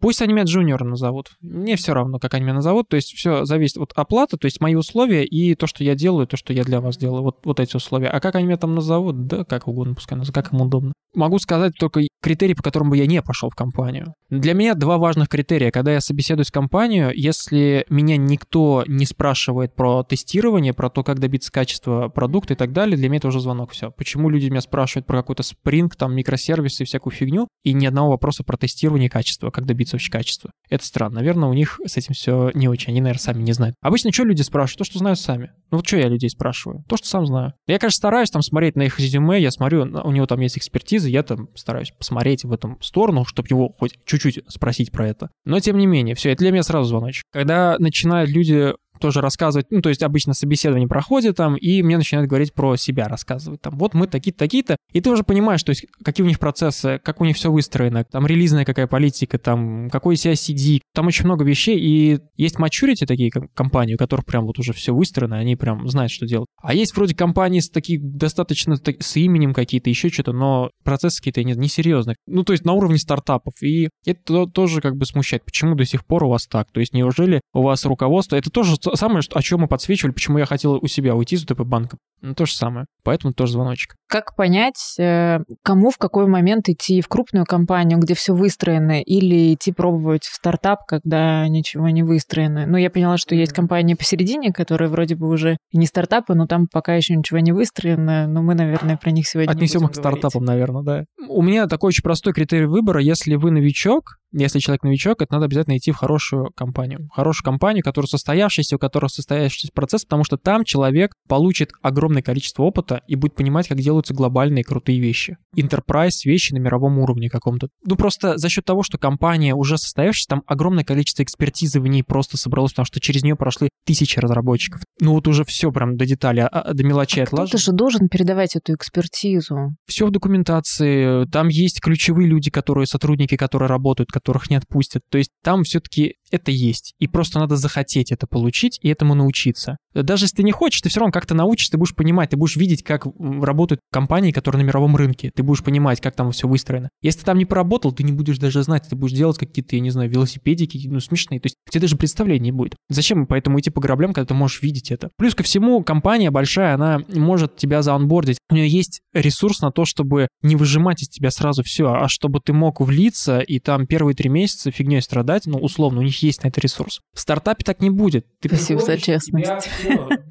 Пусть 0.00 0.22
они 0.22 0.32
меня 0.32 0.44
джуниором 0.44 0.90
назовут. 0.90 1.30
Мне 1.40 1.76
все 1.76 1.92
равно, 1.92 2.18
как 2.18 2.34
они 2.34 2.44
меня 2.44 2.54
назовут. 2.54 2.88
То 2.88 2.96
есть 2.96 3.12
все 3.14 3.44
зависит 3.44 3.76
от 3.76 3.92
оплаты, 3.94 4.36
то 4.38 4.46
есть 4.46 4.60
мои 4.60 4.74
условия 4.74 5.24
и 5.24 5.54
то, 5.54 5.66
что 5.66 5.84
я 5.84 5.94
делаю, 5.94 6.26
то, 6.26 6.36
что 6.36 6.52
я 6.52 6.64
для 6.64 6.80
вас 6.80 6.96
делаю. 6.96 7.22
Вот, 7.22 7.38
вот 7.44 7.60
эти 7.60 7.76
условия. 7.76 8.08
А 8.08 8.20
как 8.20 8.34
они 8.34 8.46
меня 8.46 8.56
там 8.56 8.74
назовут? 8.74 9.26
Да, 9.26 9.44
как 9.44 9.68
угодно, 9.68 9.94
пускай 9.94 10.16
назовут, 10.16 10.34
как 10.34 10.52
им 10.52 10.62
удобно. 10.62 10.92
Могу 11.14 11.38
сказать 11.38 11.72
только 11.78 12.02
критерий, 12.22 12.54
по 12.54 12.62
которому 12.62 12.90
бы 12.90 12.96
я 12.96 13.06
не 13.06 13.22
пошел 13.22 13.48
в 13.50 13.54
компанию. 13.54 14.14
Для 14.30 14.52
меня 14.52 14.74
два 14.74 14.98
важных 14.98 15.28
критерия. 15.28 15.70
Когда 15.70 15.92
я 15.92 16.00
собеседуюсь 16.00 16.48
в 16.48 16.52
компанию, 16.52 17.10
если 17.14 17.86
меня 17.88 18.16
никто 18.16 18.84
не 18.86 19.06
спрашивает 19.06 19.74
про 19.74 20.02
тестирование, 20.02 20.74
про 20.74 20.90
то, 20.90 21.02
как 21.02 21.18
добиться 21.18 21.50
качества 21.50 22.08
продукта 22.08 22.54
и 22.54 22.56
так 22.56 22.72
далее, 22.72 22.96
для 22.96 23.08
меня 23.08 23.18
это 23.18 23.28
уже 23.28 23.40
звонок. 23.40 23.72
Все. 23.72 23.90
Почему 23.90 24.28
люди 24.28 24.48
меня 24.48 24.60
спрашивают 24.60 25.06
про 25.06 25.18
какой-то 25.18 25.42
спринг, 25.42 25.96
там, 25.96 26.14
микросервисы 26.38 26.82
и 26.82 26.86
всякую 26.86 27.12
фигню, 27.12 27.48
и 27.64 27.72
ни 27.72 27.86
одного 27.86 28.10
вопроса 28.10 28.44
про 28.44 28.56
тестирование 28.56 29.10
качества, 29.10 29.50
как 29.50 29.66
добиться 29.66 29.96
вообще 29.96 30.10
качества. 30.10 30.50
Это 30.70 30.84
странно. 30.84 31.16
Наверное, 31.16 31.48
у 31.48 31.52
них 31.52 31.80
с 31.84 31.96
этим 31.96 32.14
все 32.14 32.50
не 32.54 32.68
очень. 32.68 32.92
Они, 32.92 33.00
наверное, 33.00 33.20
сами 33.20 33.42
не 33.42 33.52
знают. 33.52 33.74
Обычно 33.80 34.12
что 34.12 34.24
люди 34.24 34.42
спрашивают? 34.42 34.78
То, 34.78 34.84
что 34.84 34.98
знают 34.98 35.18
сами. 35.18 35.50
Ну 35.70 35.78
вот 35.78 35.86
что 35.86 35.96
я 35.96 36.08
людей 36.08 36.30
спрашиваю? 36.30 36.84
То, 36.88 36.96
что 36.96 37.08
сам 37.08 37.26
знаю. 37.26 37.54
Я, 37.66 37.78
конечно, 37.78 37.96
стараюсь 37.96 38.30
там 38.30 38.42
смотреть 38.42 38.76
на 38.76 38.82
их 38.82 38.98
резюме, 38.98 39.40
я 39.40 39.50
смотрю, 39.50 39.82
у 39.82 40.10
него 40.10 40.26
там 40.26 40.40
есть 40.40 40.56
экспертиза, 40.56 41.08
я 41.08 41.22
там 41.22 41.48
стараюсь 41.54 41.90
посмотреть 41.90 42.44
в 42.44 42.52
этом 42.52 42.80
сторону, 42.80 43.24
чтобы 43.24 43.48
его 43.50 43.68
хоть 43.70 43.98
чуть-чуть 44.06 44.40
спросить 44.48 44.92
про 44.92 45.08
это. 45.08 45.30
Но 45.44 45.60
тем 45.60 45.76
не 45.76 45.86
менее, 45.86 46.14
все, 46.14 46.30
это 46.30 46.38
для 46.38 46.52
меня 46.52 46.62
сразу 46.62 46.88
звоночек. 46.88 47.24
Когда 47.32 47.76
начинают 47.78 48.30
люди 48.30 48.72
тоже 48.98 49.20
рассказывать, 49.20 49.66
ну, 49.70 49.80
то 49.80 49.88
есть 49.88 50.02
обычно 50.02 50.34
собеседование 50.34 50.88
проходит 50.88 51.36
там, 51.36 51.56
и 51.56 51.82
мне 51.82 51.96
начинают 51.96 52.28
говорить 52.28 52.54
про 52.54 52.76
себя, 52.76 53.08
рассказывать 53.08 53.60
там, 53.60 53.78
вот 53.78 53.94
мы 53.94 54.06
такие-то, 54.06 54.38
такие-то, 54.38 54.76
и 54.92 55.00
ты 55.00 55.10
уже 55.10 55.22
понимаешь, 55.22 55.62
то 55.62 55.70
есть 55.70 55.86
какие 56.04 56.24
у 56.24 56.28
них 56.28 56.38
процессы, 56.38 57.00
как 57.02 57.20
у 57.20 57.24
них 57.24 57.36
все 57.36 57.50
выстроено, 57.50 58.04
там 58.04 58.26
релизная 58.26 58.64
какая 58.64 58.86
политика, 58.86 59.38
там 59.38 59.90
какой 59.90 60.16
CI-CD, 60.16 60.80
там 60.94 61.06
очень 61.06 61.24
много 61.24 61.44
вещей, 61.44 61.78
и 61.78 62.20
есть 62.36 62.56
maturity 62.56 63.06
такие 63.06 63.30
компании, 63.30 63.94
у 63.94 63.98
которых 63.98 64.26
прям 64.26 64.46
вот 64.46 64.58
уже 64.58 64.72
все 64.72 64.94
выстроено, 64.94 65.38
они 65.38 65.56
прям 65.56 65.88
знают, 65.88 66.10
что 66.10 66.26
делать. 66.26 66.48
А 66.62 66.74
есть 66.74 66.96
вроде 66.96 67.14
компании 67.14 67.60
с 67.60 67.70
таких 67.70 68.00
достаточно 68.02 68.76
так, 68.76 69.02
с 69.02 69.16
именем 69.16 69.54
какие-то, 69.54 69.90
еще 69.90 70.08
что-то, 70.08 70.32
но 70.32 70.70
процессы 70.84 71.18
какие-то 71.18 71.44
несерьезные. 71.44 72.16
Ну, 72.26 72.44
то 72.44 72.52
есть 72.52 72.64
на 72.64 72.72
уровне 72.72 72.98
стартапов. 72.98 73.54
И 73.62 73.88
это 74.04 74.46
тоже 74.46 74.80
как 74.80 74.96
бы 74.96 75.06
смущает. 75.06 75.44
Почему 75.44 75.74
до 75.74 75.84
сих 75.84 76.04
пор 76.06 76.24
у 76.24 76.28
вас 76.28 76.46
так? 76.46 76.70
То 76.72 76.80
есть 76.80 76.92
неужели 76.92 77.40
у 77.52 77.62
вас 77.62 77.84
руководство... 77.84 78.36
Это 78.36 78.50
тоже 78.50 78.76
то 78.90 78.96
самое, 78.96 79.20
о 79.32 79.42
чем 79.42 79.60
мы 79.60 79.68
подсвечивали, 79.68 80.12
почему 80.12 80.38
я 80.38 80.46
хотел 80.46 80.74
у 80.74 80.86
себя 80.86 81.14
уйти 81.14 81.36
из 81.36 81.44
УТП 81.44 81.60
банка. 81.60 81.98
Ну, 82.20 82.34
то 82.34 82.46
же 82.46 82.52
самое. 82.52 82.86
Поэтому 83.04 83.32
тоже 83.32 83.52
звоночек. 83.52 83.94
Как 84.08 84.34
понять, 84.34 84.96
э, 84.98 85.38
кому 85.62 85.90
в 85.90 85.98
какой 85.98 86.26
момент 86.26 86.68
идти 86.68 87.00
в 87.00 87.08
крупную 87.08 87.46
компанию, 87.46 87.98
где 88.00 88.14
все 88.14 88.34
выстроено, 88.34 89.00
или 89.02 89.54
идти 89.54 89.72
пробовать 89.72 90.24
в 90.24 90.34
стартап, 90.34 90.80
когда 90.86 91.46
ничего 91.46 91.88
не 91.90 92.02
выстроено? 92.02 92.66
Ну, 92.66 92.76
я 92.76 92.90
поняла, 92.90 93.18
что 93.18 93.34
есть 93.34 93.52
компании 93.52 93.94
посередине, 93.94 94.52
которые 94.52 94.88
вроде 94.88 95.14
бы 95.14 95.28
уже 95.28 95.58
не 95.72 95.86
стартапы, 95.86 96.34
но 96.34 96.46
там 96.46 96.66
пока 96.72 96.94
еще 96.94 97.14
ничего 97.14 97.38
не 97.38 97.52
выстроено, 97.52 98.26
но 98.26 98.42
мы, 98.42 98.54
наверное, 98.54 98.96
про 98.96 99.10
них 99.10 99.28
сегодня 99.28 99.52
Отнесем 99.52 99.84
их 99.84 99.92
к 99.92 99.94
стартапам, 99.94 100.44
наверное, 100.44 100.82
да. 100.82 101.04
У 101.28 101.42
меня 101.42 101.66
такой 101.66 101.88
очень 101.88 102.02
простой 102.02 102.32
критерий 102.32 102.66
выбора. 102.66 103.00
Если 103.00 103.36
вы 103.36 103.52
новичок, 103.52 104.18
если 104.32 104.58
человек 104.58 104.82
новичок, 104.82 105.22
это 105.22 105.32
надо 105.32 105.46
обязательно 105.46 105.76
идти 105.76 105.90
в 105.90 105.96
хорошую 105.96 106.50
компанию. 106.54 107.08
Хорошую 107.12 107.44
компанию, 107.44 107.82
которая 107.82 108.08
состоявшаяся, 108.08 108.76
у 108.76 108.78
которой 108.78 109.08
состоявшийся 109.08 109.72
процесс, 109.72 110.04
потому 110.04 110.24
что 110.24 110.36
там 110.36 110.64
человек 110.64 111.12
получит 111.28 111.70
огромное 111.82 112.22
количество 112.22 112.64
опыта 112.64 113.02
и 113.06 113.16
будет 113.16 113.34
понимать, 113.34 113.68
как 113.68 113.78
делаются 113.78 114.14
глобальные 114.14 114.64
крутые 114.64 115.00
вещи. 115.00 115.36
Enterprise 115.56 116.24
вещи 116.24 116.52
на 116.52 116.58
мировом 116.58 116.98
уровне 116.98 117.30
каком-то. 117.30 117.68
Ну, 117.84 117.96
просто 117.96 118.36
за 118.36 118.48
счет 118.48 118.64
того, 118.64 118.82
что 118.82 118.98
компания 118.98 119.54
уже 119.54 119.78
состоявшаяся, 119.78 120.28
там 120.28 120.42
огромное 120.46 120.84
количество 120.84 121.22
экспертизы 121.22 121.80
в 121.80 121.86
ней 121.86 122.02
просто 122.02 122.36
собралось, 122.36 122.72
потому 122.72 122.86
что 122.86 123.00
через 123.00 123.22
нее 123.22 123.36
прошли 123.36 123.70
тысячи 123.86 124.18
разработчиков. 124.18 124.82
Ну, 125.00 125.12
вот 125.12 125.26
уже 125.28 125.44
все 125.44 125.72
прям 125.72 125.96
до 125.96 126.04
деталей, 126.04 126.42
а, 126.42 126.48
а 126.48 126.74
до 126.74 126.84
мелочей 126.84 127.22
а 127.22 127.24
отлажено. 127.24 127.48
Кто-то 127.48 127.62
же 127.62 127.72
должен 127.72 128.08
передавать 128.08 128.56
эту 128.56 128.74
экспертизу. 128.74 129.74
Все 129.86 130.06
в 130.06 130.10
документации. 130.10 131.24
Там 131.26 131.48
есть 131.48 131.80
ключевые 131.80 132.28
люди, 132.28 132.50
которые, 132.50 132.86
сотрудники, 132.86 133.36
которые 133.36 133.68
работают, 133.68 134.10
которых 134.18 134.50
не 134.50 134.56
отпустят. 134.56 135.04
То 135.08 135.18
есть 135.18 135.30
там 135.42 135.62
все-таки 135.62 136.16
это 136.30 136.50
есть. 136.50 136.94
И 136.98 137.06
просто 137.06 137.38
надо 137.38 137.56
захотеть 137.56 138.12
это 138.12 138.26
получить 138.26 138.78
и 138.82 138.88
этому 138.88 139.14
научиться. 139.14 139.78
Даже 139.94 140.24
если 140.24 140.36
ты 140.36 140.42
не 140.42 140.52
хочешь, 140.52 140.80
ты 140.80 140.88
все 140.88 141.00
равно 141.00 141.12
как-то 141.12 141.34
научишься, 141.34 141.72
ты 141.72 141.78
будешь 141.78 141.94
понимать, 141.94 142.30
ты 142.30 142.36
будешь 142.36 142.56
видеть, 142.56 142.82
как 142.82 143.06
работают 143.18 143.80
компании, 143.90 144.32
которые 144.32 144.62
на 144.62 144.66
мировом 144.66 144.96
рынке. 144.96 145.30
Ты 145.34 145.42
будешь 145.42 145.64
понимать, 145.64 146.00
как 146.00 146.14
там 146.14 146.30
все 146.30 146.46
выстроено. 146.46 146.90
Если 147.02 147.20
ты 147.20 147.26
там 147.26 147.38
не 147.38 147.44
поработал, 147.44 147.92
ты 147.92 148.02
не 148.02 148.12
будешь 148.12 148.38
даже 148.38 148.62
знать, 148.62 148.86
ты 148.88 148.96
будешь 148.96 149.16
делать 149.16 149.38
какие-то, 149.38 149.76
я 149.76 149.80
не 149.80 149.90
знаю, 149.90 150.10
велосипедики, 150.10 150.86
ну, 150.88 151.00
смешные. 151.00 151.40
То 151.40 151.46
есть 151.46 151.56
у 151.66 151.70
тебя 151.70 151.82
даже 151.82 151.96
представления 151.96 152.44
не 152.44 152.52
будет. 152.52 152.76
Зачем 152.88 153.26
поэтому 153.26 153.58
идти 153.58 153.70
по 153.70 153.80
граблям, 153.80 154.12
когда 154.12 154.26
ты 154.26 154.34
можешь 154.34 154.62
видеть 154.62 154.90
это? 154.90 155.10
Плюс 155.16 155.34
ко 155.34 155.42
всему, 155.42 155.82
компания 155.82 156.30
большая, 156.30 156.74
она 156.74 157.02
может 157.08 157.56
тебя 157.56 157.82
заонбордить. 157.82 158.38
У 158.50 158.54
нее 158.54 158.68
есть 158.68 159.00
ресурс 159.12 159.60
на 159.60 159.70
то, 159.70 159.84
чтобы 159.84 160.28
не 160.42 160.56
выжимать 160.56 161.02
из 161.02 161.08
тебя 161.08 161.30
сразу 161.30 161.62
все, 161.62 161.92
а 161.92 162.08
чтобы 162.08 162.40
ты 162.40 162.52
мог 162.52 162.80
влиться 162.80 163.40
и 163.40 163.58
там 163.58 163.86
первые 163.86 164.14
три 164.14 164.28
месяца 164.28 164.70
фигней 164.70 165.02
страдать, 165.02 165.46
ну, 165.46 165.58
условно, 165.58 166.00
у 166.00 166.02
них 166.02 166.17
есть 166.18 166.42
на 166.42 166.48
это 166.48 166.60
ресурс. 166.60 167.00
В 167.14 167.20
стартапе 167.20 167.64
так 167.64 167.80
не 167.80 167.90
будет. 167.90 168.26
Ты 168.40 168.48
Спасибо 168.48 168.80
за 168.80 168.98
честность. 168.98 169.50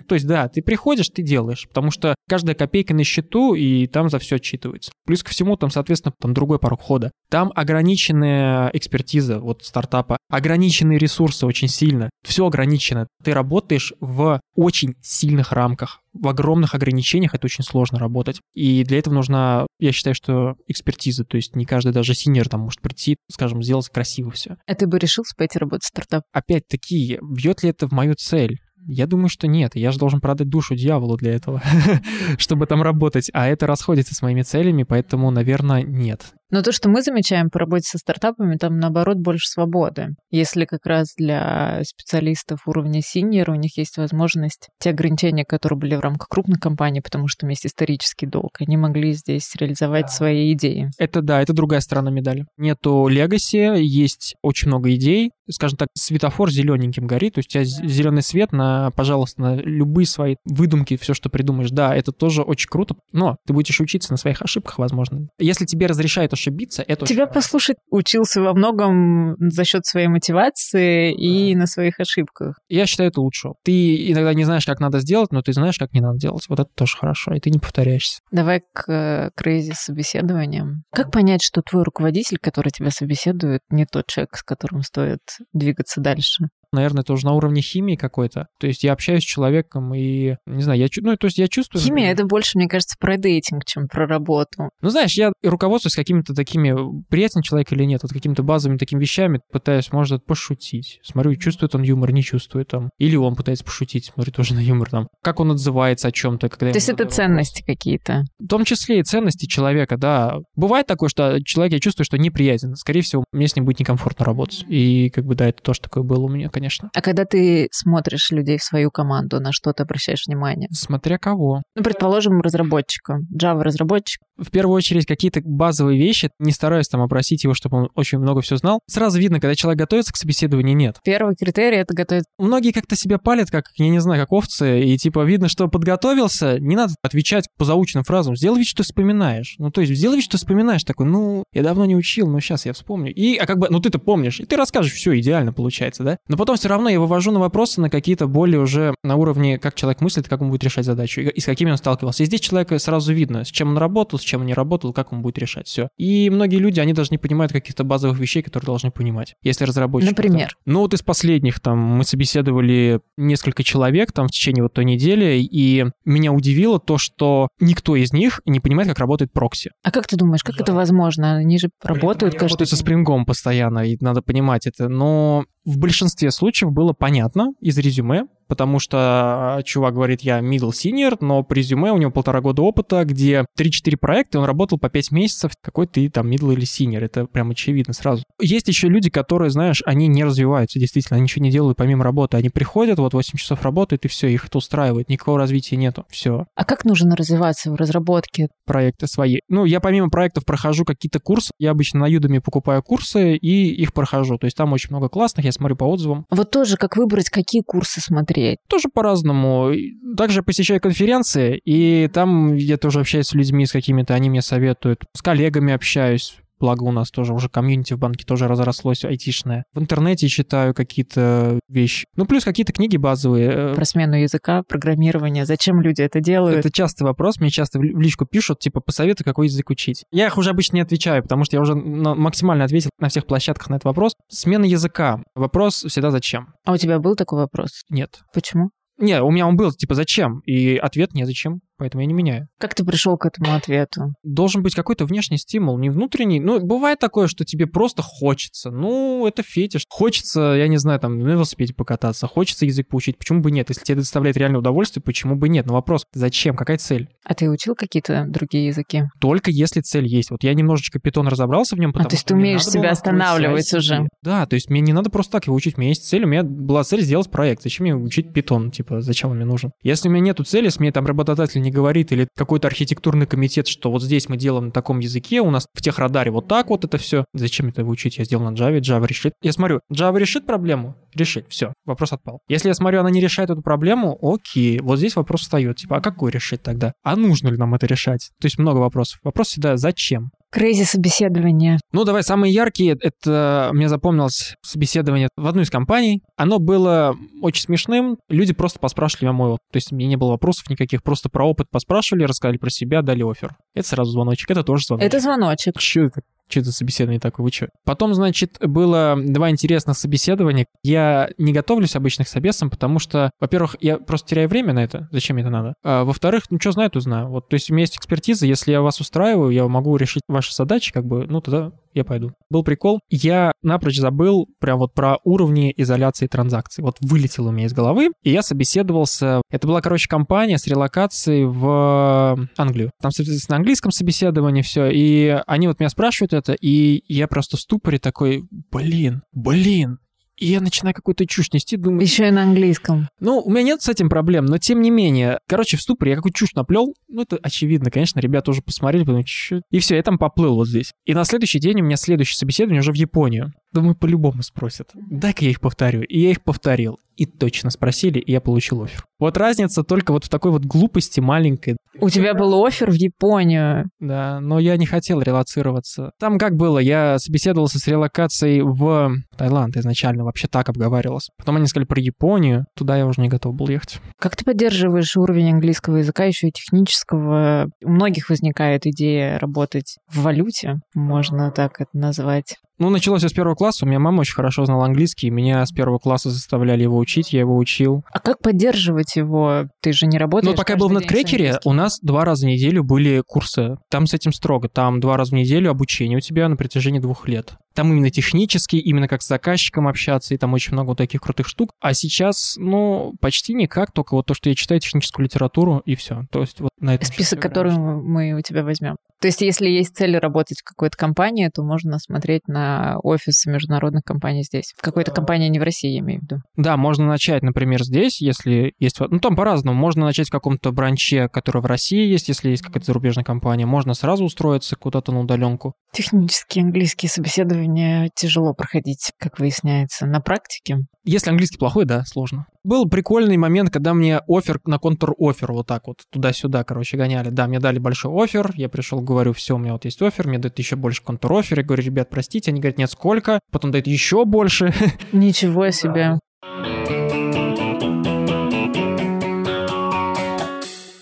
То 0.07 0.15
есть, 0.15 0.27
да, 0.27 0.47
ты 0.47 0.61
приходишь, 0.61 1.09
ты 1.09 1.21
делаешь, 1.21 1.67
потому 1.67 1.91
что 1.91 2.15
каждая 2.29 2.55
копейка 2.55 2.93
на 2.93 3.03
счету, 3.03 3.55
и 3.55 3.87
там 3.87 4.09
за 4.09 4.19
все 4.19 4.37
отчитывается. 4.37 4.91
Плюс 5.05 5.23
ко 5.23 5.31
всему, 5.31 5.57
там, 5.57 5.69
соответственно, 5.69 6.13
там 6.19 6.33
другой 6.33 6.59
порог 6.59 6.81
входа. 6.81 7.11
Там 7.29 7.51
ограниченная 7.55 8.69
экспертиза 8.73 9.39
вот 9.39 9.63
стартапа, 9.63 10.17
ограниченные 10.29 10.97
ресурсы 10.97 11.45
очень 11.45 11.67
сильно. 11.67 12.09
Все 12.25 12.45
ограничено. 12.45 13.07
Ты 13.23 13.33
работаешь 13.33 13.93
в 13.99 14.39
очень 14.55 14.95
сильных 15.01 15.51
рамках 15.51 16.01
в 16.21 16.27
огромных 16.27 16.75
ограничениях 16.75 17.33
это 17.35 17.45
очень 17.45 17.63
сложно 17.63 17.99
работать. 17.99 18.41
И 18.53 18.83
для 18.83 18.99
этого 18.99 19.13
нужна, 19.13 19.67
я 19.79 19.91
считаю, 19.91 20.15
что 20.15 20.55
экспертиза. 20.67 21.23
То 21.25 21.37
есть 21.37 21.55
не 21.55 21.65
каждый 21.65 21.93
даже 21.93 22.13
senior 22.13 22.49
там 22.49 22.61
может 22.61 22.81
прийти, 22.81 23.17
скажем, 23.31 23.63
сделать 23.63 23.89
красиво 23.89 24.31
все. 24.31 24.57
А 24.65 24.75
ты 24.75 24.87
бы 24.87 24.99
решил 24.99 25.23
пойти 25.37 25.59
работать 25.59 25.83
в 25.83 25.87
стартап? 25.87 26.23
Опять-таки, 26.31 27.19
бьет 27.21 27.63
ли 27.63 27.69
это 27.69 27.87
в 27.87 27.91
мою 27.91 28.15
цель? 28.15 28.59
Я 28.89 29.05
думаю, 29.05 29.27
что 29.27 29.47
нет. 29.47 29.75
Я 29.75 29.91
же 29.91 29.99
должен 29.99 30.21
продать 30.21 30.47
душу 30.47 30.75
дьяволу 30.75 31.17
для 31.17 31.33
этого, 31.33 31.61
чтобы 32.37 32.67
там 32.67 32.81
работать. 32.81 33.29
А 33.33 33.47
это 33.47 33.67
расходится 33.67 34.15
с 34.15 34.21
моими 34.21 34.43
целями, 34.43 34.83
поэтому, 34.83 35.29
наверное, 35.29 35.83
нет. 35.83 36.33
Но 36.49 36.61
то, 36.61 36.71
что 36.71 36.89
мы 36.89 37.01
замечаем 37.01 37.49
по 37.49 37.59
работе 37.59 37.89
со 37.89 37.97
стартапами, 37.97 38.55
там, 38.57 38.79
наоборот, 38.79 39.17
больше 39.17 39.49
свободы. 39.49 40.15
Если 40.31 40.65
как 40.65 40.85
раз 40.85 41.13
для 41.17 41.81
специалистов 41.83 42.67
уровня 42.67 43.01
синьор 43.01 43.49
у 43.49 43.55
них 43.55 43.77
есть 43.77 43.97
возможность 43.97 44.69
те 44.79 44.91
ограничения, 44.91 45.43
которые 45.43 45.77
были 45.77 45.95
в 45.95 45.99
рамках 45.99 46.29
крупных 46.29 46.59
компаний, 46.59 47.01
потому 47.01 47.27
что 47.27 47.45
у 47.45 47.49
есть 47.49 47.65
исторический 47.65 48.27
долг, 48.27 48.57
они 48.59 48.77
могли 48.77 49.13
здесь 49.13 49.53
реализовать 49.55 50.05
да. 50.05 50.11
свои 50.11 50.53
идеи. 50.53 50.89
Это 50.97 51.21
да, 51.21 51.41
это 51.41 51.53
другая 51.53 51.81
сторона 51.81 52.11
медали. 52.11 52.45
Нету 52.57 53.07
легаси, 53.07 53.81
есть 53.81 54.35
очень 54.41 54.67
много 54.67 54.93
идей. 54.93 55.31
Скажем 55.49 55.77
так, 55.77 55.87
светофор 55.93 56.51
зелененьким 56.51 57.07
горит, 57.07 57.35
то 57.35 57.39
есть 57.39 57.49
у 57.49 57.53
тебя 57.53 57.63
зеленый 57.63 58.21
свет 58.21 58.51
на, 58.51 58.91
пожалуйста, 58.91 59.41
на 59.41 59.55
любые 59.55 60.05
свои 60.05 60.35
выдумки, 60.43 60.97
все, 60.97 61.13
что 61.13 61.29
придумаешь. 61.29 61.71
Да, 61.71 61.95
это 61.95 62.11
тоже 62.11 62.41
очень 62.41 62.67
круто, 62.69 62.95
но 63.13 63.37
ты 63.45 63.53
будешь 63.53 63.79
учиться 63.79 64.11
на 64.11 64.17
своих 64.17 64.41
ошибках, 64.41 64.77
возможно. 64.77 65.29
Если 65.39 65.65
тебе 65.65 65.87
разрешают 65.87 66.33
ошибиться, 66.37 66.83
это 66.87 67.05
Тебя 67.05 67.23
очень 67.23 67.33
послушать 67.33 67.77
учился 67.89 68.41
во 68.41 68.53
многом 68.53 69.35
за 69.39 69.65
счет 69.65 69.85
своей 69.85 70.07
мотивации 70.07 71.13
и 71.13 71.55
на 71.55 71.67
своих 71.67 71.99
ошибках. 71.99 72.59
Я 72.69 72.85
считаю, 72.85 73.09
это 73.09 73.21
лучше. 73.21 73.49
Ты 73.63 74.11
иногда 74.11 74.33
не 74.33 74.43
знаешь, 74.43 74.65
как 74.65 74.79
надо 74.79 74.99
сделать, 74.99 75.31
но 75.31 75.41
ты 75.41 75.53
знаешь, 75.53 75.77
как 75.77 75.93
не 75.93 76.01
надо 76.01 76.17
делать. 76.17 76.45
Вот 76.47 76.59
это 76.59 76.69
тоже 76.75 76.97
хорошо, 76.97 77.33
и 77.33 77.39
ты 77.39 77.49
не 77.49 77.59
повторяешься. 77.59 78.19
Давай 78.31 78.61
к 78.73 79.31
крейзи 79.35 79.73
собеседованиям. 79.75 80.83
Как 80.93 81.11
понять, 81.11 81.43
что 81.43 81.61
твой 81.61 81.83
руководитель, 81.83 82.37
который 82.37 82.69
тебя 82.69 82.91
собеседует, 82.91 83.61
не 83.69 83.85
тот 83.85 84.07
человек, 84.07 84.35
с 84.35 84.43
которым 84.43 84.81
стоит 84.81 85.21
двигаться 85.53 86.01
дальше? 86.01 86.45
Наверное, 86.71 87.03
тоже 87.03 87.25
на 87.25 87.33
уровне 87.33 87.61
химии 87.61 87.95
какой-то. 87.95 88.47
То 88.59 88.67
есть 88.67 88.83
я 88.83 88.93
общаюсь 88.93 89.23
с 89.23 89.25
человеком 89.25 89.93
и, 89.93 90.35
не 90.45 90.61
знаю, 90.61 90.79
я, 90.79 90.87
ну, 90.97 91.15
то 91.17 91.25
есть 91.25 91.37
я 91.37 91.47
чувствую... 91.47 91.81
Химия 91.81 92.07
например,— 92.07 92.13
это 92.13 92.25
больше, 92.25 92.57
мне 92.57 92.67
кажется, 92.67 92.95
про 92.99 93.17
дейтинг, 93.17 93.65
чем 93.65 93.87
про 93.87 94.07
работу. 94.07 94.69
Ну, 94.81 94.89
знаешь, 94.89 95.13
я 95.15 95.31
руководствуюсь 95.43 95.95
какими-то 95.95 96.33
такими, 96.33 96.75
приятен 97.09 97.41
человек 97.41 97.71
или 97.71 97.83
нет, 97.83 98.03
вот 98.03 98.11
какими-то 98.11 98.43
базовыми 98.43 98.77
такими 98.77 98.99
вещами, 98.99 99.41
пытаюсь, 99.51 99.91
может, 99.91 100.25
пошутить. 100.25 100.99
Смотрю, 101.03 101.35
чувствует 101.35 101.75
он 101.75 101.83
юмор, 101.83 102.11
не 102.11 102.23
чувствует 102.23 102.69
там. 102.69 102.89
Или 102.97 103.15
он 103.15 103.35
пытается 103.35 103.63
пошутить, 103.63 104.05
смотрю 104.13 104.33
тоже 104.33 104.53
на 104.53 104.59
юмор 104.59 104.89
там. 104.89 105.07
Как 105.21 105.39
он 105.39 105.51
отзывается 105.51 106.07
о 106.07 106.11
чем-то. 106.11 106.49
Когда 106.49 106.71
то 106.71 106.77
есть 106.77 106.89
это 106.89 107.05
ценности 107.05 107.63
какие-то? 107.63 108.23
В 108.39 108.47
том 108.47 108.63
числе 108.65 108.99
и 108.99 109.03
ценности 109.03 109.45
человека, 109.45 109.97
да. 109.97 110.37
Бывает 110.55 110.87
такое, 110.87 111.09
что 111.09 111.41
человек, 111.43 111.73
я 111.73 111.79
чувствую, 111.79 112.05
что 112.05 112.17
неприятен. 112.17 112.75
Скорее 112.75 113.01
всего, 113.01 113.23
мне 113.31 113.47
с 113.47 113.55
ним 113.55 113.65
будет 113.65 113.79
некомфортно 113.79 114.25
работать. 114.25 114.65
И 114.67 115.09
как 115.09 115.25
бы, 115.25 115.35
да, 115.35 115.47
это 115.47 115.61
тоже 115.61 115.81
такое 115.81 116.03
было 116.03 116.25
у 116.25 116.29
меня, 116.29 116.49
конечно. 116.57 116.89
А 116.93 117.01
когда 117.01 117.25
ты 117.25 117.67
смотришь 117.71 118.31
людей 118.31 118.57
в 118.57 118.63
свою 118.63 118.89
команду, 118.89 119.39
на 119.39 119.51
что 119.51 119.73
ты 119.73 119.83
обращаешь 119.83 120.23
внимание? 120.27 120.69
Смотря 120.71 121.17
кого. 121.17 121.61
Ну, 121.75 121.83
предположим, 121.83 122.41
разработчика, 122.41 123.19
Java-разработчик. 123.39 124.21
В 124.37 124.49
первую 124.51 124.75
очередь, 124.75 125.05
какие-то 125.05 125.41
базовые 125.43 125.99
вещи, 125.99 126.29
не 126.39 126.51
стараюсь 126.51 126.87
там 126.87 127.01
опросить 127.01 127.43
его, 127.43 127.53
чтобы 127.53 127.77
он 127.77 127.89
очень 127.95 128.19
много 128.19 128.41
все 128.41 128.57
знал. 128.57 128.79
Сразу 128.87 129.19
видно, 129.19 129.39
когда 129.39 129.55
человек 129.55 129.79
готовится 129.79 130.13
к 130.13 130.17
собеседованию, 130.17 130.75
нет. 130.75 130.97
Первый 131.03 131.35
критерий— 131.35 131.77
это 131.77 131.93
готовить. 131.93 132.25
Многие 132.37 132.71
как-то 132.71 132.95
себя 132.95 133.17
палят, 133.17 133.49
как, 133.49 133.65
я 133.75 133.89
не 133.89 133.99
знаю, 133.99 134.21
как 134.21 134.31
овцы, 134.31 134.81
и 134.81 134.97
типа 134.97 135.23
видно, 135.23 135.47
что 135.47 135.67
подготовился, 135.67 136.59
не 136.59 136.75
надо 136.75 136.93
отвечать 137.03 137.45
по 137.57 137.65
заученным 137.65 138.03
фразам. 138.03 138.35
Сделай 138.35 138.59
вид, 138.59 138.67
что 138.67 138.83
вспоминаешь. 138.83 139.55
Ну, 139.57 139.71
то 139.71 139.81
есть 139.81 139.93
сделай 139.93 140.17
вид, 140.17 140.25
что 140.25 140.37
вспоминаешь. 140.37 140.83
Такой, 140.83 141.07
ну, 141.07 141.43
я 141.53 141.63
давно 141.63 141.85
не 141.85 141.95
учил, 141.95 142.27
но 142.27 142.39
сейчас 142.39 142.65
я 142.65 142.73
вспомню. 142.73 143.13
И, 143.13 143.35
а 143.37 143.45
как 143.45 143.57
бы, 143.57 143.67
ну, 143.69 143.79
ты-то 143.79 143.99
помнишь, 143.99 144.39
и 144.39 144.45
ты 144.45 144.55
расскажешь, 144.55 144.93
все 144.93 145.17
идеально 145.19 145.51
получается, 145.51 146.03
да? 146.03 146.17
Но 146.27 146.37
потом 146.37 146.46
все 146.55 146.67
равно 146.67 146.89
я 146.89 146.99
вывожу 146.99 147.31
на 147.31 147.39
вопросы 147.39 147.79
на 147.81 147.89
какие-то 147.89 148.27
более 148.27 148.59
уже 148.59 148.93
на 149.03 149.15
уровне, 149.15 149.57
как 149.57 149.75
человек 149.75 150.01
мыслит, 150.01 150.27
как 150.27 150.41
он 150.41 150.49
будет 150.49 150.63
решать 150.63 150.85
задачу, 150.85 151.21
и 151.21 151.39
с 151.39 151.45
какими 151.45 151.71
он 151.71 151.77
сталкивался. 151.77 152.23
И 152.23 152.25
здесь 152.25 152.41
человека 152.41 152.77
сразу 152.79 153.13
видно, 153.13 153.45
с 153.45 153.47
чем 153.47 153.69
он 153.69 153.77
работал, 153.77 154.19
с 154.19 154.21
чем 154.21 154.41
он 154.41 154.47
не 154.47 154.53
работал, 154.53 154.93
как 154.93 155.13
он 155.13 155.21
будет 155.21 155.37
решать 155.37 155.67
все. 155.67 155.89
И 155.97 156.29
многие 156.29 156.57
люди, 156.57 156.79
они 156.79 156.93
даже 156.93 157.09
не 157.11 157.17
понимают 157.17 157.51
каких-то 157.51 157.83
базовых 157.83 158.19
вещей, 158.19 158.41
которые 158.41 158.65
должны 158.65 158.91
понимать, 158.91 159.35
если 159.41 159.63
разработчик. 159.63 160.09
Например? 160.09 160.49
Там, 160.49 160.73
ну 160.73 160.79
вот 160.81 160.93
из 160.93 161.01
последних 161.01 161.59
там 161.59 161.77
мы 161.77 162.03
собеседовали 162.03 162.99
несколько 163.17 163.63
человек 163.63 164.11
там 164.11 164.27
в 164.27 164.31
течение 164.31 164.63
вот 164.63 164.73
той 164.73 164.85
недели, 164.85 165.39
и 165.39 165.85
меня 166.05 166.31
удивило 166.31 166.79
то, 166.79 166.97
что 166.97 167.49
никто 167.59 167.95
из 167.95 168.13
них 168.13 168.41
не 168.45 168.59
понимает, 168.59 168.89
как 168.89 168.99
работает 168.99 169.31
прокси. 169.31 169.71
А 169.83 169.91
как 169.91 170.07
ты 170.07 170.17
думаешь, 170.17 170.43
как 170.43 170.57
да. 170.57 170.63
это 170.63 170.73
возможно? 170.73 171.37
Они 171.37 171.59
же 171.59 171.69
работают 171.81 172.33
каждый 172.33 172.57
работают 172.57 172.69
со 172.69 172.75
спрингом 172.75 173.25
постоянно, 173.25 173.79
и 173.79 173.97
надо 174.01 174.21
понимать 174.21 174.67
это. 174.67 174.89
Но 174.89 175.45
в 175.65 175.77
большинстве 175.77 176.31
случаев 176.37 176.71
было 176.71 176.93
понятно 176.93 177.53
из 177.59 177.77
резюме, 177.77 178.23
потому 178.47 178.79
что 178.79 178.97
а, 178.97 179.63
чувак 179.63 179.93
говорит, 179.93 180.21
я 180.21 180.39
middle 180.39 180.71
senior, 180.71 181.17
но 181.21 181.43
по 181.43 181.53
резюме 181.53 181.91
у 181.91 181.97
него 181.97 182.11
полтора 182.11 182.41
года 182.41 182.61
опыта, 182.61 183.03
где 183.05 183.45
3-4 183.59 183.97
проекта, 183.97 184.39
он 184.39 184.45
работал 184.45 184.77
по 184.77 184.89
5 184.89 185.11
месяцев, 185.11 185.51
какой 185.61 185.87
ты 185.87 186.09
там 186.09 186.29
middle 186.29 186.53
или 186.53 186.63
senior, 186.63 186.99
это 186.99 187.25
прям 187.25 187.51
очевидно 187.51 187.93
сразу. 187.93 188.23
Есть 188.41 188.67
еще 188.67 188.87
люди, 188.87 189.09
которые, 189.09 189.49
знаешь, 189.49 189.81
они 189.85 190.07
не 190.07 190.23
развиваются, 190.23 190.79
действительно, 190.79 191.17
они 191.17 191.23
ничего 191.23 191.43
не 191.43 191.51
делают 191.51 191.77
помимо 191.77 192.03
работы, 192.03 192.37
они 192.37 192.49
приходят, 192.49 192.99
вот 192.99 193.13
8 193.13 193.37
часов 193.37 193.61
работают, 193.63 194.05
и 194.05 194.07
все, 194.07 194.27
их 194.27 194.45
это 194.45 194.57
устраивает, 194.57 195.09
никакого 195.09 195.37
развития 195.37 195.75
нету, 195.75 196.05
все. 196.09 196.45
А 196.55 196.63
как 196.63 196.85
нужно 196.85 197.15
развиваться 197.15 197.71
в 197.71 197.75
разработке? 197.75 198.47
Проекты 198.65 199.07
свои. 199.07 199.39
Ну, 199.49 199.65
я 199.65 199.79
помимо 199.79 200.09
проектов 200.09 200.45
прохожу 200.45 200.85
какие-то 200.85 201.19
курсы, 201.19 201.51
я 201.59 201.71
обычно 201.71 202.01
на 202.01 202.09
Udemy 202.09 202.41
покупаю 202.41 202.81
курсы 202.83 203.35
и 203.35 203.73
их 203.73 203.93
прохожу, 203.93 204.37
то 204.37 204.45
есть 204.45 204.57
там 204.57 204.73
очень 204.73 204.89
много 204.91 205.09
классных, 205.09 205.45
я 205.45 205.51
смотрю 205.51 205.75
по 205.75 205.85
отзывам. 205.85 206.25
Вот 206.29 206.51
тоже, 206.51 206.77
как 206.77 206.97
выбрать, 206.97 207.29
какие 207.29 207.61
курсы 207.61 208.01
смотреть, 208.01 208.36
смотреть? 208.37 208.59
Тоже 208.67 208.89
по-разному. 208.93 209.73
Также 210.15 210.43
посещаю 210.43 210.81
конференции, 210.81 211.59
и 211.65 212.07
там 212.13 212.55
я 212.55 212.77
тоже 212.77 212.99
общаюсь 212.99 213.27
с 213.27 213.33
людьми, 213.33 213.65
с 213.65 213.71
какими-то, 213.71 214.13
они 214.13 214.29
мне 214.29 214.41
советуют. 214.41 215.03
С 215.13 215.21
коллегами 215.21 215.73
общаюсь, 215.73 216.37
Благо 216.59 216.83
у 216.83 216.91
нас 216.91 217.11
тоже 217.11 217.33
уже 217.33 217.49
комьюнити 217.49 217.93
в 217.93 217.99
банке 217.99 218.25
тоже 218.25 218.47
разрослось 218.47 219.05
айтишное. 219.05 219.65
В 219.73 219.79
интернете 219.79 220.27
читаю 220.27 220.73
какие-то 220.73 221.59
вещи. 221.69 222.05
Ну, 222.15 222.25
плюс 222.25 222.43
какие-то 222.43 222.73
книги 222.73 222.97
базовые. 222.97 223.49
Э, 223.51 223.73
Про 223.75 223.85
смену 223.85 224.15
языка, 224.15 224.63
программирование. 224.63 225.45
Зачем 225.45 225.81
люди 225.81 226.01
это 226.01 226.19
делают? 226.19 226.59
Это 226.59 226.71
частый 226.71 227.05
вопрос. 227.05 227.39
Мне 227.39 227.49
часто 227.49 227.79
в 227.79 227.83
личку 227.83 228.25
пишут, 228.25 228.59
типа, 228.59 228.81
посоветуй, 228.81 229.23
какой 229.23 229.47
язык 229.47 229.69
учить. 229.69 230.03
Я 230.11 230.27
их 230.27 230.37
уже 230.37 230.49
обычно 230.49 230.77
не 230.77 230.81
отвечаю, 230.81 231.21
потому 231.21 231.43
что 231.43 231.57
я 231.57 231.61
уже 231.61 231.75
максимально 231.75 232.63
ответил 232.65 232.89
на 232.99 233.09
всех 233.09 233.25
площадках 233.27 233.69
на 233.69 233.75
этот 233.75 233.85
вопрос. 233.85 234.13
Смена 234.29 234.65
языка. 234.65 235.21
Вопрос 235.35 235.83
всегда 235.87 236.11
зачем. 236.11 236.53
А 236.65 236.73
у 236.73 236.77
тебя 236.77 236.99
был 236.99 237.15
такой 237.15 237.39
вопрос? 237.39 237.83
Нет. 237.89 238.19
Почему? 238.33 238.69
Не, 238.99 239.21
у 239.21 239.29
меня 239.29 239.47
он 239.47 239.55
был, 239.55 239.71
типа, 239.71 239.93
зачем? 239.93 240.39
И 240.45 240.75
ответ 240.77 241.13
не 241.13 241.25
зачем 241.25 241.59
поэтому 241.77 242.01
я 242.01 242.07
не 242.07 242.13
меняю. 242.13 242.47
Как 242.59 242.73
ты 242.73 242.83
пришел 242.83 243.17
к 243.17 243.25
этому 243.25 243.55
ответу? 243.55 244.13
Должен 244.23 244.63
быть 244.63 244.75
какой-то 244.75 245.05
внешний 245.05 245.37
стимул, 245.37 245.77
не 245.77 245.89
внутренний. 245.89 246.39
Ну, 246.39 246.59
бывает 246.59 246.99
такое, 246.99 247.27
что 247.27 247.45
тебе 247.45 247.67
просто 247.67 248.01
хочется. 248.01 248.71
Ну, 248.71 249.25
это 249.27 249.43
фетиш. 249.43 249.83
Хочется, 249.89 250.55
я 250.57 250.67
не 250.67 250.77
знаю, 250.77 250.99
там, 250.99 251.19
на 251.19 251.27
велосипеде 251.29 251.73
покататься, 251.73 252.27
хочется 252.27 252.65
язык 252.65 252.87
поучить. 252.87 253.17
Почему 253.17 253.41
бы 253.41 253.51
нет? 253.51 253.69
Если 253.69 253.83
тебе 253.83 253.97
доставляет 253.97 254.37
реальное 254.37 254.59
удовольствие, 254.59 255.03
почему 255.03 255.35
бы 255.35 255.49
нет? 255.49 255.65
Но 255.65 255.73
вопрос, 255.73 256.05
зачем? 256.13 256.55
Какая 256.55 256.77
цель? 256.77 257.09
А 257.23 257.33
ты 257.33 257.49
учил 257.49 257.75
какие-то 257.75 258.25
другие 258.27 258.67
языки? 258.67 259.03
Только 259.19 259.51
если 259.51 259.81
цель 259.81 260.07
есть. 260.07 260.31
Вот 260.31 260.43
я 260.43 260.53
немножечко 260.53 260.99
питон 260.99 261.27
разобрался 261.27 261.75
в 261.75 261.79
нем, 261.79 261.91
потому 261.91 262.07
а, 262.07 262.09
то 262.09 262.15
есть 262.15 262.25
ты 262.25 262.33
умеешь 262.33 262.65
себя 262.65 262.91
останавливать 262.91 263.73
уже? 263.73 264.07
Да, 264.21 264.45
то 264.45 264.55
есть 264.55 264.69
мне 264.69 264.81
не 264.81 264.93
надо 264.93 265.09
просто 265.09 265.33
так 265.33 265.47
его 265.47 265.55
учить. 265.55 265.77
У 265.77 265.81
меня 265.81 265.89
есть 265.89 266.07
цель, 266.07 266.23
у 266.23 266.27
меня 266.27 266.43
была 266.43 266.83
цель 266.83 267.01
сделать 267.01 267.29
проект. 267.29 267.63
Зачем 267.63 267.85
мне 267.85 267.95
учить 267.95 268.33
питон? 268.33 268.71
Типа, 268.71 269.01
зачем 269.01 269.31
он 269.31 269.37
мне 269.37 269.45
нужен? 269.45 269.71
Если 269.83 270.09
у 270.09 270.11
меня 270.11 270.25
нету 270.25 270.43
цели, 270.43 270.65
если 270.65 270.79
мне 270.79 270.91
там 270.91 271.05
работодатель 271.05 271.61
не 271.67 271.71
говорит, 271.71 272.11
или 272.11 272.27
какой-то 272.35 272.67
архитектурный 272.67 273.27
комитет, 273.27 273.67
что 273.67 273.91
вот 273.91 274.01
здесь 274.01 274.29
мы 274.29 274.37
делаем 274.37 274.67
на 274.67 274.71
таком 274.71 274.99
языке, 274.99 275.41
у 275.41 275.51
нас 275.51 275.67
в 275.73 275.81
техрадаре 275.81 276.31
вот 276.31 276.47
так 276.47 276.69
вот 276.69 276.85
это 276.85 276.97
все. 276.97 277.25
Зачем 277.33 277.67
это 277.67 277.83
учить? 277.83 278.17
Я 278.17 278.23
сделал 278.23 278.49
на 278.49 278.55
Java, 278.55 278.79
Java 278.79 279.05
решит. 279.05 279.33
Я 279.41 279.51
смотрю, 279.51 279.81
Java 279.91 280.17
решит 280.17 280.45
проблему? 280.45 280.95
Решит, 281.17 281.47
все, 281.49 281.73
вопрос 281.85 282.13
отпал. 282.13 282.41
Если 282.47 282.67
я 282.67 282.75
смотрю, 282.75 282.99
она 282.99 283.09
не 283.09 283.19
решает 283.19 283.49
эту 283.49 283.63
проблему, 283.63 284.17
окей, 284.21 284.79
вот 284.79 284.99
здесь 284.99 285.15
вопрос 285.15 285.41
встает, 285.41 285.77
типа, 285.77 285.97
а 285.97 286.01
какой 286.01 286.31
решить 286.31 286.61
тогда? 286.61 286.93
А 287.03 287.15
нужно 287.15 287.47
ли 287.47 287.57
нам 287.57 287.73
это 287.73 287.87
решать? 287.87 288.29
То 288.39 288.45
есть 288.45 288.59
много 288.59 288.77
вопросов. 288.77 289.19
Вопрос 289.23 289.47
всегда, 289.47 289.77
зачем? 289.77 290.29
Крейзи 290.51 290.83
собеседование. 290.83 291.79
Ну, 291.91 292.05
давай, 292.05 292.23
самые 292.23 292.53
яркие, 292.53 292.95
это 293.01 293.71
мне 293.73 293.89
запомнилось 293.89 294.55
собеседование 294.61 295.27
в 295.35 295.47
одну 295.47 295.63
из 295.63 295.69
компаний. 295.69 296.21
Оно 296.35 296.59
было 296.59 297.15
очень 297.41 297.63
смешным. 297.63 298.17
Люди 298.29 298.53
просто 298.53 298.79
поспрашивали 298.79 299.25
меня 299.25 299.33
мой 299.33 299.49
опыт. 299.49 299.59
То 299.71 299.77
есть 299.77 299.91
мне 299.91 300.07
не 300.07 300.15
было 300.15 300.29
вопросов 300.29 300.69
никаких, 300.69 301.03
просто 301.03 301.29
про 301.29 301.45
опыт 301.45 301.67
поспрашивали, 301.71 302.23
рассказали 302.23 302.57
про 302.57 302.69
себя, 302.69 303.01
дали 303.01 303.29
офер. 303.29 303.55
Это 303.73 303.87
сразу 303.87 304.11
звоночек, 304.11 304.51
это 304.51 304.63
тоже 304.63 304.85
звоночек. 304.85 305.07
Это 305.07 305.19
звоночек. 305.19 305.81
Что 305.81 306.01
это? 306.01 306.21
Что 306.47 306.61
это 306.61 306.71
собеседование 306.71 307.19
такое? 307.19 307.43
Вы 307.43 307.51
что? 307.51 307.69
Потом, 307.83 308.13
значит, 308.13 308.57
было 308.61 309.17
два 309.17 309.49
интересных 309.49 309.97
собеседования. 309.97 310.65
Я 310.83 311.29
не 311.37 311.53
готовлюсь 311.53 311.95
обычных 311.95 312.27
собесам, 312.27 312.69
потому 312.69 312.99
что, 312.99 313.31
во-первых, 313.39 313.75
я 313.81 313.97
просто 313.97 314.29
теряю 314.29 314.49
время 314.49 314.73
на 314.73 314.83
это. 314.83 315.09
Зачем 315.11 315.35
мне 315.35 315.43
это 315.43 315.51
надо? 315.51 315.73
А, 315.83 316.03
во-вторых, 316.03 316.43
ну 316.49 316.59
что 316.59 316.71
знаю, 316.71 316.89
то 316.89 316.99
знаю. 316.99 317.27
Вот, 317.27 317.49
то 317.49 317.55
есть 317.55 317.69
у 317.69 317.73
меня 317.73 317.83
есть 317.83 317.97
экспертиза. 317.97 318.45
Если 318.45 318.71
я 318.71 318.81
вас 318.81 318.99
устраиваю, 318.99 319.51
я 319.51 319.67
могу 319.67 319.95
решить 319.97 320.23
ваши 320.27 320.53
задачи, 320.53 320.93
как 320.93 321.05
бы, 321.05 321.25
ну 321.27 321.41
тогда 321.41 321.71
я 321.97 322.05
пойду. 322.05 322.31
Был 322.49 322.63
прикол. 322.63 322.99
Я 323.09 323.51
напрочь 323.61 323.97
забыл 323.97 324.47
прям 324.59 324.79
вот 324.79 324.93
про 324.93 325.17
уровни 325.23 325.73
изоляции 325.75 326.27
транзакций. 326.27 326.83
Вот 326.83 326.97
вылетело 327.01 327.49
у 327.49 327.51
меня 327.51 327.65
из 327.65 327.73
головы, 327.73 328.11
и 328.23 328.31
я 328.31 328.41
собеседовался. 328.41 329.41
Это 329.49 329.67
была, 329.67 329.81
короче, 329.81 330.07
компания 330.07 330.57
с 330.57 330.67
релокацией 330.67 331.45
в 331.45 332.37
Англию. 332.57 332.91
Там, 333.01 333.11
соответственно, 333.11 333.57
на 333.57 333.59
английском 333.61 333.91
собеседовании 333.91 334.61
все. 334.61 334.89
И 334.89 335.41
они 335.45 335.67
вот 335.67 335.79
меня 335.79 335.89
спрашивают 335.89 336.33
это, 336.33 336.53
и 336.53 337.03
я 337.07 337.27
просто 337.27 337.57
в 337.57 337.59
ступоре 337.59 337.99
такой, 337.99 338.43
блин, 338.71 339.23
блин, 339.33 339.99
и 340.37 340.47
я 340.47 340.61
начинаю 340.61 340.93
какую-то 340.93 341.25
чушь 341.25 341.51
нести, 341.51 341.77
думаю... 341.77 342.01
Еще 342.01 342.27
и 342.27 342.31
на 342.31 342.43
английском. 342.43 343.09
Ну, 343.19 343.39
у 343.39 343.49
меня 343.49 343.63
нет 343.63 343.81
с 343.81 343.89
этим 343.89 344.07
проблем, 344.07 344.45
но 344.45 344.57
тем 344.57 344.81
не 344.81 344.91
менее. 344.91 345.39
Короче, 345.47 345.77
в 345.77 345.81
ступоре 345.81 346.11
я 346.11 346.15
какую 346.15 346.33
чушь 346.33 346.53
наплел. 346.53 346.93
Ну, 347.07 347.23
это 347.23 347.37
очевидно, 347.41 347.89
конечно, 347.89 348.19
ребята 348.19 348.51
уже 348.51 348.61
посмотрели, 348.61 349.03
подумали, 349.03 349.25
что... 349.25 349.61
И 349.71 349.79
все, 349.79 349.95
я 349.95 350.03
там 350.03 350.17
поплыл 350.17 350.55
вот 350.55 350.67
здесь. 350.67 350.93
И 351.05 351.13
на 351.13 351.23
следующий 351.25 351.59
день 351.59 351.81
у 351.81 351.83
меня 351.83 351.97
следующее 351.97 352.37
собеседование 352.37 352.81
уже 352.81 352.91
в 352.91 352.95
Японию. 352.95 353.51
Думаю, 353.73 353.95
по-любому 353.95 354.43
спросят. 354.43 354.91
Дай-ка 355.09 355.45
я 355.45 355.51
их 355.51 355.59
повторю. 355.59 356.01
И 356.03 356.19
я 356.19 356.31
их 356.31 356.43
повторил. 356.43 356.99
И 357.15 357.25
точно 357.25 357.71
спросили, 357.71 358.19
и 358.19 358.31
я 358.31 358.39
получил 358.39 358.83
офер. 358.83 359.03
Вот 359.19 359.37
разница 359.37 359.83
только 359.83 360.13
вот 360.13 360.25
в 360.25 360.29
такой 360.29 360.51
вот 360.51 360.65
глупости 360.65 361.19
маленькой. 361.19 361.77
У 361.99 362.09
тебя 362.09 362.35
был 362.35 362.63
офер 362.63 362.91
в 362.91 362.93
Японию. 362.93 363.89
Да, 363.99 364.39
но 364.39 364.59
я 364.59 364.77
не 364.77 364.85
хотел 364.85 365.19
релацироваться. 365.21 366.11
Там 366.19 366.37
как 366.37 366.55
было, 366.55 366.77
я 366.77 367.17
собеседовался 367.17 367.79
с 367.79 367.87
релокацией 367.87 368.61
в 368.61 369.15
Таиланд 369.35 369.75
изначально, 369.77 370.25
вообще 370.25 370.47
так 370.47 370.69
обговаривалось. 370.69 371.29
Потом 371.37 371.55
они 371.55 371.65
сказали 371.65 371.87
про 371.87 371.99
Японию, 371.99 372.65
туда 372.75 372.95
я 372.97 373.07
уже 373.07 373.21
не 373.21 373.29
готов 373.29 373.55
был 373.55 373.67
ехать. 373.67 373.99
Как 374.19 374.35
ты 374.35 374.45
поддерживаешь 374.45 375.17
уровень 375.17 375.53
английского 375.53 375.97
языка, 375.97 376.25
еще 376.25 376.49
и 376.49 376.51
технического? 376.51 377.69
У 377.83 377.89
многих 377.89 378.29
возникает 378.29 378.85
идея 378.85 379.39
работать 379.39 379.97
в 380.07 380.21
валюте, 380.21 380.75
можно 380.93 381.49
так 381.49 381.81
это 381.81 381.89
назвать. 381.93 382.57
Ну, 382.79 382.91
началось 382.91 383.21
все 383.21 383.29
с 383.29 383.33
первого 383.33 383.55
класса. 383.57 383.85
У 383.85 383.87
меня 383.87 383.99
мама 383.99 384.21
очень 384.21 384.35
хорошо 384.35 384.65
знала 384.65 384.85
английский. 384.85 385.29
Меня 385.29 385.65
с 385.65 385.71
первого 385.71 385.99
класса 385.99 386.29
заставляли 386.29 386.83
его 386.83 386.97
учить, 386.97 387.33
я 387.33 387.41
его 387.41 387.57
учил. 387.57 388.03
А 388.11 388.19
как 388.19 388.39
поддерживать 388.39 389.15
его? 389.15 389.65
Ты 389.81 389.91
же 389.91 390.07
не 390.07 390.17
работаешь 390.17 390.51
Ну, 390.51 390.57
пока 390.57 390.73
я 390.73 390.79
был 390.79 390.87
в 390.89 390.93
Неткрекере, 390.93 391.59
у 391.65 391.73
нас 391.73 391.99
два 392.01 392.23
раза 392.23 392.45
в 392.45 392.49
неделю 392.49 392.83
были 392.83 393.21
курсы. 393.25 393.77
Там 393.89 394.07
с 394.07 394.13
этим 394.13 394.31
строго. 394.31 394.69
Там 394.69 394.99
два 394.99 395.17
раза 395.17 395.31
в 395.31 395.33
неделю 395.33 395.71
обучение 395.71 396.17
у 396.17 396.21
тебя 396.21 396.47
на 396.47 396.55
протяжении 396.55 396.99
двух 396.99 397.27
лет. 397.27 397.57
Там 397.77 397.91
именно 397.91 398.09
технически, 398.09 398.77
именно 398.77 399.07
как 399.07 399.21
с 399.21 399.27
заказчиком 399.27 399.87
общаться, 399.87 400.33
и 400.33 400.37
там 400.37 400.51
очень 400.55 400.73
много 400.73 400.87
вот 400.87 400.97
таких 400.97 401.21
крутых 401.21 401.47
штук. 401.47 401.69
А 401.79 401.93
сейчас, 401.93 402.55
ну, 402.57 403.13
почти 403.21 403.53
никак, 403.53 403.91
только 403.91 404.15
вот 404.15 404.25
то, 404.25 404.33
что 404.33 404.49
я 404.49 404.55
читаю 404.55 404.81
техническую 404.81 405.25
литературу, 405.25 405.83
и 405.85 405.93
все. 405.93 406.23
То 406.31 406.41
есть 406.41 406.59
вот 406.59 406.71
на 406.79 406.95
этом 406.95 407.05
Список, 407.05 407.39
который 407.39 407.77
мы 407.77 408.33
у 408.33 408.41
тебя 408.41 408.63
возьмем. 408.63 408.95
То 409.19 409.27
есть 409.27 409.41
если 409.41 409.67
есть 409.67 409.95
цель 409.95 410.17
работать 410.17 410.61
в 410.61 410.63
какой-то 410.63 410.95
компании, 410.95 411.49
то 411.53 411.63
можно 411.63 411.97
смотреть 411.97 412.47
на 412.47 412.97
офисы 412.99 413.49
международных 413.49 414.03
компаний 414.03 414.43
здесь. 414.43 414.73
В 414.77 414.81
какой-то 414.81 415.11
компании, 415.11 415.47
не 415.47 415.59
в 415.59 415.63
России, 415.63 415.91
я 415.91 415.99
имею 415.99 416.19
в 416.21 416.23
виду. 416.23 416.41
Да, 416.55 416.77
можно 416.77 417.07
начать, 417.07 417.41
например, 417.41 417.83
здесь, 417.83 418.21
если 418.21 418.73
есть... 418.79 418.99
Ну, 418.99 419.19
там 419.19 419.35
по-разному. 419.35 419.77
Можно 419.77 420.05
начать 420.05 420.27
в 420.27 420.31
каком-то 420.31 420.71
бранче, 420.71 421.29
который 421.29 421.61
в 421.61 421.65
России 421.65 422.07
есть, 422.07 422.27
если 422.27 422.49
есть 422.49 422.61
какая-то 422.61 422.85
зарубежная 422.85 423.23
компания. 423.23 423.65
Можно 423.65 423.95
сразу 423.95 424.23
устроиться 424.23 424.75
куда-то 424.75 425.11
на 425.11 425.21
удаленку. 425.21 425.73
Технические 425.93 426.65
английские 426.65 427.09
собеседования 427.09 427.66
тяжело 428.15 428.53
проходить, 428.53 429.11
как 429.17 429.39
выясняется, 429.39 430.05
на 430.05 430.21
практике. 430.21 430.79
Если 431.03 431.29
английский 431.29 431.57
плохой, 431.57 431.85
да, 431.85 432.03
сложно. 432.05 432.47
Был 432.63 432.87
прикольный 432.89 433.37
момент, 433.37 433.69
когда 433.69 433.93
мне 433.93 434.19
офер 434.27 434.59
на 434.65 434.77
контр-офер 434.77 435.53
вот 435.53 435.67
так 435.67 435.87
вот 435.87 436.01
туда-сюда, 436.11 436.63
короче, 436.63 436.97
гоняли. 436.97 437.29
Да, 437.29 437.47
мне 437.47 437.59
дали 437.59 437.79
большой 437.79 438.11
офер, 438.23 438.51
я 438.55 438.67
пришел, 438.67 438.99
говорю, 438.99 439.31
все, 439.31 439.55
у 439.55 439.57
меня 439.57 439.73
вот 439.73 439.85
есть 439.85 440.01
офер, 440.01 440.27
мне 440.27 440.37
дают 440.37 440.59
еще 440.59 440.75
больше 440.75 441.01
контр-офер. 441.03 441.59
Я 441.59 441.65
говорю, 441.65 441.83
ребят, 441.83 442.09
простите, 442.09 442.51
они 442.51 442.59
говорят, 442.59 442.77
нет, 442.77 442.91
сколько? 442.91 443.39
Потом 443.51 443.71
дают 443.71 443.87
еще 443.87 444.25
больше. 444.25 444.73
Ничего 445.13 445.71
себе. 445.71 446.19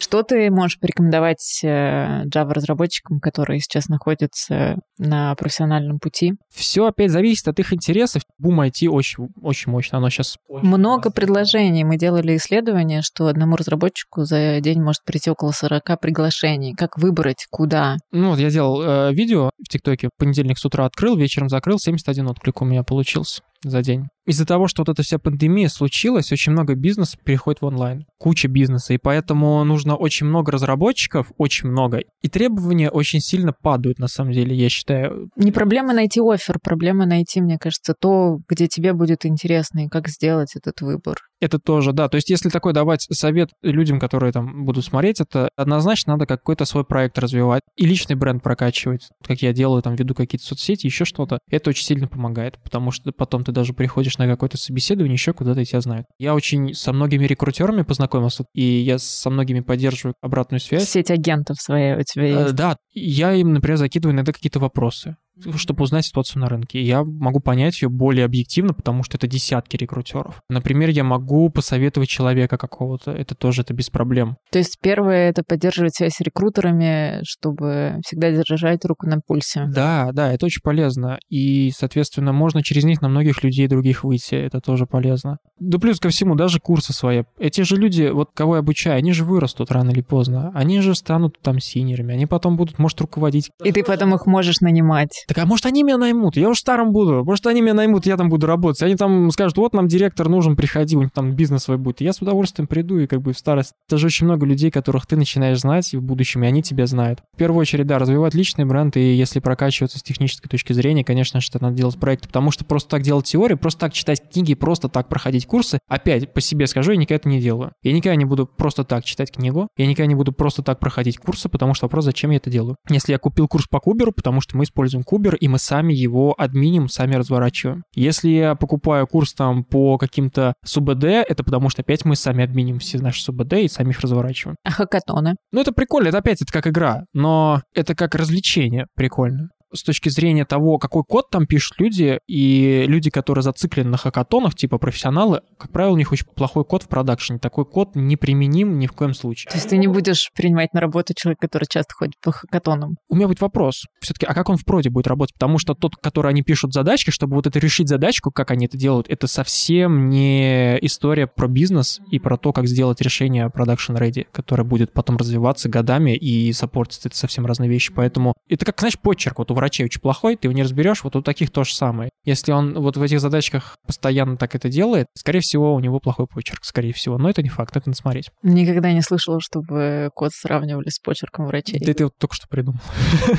Что 0.06 0.22
ты 0.22 0.52
можешь 0.52 0.80
порекомендовать 0.80 1.62
э, 1.64 2.26
Java-разработчикам, 2.26 3.20
которые 3.20 3.60
сейчас 3.60 3.88
находятся 3.90 4.76
на 5.00 5.34
профессиональном 5.34 5.98
пути? 5.98 6.34
Все 6.54 6.86
опять 6.86 7.10
зависит 7.10 7.48
от 7.48 7.60
их 7.60 7.74
интересов. 7.74 8.22
Бум 8.38 8.62
IT 8.62 8.88
очень, 8.88 9.30
очень 9.42 9.72
мощно. 9.72 9.98
Оно 9.98 10.12
сейчас... 10.12 10.38
Много 10.48 11.10
предложений. 11.10 11.86
Мы 11.86 11.98
делали 11.98 12.38
исследование, 12.38 13.02
что 13.02 13.26
одному 13.26 13.56
разработчику 13.56 14.26
за 14.26 14.60
день 14.62 14.80
может 14.80 15.04
прийти 15.06 15.32
около 15.32 15.50
40 15.50 16.00
приглашений. 16.00 16.76
Как 16.76 17.00
выбрать, 17.00 17.48
куда? 17.50 17.98
Ну 18.12 18.30
вот 18.30 18.38
я 18.38 18.52
делал 18.52 18.84
э, 18.84 19.12
видео 19.12 19.50
в 19.58 19.68
ТикТоке. 19.68 20.12
Понедельник 20.20 20.60
с 20.60 20.66
утра 20.66 20.86
открыл, 20.86 21.18
вечером 21.18 21.50
закрыл. 21.50 21.80
71 21.80 22.28
отклик 22.28 22.62
у 22.62 22.66
меня 22.66 22.84
получился 22.84 23.42
за 23.64 23.82
день. 23.82 24.06
Из-за 24.26 24.46
того, 24.46 24.68
что 24.68 24.82
вот 24.82 24.90
эта 24.90 25.04
вся 25.04 25.20
пандемия 25.20 25.70
случилась, 25.70 26.32
очень 26.32 26.52
много 26.52 26.76
бизнеса 26.76 27.18
переходит 27.24 27.62
в 27.62 27.66
онлайн. 27.66 28.06
Куча 28.18 28.48
бизнеса, 28.48 28.94
и 28.94 28.98
поэтому 28.98 29.64
нужно 29.64 29.96
очень 29.96 30.26
много 30.26 30.52
разработчиков, 30.52 31.32
очень 31.38 31.70
много. 31.70 32.02
И 32.22 32.30
требования 32.30 32.90
очень 32.90 33.20
сильно 33.20 33.54
падают, 33.54 34.00
на 34.00 34.08
самом 34.08 34.32
деле, 34.32 34.56
я 34.56 34.70
считаю. 34.70 35.30
Не 35.36 35.52
проблема 35.52 35.94
найти 35.94 36.20
офер, 36.22 36.60
проблема 36.64 37.06
найти, 37.06 37.40
мне 37.42 37.58
кажется, 37.60 37.94
то, 38.00 38.40
где 38.50 38.68
тебе 38.68 38.94
будет 38.94 39.26
интересно, 39.26 39.86
и 39.86 39.90
как 39.90 40.08
сделать 40.08 40.56
этот 40.56 40.82
выбор. 40.82 41.18
Это 41.42 41.60
тоже, 41.60 41.92
да. 41.92 42.08
То 42.08 42.16
есть, 42.16 42.30
если 42.30 42.50
такой 42.50 42.74
давать 42.74 43.06
совет 43.12 43.50
людям, 43.62 44.00
которые 44.00 44.32
там 44.32 44.66
будут 44.66 44.86
смотреть, 44.86 45.20
это 45.20 45.50
однозначно 45.56 46.14
надо 46.14 46.26
какой-то 46.26 46.66
свой 46.66 46.86
проект 46.86 47.20
развивать 47.20 47.62
и 47.76 47.86
личный 47.86 48.16
бренд 48.16 48.42
прокачивать, 48.42 49.10
как 49.24 49.42
я 49.42 49.54
делаю, 49.54 49.84
там 49.84 49.96
веду 49.96 50.16
какие-то 50.16 50.46
соцсети, 50.46 50.88
еще 50.88 51.06
что-то. 51.06 51.40
Это 51.50 51.70
очень 51.70 51.86
сильно 51.86 52.08
помогает, 52.08 52.58
потому 52.64 52.92
что 52.92 53.12
потом 53.12 53.44
ты 53.44 53.52
даже 53.52 53.74
приходишь 53.74 54.15
приходишь 54.16 54.18
на 54.18 54.34
какое-то 54.34 54.58
собеседование, 54.58 55.14
еще 55.14 55.34
куда-то 55.34 55.64
тебя 55.66 55.82
знают. 55.82 56.08
Я 56.18 56.36
очень 56.36 56.74
со 56.74 56.94
многими 56.94 57.26
рекрутерами 57.26 57.84
познакомился, 57.84 58.46
и 58.54 58.64
я 58.64 58.98
со 58.98 59.30
многими 59.30 59.62
поддерживаю 59.62 60.16
обратную 60.22 60.60
связь. 60.60 60.90
Сеть 60.90 61.12
агентов 61.12 61.58
своя 61.60 61.98
у 61.98 62.04
тебя 62.04 62.26
Э, 62.26 62.44
есть. 62.44 62.56
Да, 62.56 62.78
я 62.94 63.34
им, 63.34 63.54
например, 63.54 63.78
закидываю 63.78 64.16
иногда 64.16 64.32
какие-то 64.32 64.60
вопросы 64.60 65.16
чтобы 65.56 65.84
узнать 65.84 66.06
ситуацию 66.06 66.42
на 66.42 66.50
рынке. 66.50 66.82
Я 66.82 67.04
могу 67.04 67.40
понять 67.40 67.82
ее 67.82 67.90
более 67.90 68.26
объективно, 68.26 68.74
потому 68.74 69.04
что 69.04 69.18
это 69.18 69.28
десятки 69.28 69.76
рекрутеров. 69.78 70.42
Например, 70.50 70.90
я 70.90 71.04
могу 71.04 71.50
посоветовать 71.50 72.10
человека 72.10 72.58
какого-то, 72.58 73.12
это 73.12 73.36
тоже 73.36 73.62
это 73.62 73.74
без 73.74 73.90
проблем. 73.90 74.38
То 74.52 74.60
есть 74.60 74.78
первое— 74.82 75.30
это 75.30 75.44
поддерживать 75.44 75.96
связь 75.96 76.16
с 76.16 76.22
рекрутерами, 76.22 77.20
чтобы 77.24 78.00
всегда 78.06 78.32
держать 78.32 78.86
руку 78.86 79.08
на 79.08 79.20
пульсе. 79.20 79.66
Да, 79.68 80.12
да, 80.14 80.32
это 80.32 80.46
очень 80.46 80.62
полезно. 80.62 81.20
И, 81.30 81.72
соответственно, 81.76 82.34
можно 82.34 82.64
через 82.64 82.84
них 82.84 83.02
на 83.02 83.10
многих 83.10 83.44
людей 83.44 83.68
других 83.68 84.04
выйти, 84.04 84.36
это 84.36 84.60
тоже 84.60 84.86
полезно. 84.86 85.38
Да 85.60 85.80
плюс 85.80 86.00
ко 86.00 86.10
всему, 86.10 86.36
даже 86.36 86.60
курсы 86.60 86.94
свои. 86.94 87.24
Эти 87.40 87.62
же 87.62 87.78
люди, 87.78 88.10
вот 88.12 88.30
кого 88.34 88.56
я 88.56 88.60
обучаю, 88.60 88.98
они 88.98 89.14
же 89.14 89.24
вырастут 89.24 89.72
рано 89.72 89.92
или 89.92 90.02
поздно. 90.02 90.52
Они 90.54 90.82
же 90.82 90.96
станут 90.96 91.40
там 91.42 91.60
синерами, 91.60 92.14
они 92.14 92.26
потом 92.26 92.58
будут, 92.58 92.80
может, 92.80 93.00
руководить. 93.02 93.52
И 93.64 93.72
ты 93.72 93.84
потом 93.84 94.14
их 94.16 94.26
можешь 94.26 94.60
нанимать. 94.62 95.25
Так, 95.28 95.38
а 95.38 95.46
может, 95.46 95.66
они 95.66 95.84
меня 95.84 95.98
наймут? 95.98 96.38
Я 96.38 96.50
уж 96.50 96.60
старым 96.60 96.92
буду. 96.92 97.24
Может, 97.24 97.48
они 97.48 97.62
меня 97.62 97.74
наймут, 97.74 98.06
я 98.06 98.18
там 98.18 98.30
буду 98.30 98.48
работать. 98.48 98.82
Они 98.84 98.96
там 98.96 99.32
скажут, 99.32 99.58
вот 99.58 99.74
нам 99.74 99.88
директор 99.88 100.30
нужен, 100.30 100.56
приходи, 100.56 100.96
у 100.96 101.02
них 101.02 101.12
там 101.12 101.34
бизнес 101.34 101.64
свой 101.64 101.78
будет. 101.78 102.02
И 102.02 102.04
я 102.04 102.14
с 102.14 102.22
удовольствием 102.22 102.68
приду 102.68 103.00
и 103.00 103.08
как 103.08 103.22
бы 103.22 103.34
в 103.34 103.38
старость. 103.38 103.74
Это 103.88 103.98
же 103.98 104.08
очень 104.08 104.26
много 104.26 104.46
людей, 104.46 104.72
которых 104.72 105.08
ты 105.08 105.16
начинаешь 105.16 105.60
знать 105.60 105.94
в 105.94 106.02
будущем, 106.02 106.44
и 106.44 106.48
они 106.48 106.62
тебя 106.62 106.86
знают. 106.86 107.20
В 107.34 107.38
первую 107.38 107.62
очередь, 107.62 107.88
да, 107.88 107.98
развивать 108.00 108.34
личный 108.34 108.66
бренд, 108.66 108.98
и 108.98 109.16
если 109.16 109.40
прокачиваться 109.40 110.00
с 110.00 110.04
технической 110.04 110.50
точки 110.50 110.74
зрения, 110.74 111.04
конечно 111.04 111.40
это 111.56 111.62
надо 111.62 111.76
делать 111.76 111.98
проекты, 111.98 112.28
потому 112.28 112.52
что 112.52 112.66
просто 112.66 112.90
так 112.90 113.02
делать 113.02 113.26
теорию, 113.26 113.58
просто 113.58 113.82
так 113.82 113.94
читать 113.94 114.22
книги, 114.32 114.54
просто 114.54 114.90
так 114.90 115.08
проходить 115.08 115.46
курсы, 115.46 115.80
опять 115.88 116.34
по 116.34 116.42
себе 116.42 116.68
скажу, 116.68 116.92
я 116.92 116.98
никогда 116.98 117.16
это 117.16 117.30
не 117.30 117.40
делаю. 117.40 117.72
Я 117.84 117.94
никогда 117.94 118.16
не 118.16 118.26
буду 118.26 118.46
просто 118.46 118.84
так 118.84 119.04
читать 119.06 119.32
книгу, 119.32 119.68
я 119.78 119.88
никогда 119.88 120.08
не 120.08 120.16
буду 120.16 120.32
просто 120.32 120.64
так 120.64 120.80
проходить 120.80 121.18
курсы, 121.18 121.50
потому 121.50 121.74
что 121.74 121.86
вопрос, 121.86 122.06
зачем 122.06 122.32
я 122.32 122.38
это 122.38 122.50
делаю. 122.50 122.76
Если 122.90 123.12
я 123.12 123.20
купил 123.20 123.48
курс 123.48 123.68
по 123.68 123.80
Куберу, 123.80 124.12
потому 124.12 124.42
что 124.42 124.58
мы 124.58 124.64
используем 124.64 125.04
Кубер, 125.04 125.15
и 125.40 125.48
мы 125.48 125.60
сами 125.60 125.94
его 125.94 126.36
админим, 126.38 126.90
сами 126.90 127.16
разворачиваем. 127.16 127.84
Если 127.94 128.30
я 128.30 128.56
покупаю 128.56 129.08
курс 129.08 129.34
там 129.34 129.64
по 129.64 129.98
каким-то 129.98 130.54
СУБД, 130.64 131.04
это 131.04 131.44
потому 131.44 131.70
что 131.70 131.82
опять 131.82 132.06
мы 132.06 132.16
сами 132.16 132.44
админим 132.44 132.80
все 132.80 133.00
наши 133.00 133.22
СУБД 133.22 133.54
и 133.54 133.68
сами 133.68 133.92
их 133.92 134.00
разворачиваем. 134.02 134.56
А 134.64 134.72
хакатоны? 134.72 135.36
Ну, 135.52 135.62
это 135.62 135.72
прикольно, 135.72 136.10
это 136.10 136.20
опять 136.20 136.42
это 136.42 136.52
как 136.52 136.68
игра, 136.68 137.06
но 137.14 137.62
это 137.74 137.96
как 137.96 138.16
развлечение 138.16 138.88
прикольно 138.96 139.50
с 139.76 139.84
точки 139.84 140.10
зрения 140.10 140.46
того, 140.46 140.78
какой 140.78 141.04
код 141.04 141.30
там 141.30 141.46
пишут 141.46 141.80
люди, 141.80 142.20
и 142.28 142.86
люди, 142.88 143.10
которые 143.10 143.44
зациклены 143.44 143.90
на 143.90 143.98
хакатонах, 143.98 144.56
типа 144.56 144.78
профессионалы, 144.78 145.42
как 145.58 145.72
правило, 145.72 145.94
у 145.94 145.98
них 145.98 146.12
очень 146.12 146.26
плохой 146.26 146.66
код 146.66 146.84
в 146.84 146.88
продакшене. 146.88 147.40
Такой 147.40 147.66
код 147.66 147.96
неприменим 147.96 148.80
ни 148.80 148.88
в 148.88 148.94
коем 148.94 149.14
случае. 149.14 149.50
То 149.52 149.58
есть 149.58 149.70
ты 149.70 149.78
не 149.78 149.88
будешь 149.88 150.32
принимать 150.36 150.74
на 150.74 150.82
работу 150.82 151.14
человека, 151.16 151.48
который 151.48 151.66
часто 151.70 151.94
ходит 151.94 152.16
по 152.22 152.32
хакатонам? 152.32 152.98
У 153.10 153.16
меня 153.16 153.28
будет 153.28 153.42
вопрос. 153.42 153.86
Все-таки, 154.02 154.26
а 154.26 154.34
как 154.34 154.50
он 154.50 154.58
в 154.58 154.66
проде 154.66 154.90
будет 154.90 155.08
работать? 155.08 155.34
Потому 155.34 155.58
что 155.58 155.74
тот, 155.74 155.96
который 155.96 156.32
они 156.32 156.42
пишут 156.42 156.74
задачки, 156.74 157.12
чтобы 157.12 157.36
вот 157.36 157.48
это 157.48 157.60
решить 157.60 157.90
задачку, 157.90 158.32
как 158.32 158.52
они 158.52 158.66
это 158.66 158.78
делают, 158.78 159.08
это 159.10 159.28
совсем 159.28 160.10
не 160.10 160.78
история 160.82 161.28
про 161.28 161.48
бизнес 161.48 162.00
и 162.12 162.20
про 162.20 162.38
то, 162.38 162.54
как 162.54 162.68
сделать 162.68 163.02
решение 163.02 163.48
production 163.48 163.98
ready, 163.98 164.26
которое 164.32 164.64
будет 164.64 164.94
потом 164.94 165.18
развиваться 165.18 165.70
годами 165.70 166.16
и 166.16 166.52
саппортиться. 166.54 167.10
Это 167.10 167.18
совсем 167.18 167.46
разные 167.46 167.70
вещи. 167.70 167.94
Поэтому 167.94 168.34
это 168.48 168.66
как, 168.66 168.80
знаешь, 168.80 169.00
почерк. 169.00 169.40
Вот 169.40 169.52
у 169.52 169.56
врачей 169.66 169.86
очень 169.86 170.00
плохой, 170.00 170.36
ты 170.36 170.48
его 170.48 170.54
не 170.54 170.62
разберешь, 170.62 171.04
вот 171.04 171.16
у 171.16 171.24
таких 171.24 171.50
то 171.50 171.64
же 171.64 171.74
самое. 171.74 172.12
Если 172.24 172.52
он 172.52 172.80
вот 172.80 172.98
в 172.98 173.02
этих 173.02 173.20
задачках 173.20 173.78
постоянно 173.88 174.38
так 174.38 174.54
это 174.54 174.70
делает, 174.70 175.08
скорее 175.18 175.40
всего, 175.40 175.74
у 175.74 175.80
него 175.80 176.00
плохой 176.00 176.28
почерк, 176.28 176.64
скорее 176.64 176.94
всего. 176.94 177.18
Но 177.18 177.30
это 177.30 177.42
не 177.42 177.50
факт, 177.50 177.76
это 177.76 177.90
надо 177.90 177.98
смотреть. 177.98 178.30
Никогда 178.44 178.92
не 178.92 179.02
слышала, 179.02 179.40
чтобы 179.42 180.12
код 180.14 180.32
сравнивали 180.34 180.90
с 180.90 181.00
почерком 181.00 181.48
врачей. 181.48 181.80
Да 181.84 181.94
ты 181.94 182.04
вот 182.04 182.14
только 182.20 182.36
что 182.36 182.48
придумал. 182.48 182.80